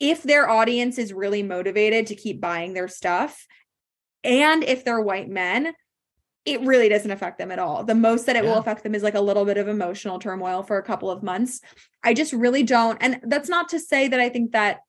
[0.02, 3.46] if their audience is really motivated to keep buying their stuff
[4.24, 5.72] and if they're white men
[6.44, 8.50] it really doesn't affect them at all the most that it yeah.
[8.50, 11.22] will affect them is like a little bit of emotional turmoil for a couple of
[11.22, 11.60] months
[12.02, 14.80] i just really don't and that's not to say that i think that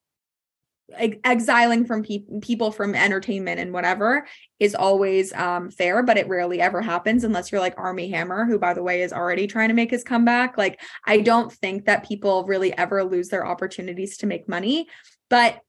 [1.23, 4.27] exiling from pe- people from entertainment and whatever
[4.60, 8.60] is always um, fair, but it rarely ever happens unless you're like Armie Hammer, who,
[8.60, 10.57] by the way, is already trying to make his comeback.
[10.57, 14.88] Like, I don't think that people really ever lose their opportunities to make money,
[15.30, 15.60] but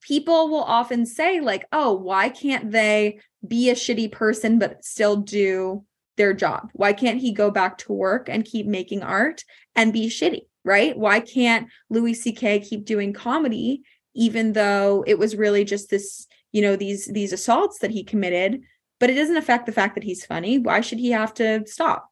[0.00, 5.16] people will often say, like, oh, why can't they be a shitty person but still
[5.16, 5.84] do
[6.16, 6.70] their job?
[6.72, 9.44] Why can't he go back to work and keep making art
[9.74, 10.42] and be shitty?
[10.62, 10.96] Right?
[10.96, 12.60] Why can't Louis C.K.
[12.60, 13.82] keep doing comedy
[14.14, 18.60] even though it was really just this you know these these assaults that he committed
[18.98, 22.10] but it doesn't affect the fact that he's funny why should he have to stop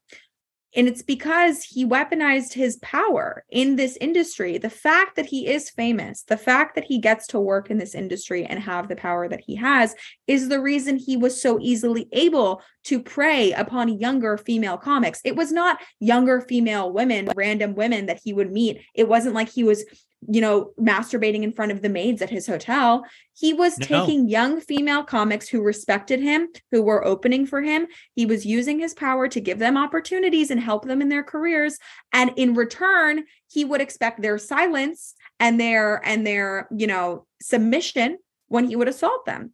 [0.75, 4.59] and it's because he weaponized his power in this industry.
[4.59, 7.95] The fact that he is famous, the fact that he gets to work in this
[7.95, 9.95] industry and have the power that he has,
[10.27, 15.21] is the reason he was so easily able to prey upon younger female comics.
[15.25, 18.81] It was not younger female women, random women that he would meet.
[18.93, 19.83] It wasn't like he was
[20.27, 23.05] you know, masturbating in front of the maids at his hotel.
[23.33, 23.85] He was no.
[23.85, 27.87] taking young female comics who respected him, who were opening for him.
[28.15, 31.77] He was using his power to give them opportunities and help them in their careers.
[32.11, 38.17] And in return, he would expect their silence and their and their, you know, submission
[38.47, 39.53] when he would assault them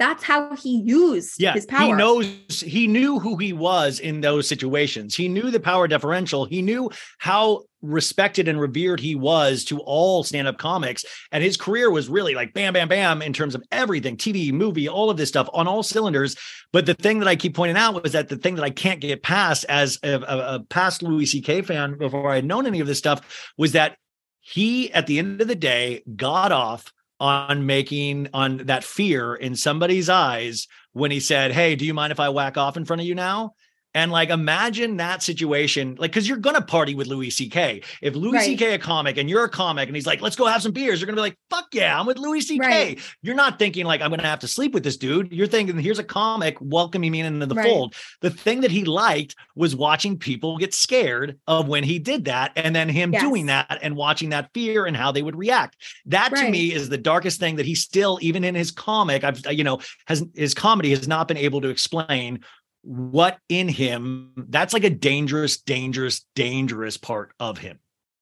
[0.00, 1.86] that's how he used yeah, his power.
[1.86, 2.26] He knows
[2.60, 5.14] he knew who he was in those situations.
[5.14, 6.46] He knew the power differential.
[6.46, 11.04] He knew how respected and revered he was to all stand-up comics.
[11.32, 14.88] And his career was really like bam, bam, bam in terms of everything, TV, movie,
[14.88, 16.34] all of this stuff on all cylinders.
[16.72, 19.00] But the thing that I keep pointing out was that the thing that I can't
[19.00, 21.62] get past as a, a, a past Louis C.K.
[21.62, 23.98] fan before I had known any of this stuff was that
[24.40, 26.90] he, at the end of the day, got off
[27.20, 32.10] on making on that fear in somebody's eyes when he said, Hey, do you mind
[32.10, 33.54] if I whack off in front of you now?
[33.92, 37.82] And like, imagine that situation, like, because you're gonna party with Louis C.K.
[38.00, 38.46] If Louis right.
[38.46, 38.74] C.K.
[38.74, 41.06] a comic and you're a comic, and he's like, "Let's go have some beers," you're
[41.06, 43.00] gonna be like, "Fuck yeah, I'm with Louis C.K." Right.
[43.22, 45.32] You're not thinking like I'm gonna have to sleep with this dude.
[45.32, 47.66] You're thinking, "Here's a comic welcoming me into the right.
[47.66, 52.26] fold." The thing that he liked was watching people get scared of when he did
[52.26, 53.22] that, and then him yes.
[53.22, 55.76] doing that and watching that fear and how they would react.
[56.06, 59.44] That to me is the darkest thing that he still, even in his comic, I've
[59.50, 62.40] you know, has his comedy has not been able to explain
[62.82, 67.78] what in him that's like a dangerous dangerous dangerous part of him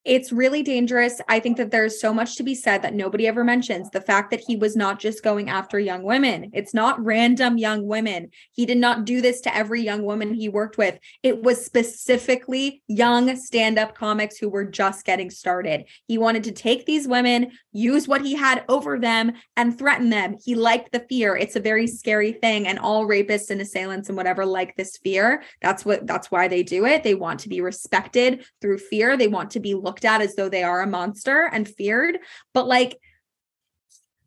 [0.09, 1.20] it's really dangerous.
[1.28, 3.90] I think that there's so much to be said that nobody ever mentions.
[3.90, 7.86] The fact that he was not just going after young women, it's not random young
[7.86, 8.30] women.
[8.52, 10.98] He did not do this to every young woman he worked with.
[11.22, 15.85] It was specifically young stand up comics who were just getting started.
[16.06, 20.36] He wanted to take these women, use what he had over them, and threaten them.
[20.43, 21.36] He liked the fear.
[21.36, 22.66] It's a very scary thing.
[22.66, 25.43] And all rapists and assailants and whatever like this fear.
[25.60, 27.02] That's what that's why they do it.
[27.02, 29.14] They want to be respected through fear.
[29.14, 32.18] They want to be looked looked at as though they are a monster and feared.
[32.54, 33.00] But like,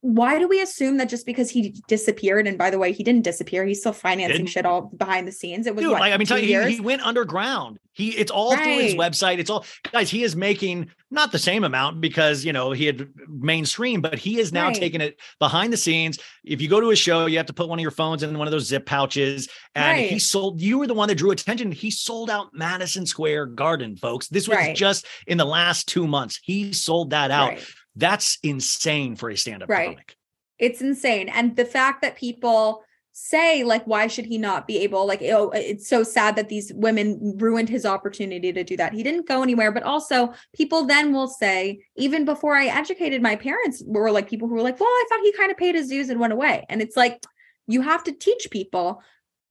[0.02, 3.22] why do we assume that just because he disappeared and by the way he didn't
[3.22, 4.50] disappear he's still financing didn't.
[4.50, 5.68] shit all behind the scenes.
[5.68, 7.80] It was Dude, what, like, i mean tell you, he, he, went underground.
[7.94, 8.64] He it's all right.
[8.64, 9.38] through his website.
[9.38, 13.10] It's all guys he is making not the same amount because you know he had
[13.28, 14.76] mainstream but he is now right.
[14.76, 16.18] taking it behind the scenes.
[16.44, 18.36] If you go to a show you have to put one of your phones in
[18.40, 20.10] one of those zip pouches and right.
[20.10, 21.72] he sold you were the one that drew attention.
[21.72, 24.30] He sold out madison square garden folks.
[24.30, 26.40] This was just in the last two months.
[26.42, 27.60] He sold that out
[27.96, 29.90] that's insane for a stand-up right.
[29.90, 30.16] comic.
[30.58, 31.30] It's insane.
[31.30, 35.50] And the fact that people say like why should he not be able like oh
[35.50, 39.44] it's so sad that these women ruined his opportunity to do that he didn't go
[39.44, 44.30] anywhere but also people then will say even before i educated my parents were like
[44.30, 46.32] people who were like well i thought he kind of paid his dues and went
[46.32, 47.22] away and it's like
[47.68, 49.02] you have to teach people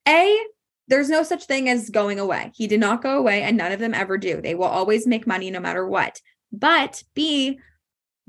[0.09, 0.35] a
[0.89, 3.79] there's no such thing as going away he did not go away and none of
[3.79, 6.19] them ever do they will always make money no matter what
[6.51, 7.61] but b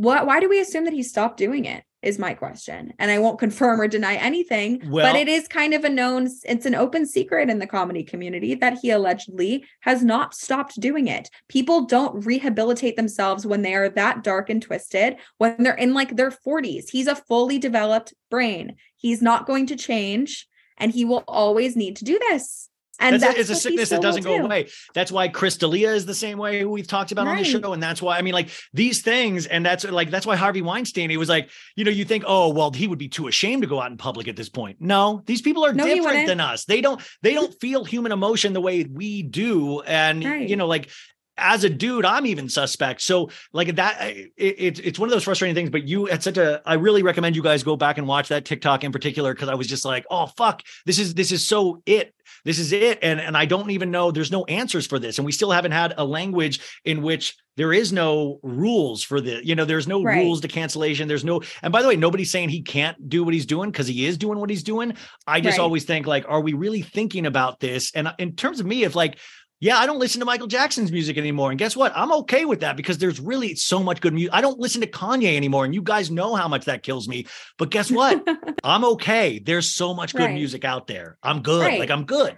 [0.01, 2.93] what why do we assume that he stopped doing it is my question.
[2.97, 6.27] And I won't confirm or deny anything, Well- but it is kind of a known,
[6.45, 11.07] it's an open secret in the comedy community that he allegedly has not stopped doing
[11.07, 11.29] it.
[11.47, 16.15] People don't rehabilitate themselves when they are that dark and twisted, when they're in like
[16.15, 16.89] their 40s.
[16.89, 18.77] He's a fully developed brain.
[18.95, 20.47] He's not going to change
[20.77, 22.70] and he will always need to do this.
[22.99, 24.45] And That's that's, a, it's a sickness that doesn't go do.
[24.45, 24.69] away.
[24.93, 27.73] That's why Chris D'Elia is the same way we've talked about on the show.
[27.73, 31.09] And that's why, I mean, like these things, and that's like, that's why Harvey Weinstein,
[31.09, 33.67] he was like, you know, you think, oh, well, he would be too ashamed to
[33.67, 34.77] go out in public at this point.
[34.79, 36.65] No, these people are No, different than us.
[36.65, 39.81] They don't, they don't feel human emotion the way we do.
[39.81, 40.47] And, Right.
[40.47, 40.89] you know, like,
[41.37, 43.01] as a dude, I'm even suspect.
[43.01, 45.71] So, like that, it, it's it's one of those frustrating things.
[45.71, 46.61] But you, it's such a.
[46.65, 49.55] I really recommend you guys go back and watch that TikTok in particular because I
[49.55, 52.13] was just like, oh fuck, this is this is so it
[52.45, 52.99] this is it.
[53.01, 55.17] And and i don't even know there's no answers for this.
[55.17, 59.45] And we still haven't had a language in which there is no rules for the
[59.45, 60.17] you know there's no Right.
[60.23, 61.07] rules to cancellation.
[61.07, 63.87] There's no and by the way nobody's saying he can't do what he's doing because
[63.87, 64.93] he is doing what he's doing.
[65.27, 65.63] I just Right.
[65.63, 67.91] always think like are we really thinking about this?
[67.93, 69.17] And uh, in terms of me if like
[69.61, 71.51] yeah, I don't listen to Michael Jackson's music anymore.
[71.51, 71.93] And guess what?
[71.95, 74.33] I'm okay with that because there's really so much good music.
[74.33, 75.63] I don't listen to Kanye anymore.
[75.63, 77.27] And you guys know how much that kills me.
[77.57, 78.21] But guess what?
[78.63, 79.39] I'm okay.
[79.39, 80.33] There's so much good Right.
[80.33, 81.17] music out there.
[81.23, 81.61] I'm good.
[81.61, 81.79] Right.
[81.79, 82.35] Like I'm good.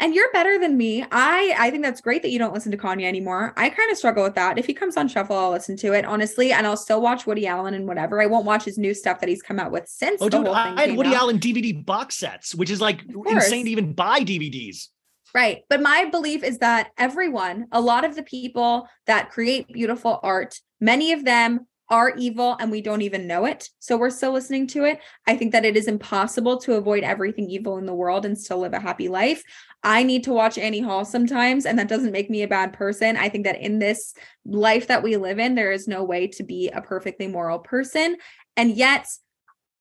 [0.00, 1.04] and you're better than me.
[1.10, 3.52] I I think that's great that you don't listen to Kanye anymore.
[3.56, 4.56] I kind of struggle with that.
[4.58, 7.46] If he comes on shuffle, I'll listen to it honestly, and I'll still watch Woody
[7.48, 8.22] Allen and whatever.
[8.22, 10.80] I won't watch his new stuff that he's come out with since Oh, dude, I
[10.86, 11.22] had Woody out.
[11.22, 14.88] Allen DVD box sets, which is like insane to even buy DVDs.
[15.34, 15.62] Right.
[15.68, 20.60] But my belief is that everyone, a lot of the people that create beautiful art,
[20.80, 23.68] many of them are evil and we don't even know it.
[23.78, 25.00] So we're still listening to it.
[25.26, 28.58] I think that it is impossible to avoid everything evil in the world and still
[28.58, 29.42] live a happy life.
[29.82, 33.16] I need to watch Annie Hall sometimes, and that doesn't make me a bad person.
[33.16, 34.12] I think that in this
[34.44, 38.16] life that we live in, there is no way to be a perfectly moral person.
[38.56, 39.06] And yet,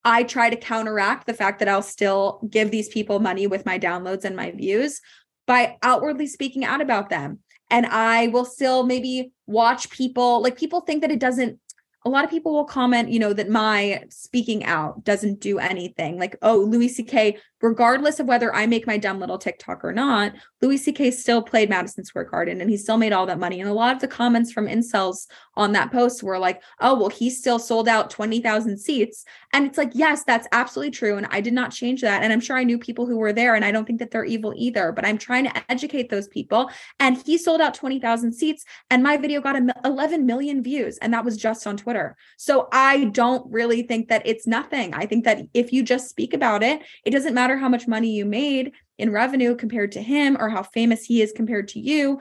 [0.06, 3.78] I try to counteract the fact that I'll still give these people money with my
[3.78, 5.02] downloads and my views
[5.48, 7.40] by outwardly speaking out about them.
[7.72, 11.60] And I will still maybe watch people, like people think that it doesn't.
[12.06, 16.18] A lot of people will comment, you know, that my speaking out doesn't do anything.
[16.18, 20.34] Like, oh, Louis C.K., regardless of whether I make my dumb little TikTok or not,
[20.62, 21.12] Louis C.K.
[21.12, 23.60] still played Madison Square Garden and he still made all that money.
[23.60, 27.10] And a lot of the comments from incels on that post were like, oh, well,
[27.10, 29.26] he still sold out 20,000 seats.
[29.54, 31.18] And it's like, yes, that's absolutely true.
[31.18, 32.24] And I did not change that.
[32.24, 34.26] And I'm sure I knew people who were there, and I don't think that they're
[34.26, 34.92] evil either.
[34.92, 36.70] But I'm trying to educate those people.
[37.00, 39.56] And he sold out 20,000 seats, and my video got
[39.86, 40.98] 11 million views.
[41.00, 42.16] And that was just on Twitter.
[42.38, 44.94] So I don't really think that it's nothing.
[44.94, 48.10] I think that if you just speak about it, it doesn't matter how much money
[48.10, 52.20] you made in revenue compared to him or how famous he is compared to you.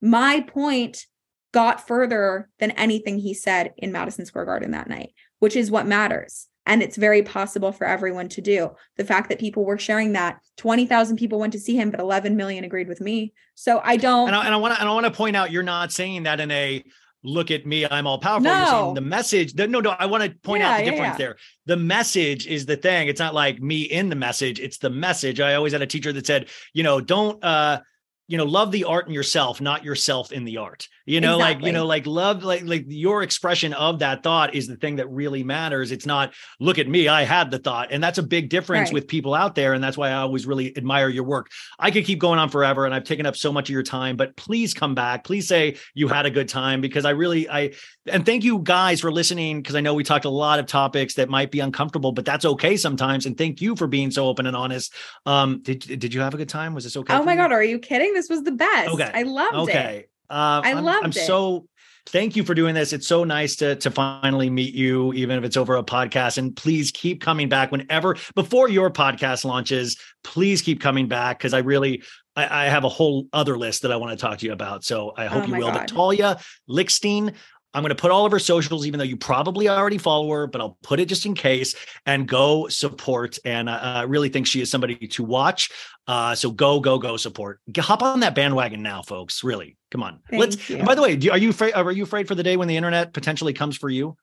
[0.00, 1.06] My point
[1.52, 5.86] got further than anything he said in Madison Square Garden that night, which is what
[5.86, 6.46] matters.
[6.66, 8.72] And it's very possible for everyone to do.
[8.98, 12.36] The fact that people were sharing that 20,000 people went to see him, but 11
[12.36, 13.32] million agreed with me.
[13.54, 14.28] So I don't.
[14.28, 16.50] And I want to and I want to point out you're not saying that in
[16.50, 16.84] a
[17.22, 18.46] look at me, I'm all powerful.
[18.46, 18.70] You're No.
[18.70, 19.52] saying the message.
[19.54, 21.18] The, no, no, I want to point out the yeah, difference yeah.
[21.18, 21.36] there.
[21.66, 23.08] The message is the thing.
[23.08, 24.60] It's not like me in the message.
[24.60, 25.40] It's the message.
[25.40, 27.80] I always had a teacher that said, you know, don't uh
[28.28, 30.86] you know, love the art in yourself, not yourself in the art.
[31.06, 34.66] You know, like, you know, like love, like, like your expression of that thought is
[34.66, 35.90] the thing that really matters.
[35.90, 37.88] It's not, look at me, I had the thought.
[37.90, 38.92] And that's a big difference Right.
[38.92, 39.72] with people out there.
[39.72, 41.50] And that's why I always really admire your work.
[41.78, 44.18] I could keep going on forever and I've taken up so much of your time,
[44.18, 45.24] but please come back.
[45.24, 47.72] Please say you had a good time because I really, I,
[48.04, 51.14] and thank you guys for listening because I know we talked a lot of topics
[51.14, 53.24] that might be uncomfortable, but that's okay sometimes.
[53.24, 54.92] And thank you for being so open and honest.
[55.24, 56.74] Um, did, did you have a good time?
[56.74, 57.14] Was this okay?
[57.14, 57.38] oh my you?
[57.38, 58.17] God, are you kidding?
[58.18, 58.90] This was the best.
[58.90, 59.10] Okay.
[59.14, 59.60] I loved it.
[59.70, 60.06] okay.
[60.28, 61.14] Uh, I I'm, loved I'm it.
[61.14, 61.66] so
[62.06, 62.92] thank you for doing this.
[62.92, 66.36] It's so nice to to finally meet you, even if it's over a podcast.
[66.38, 69.96] And please keep coming back whenever before your podcast launches.
[70.24, 72.02] Please keep coming back because I really
[72.34, 74.84] I, I have a whole other list that I want to talk to you about.
[74.84, 75.68] So I hope Oh you will.
[75.68, 75.74] God.
[75.74, 76.38] But Talia
[76.68, 77.34] Lichstein.
[77.74, 80.46] I'm going to put all of her socials, even though you probably already follow her,
[80.46, 81.74] but I'll put it just in case
[82.06, 83.38] and go support.
[83.44, 85.70] And uh, I really think she is somebody to watch.
[86.06, 87.60] Uh, so go, go, go support.
[87.76, 89.44] Hop on that bandwagon now, folks.
[89.44, 90.20] Really, come on.
[90.30, 90.70] Thank Let's.
[90.70, 90.82] you.
[90.82, 91.74] by the way, do, are you afraid?
[91.74, 94.16] Are you afraid for the day when the internet potentially comes for you?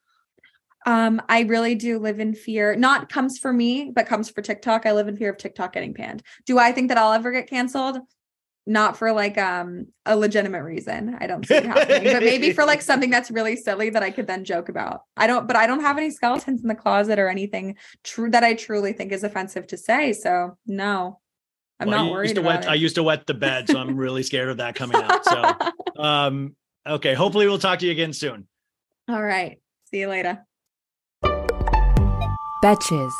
[0.87, 2.75] Um, I really do live in fear.
[2.75, 4.85] Not comes for me, but comes for TikTok.
[4.85, 6.23] I live in fear of TikTok getting panned.
[6.45, 7.97] Do I think that I'll ever get canceled?
[8.67, 11.15] Not for like um a legitimate reason.
[11.19, 14.09] I don't see it happening, but maybe for like something that's really silly that I
[14.09, 15.01] could then joke about.
[15.15, 18.43] I don't, but I don't have any skeletons in the closet or anything true that
[18.43, 20.13] I truly think is offensive to say.
[20.13, 21.19] So no,
[21.79, 22.69] I'm Well, I not used worried to about wet, it.
[22.69, 25.25] I used to wet the bed, so I'm really scared of that coming out.
[25.25, 25.53] So,
[26.01, 26.55] um,
[26.87, 27.13] okay.
[27.13, 28.47] Hopefully, we'll talk to you again soon.
[29.07, 29.59] All right.
[29.91, 30.43] See you later.
[32.63, 33.13] Betches.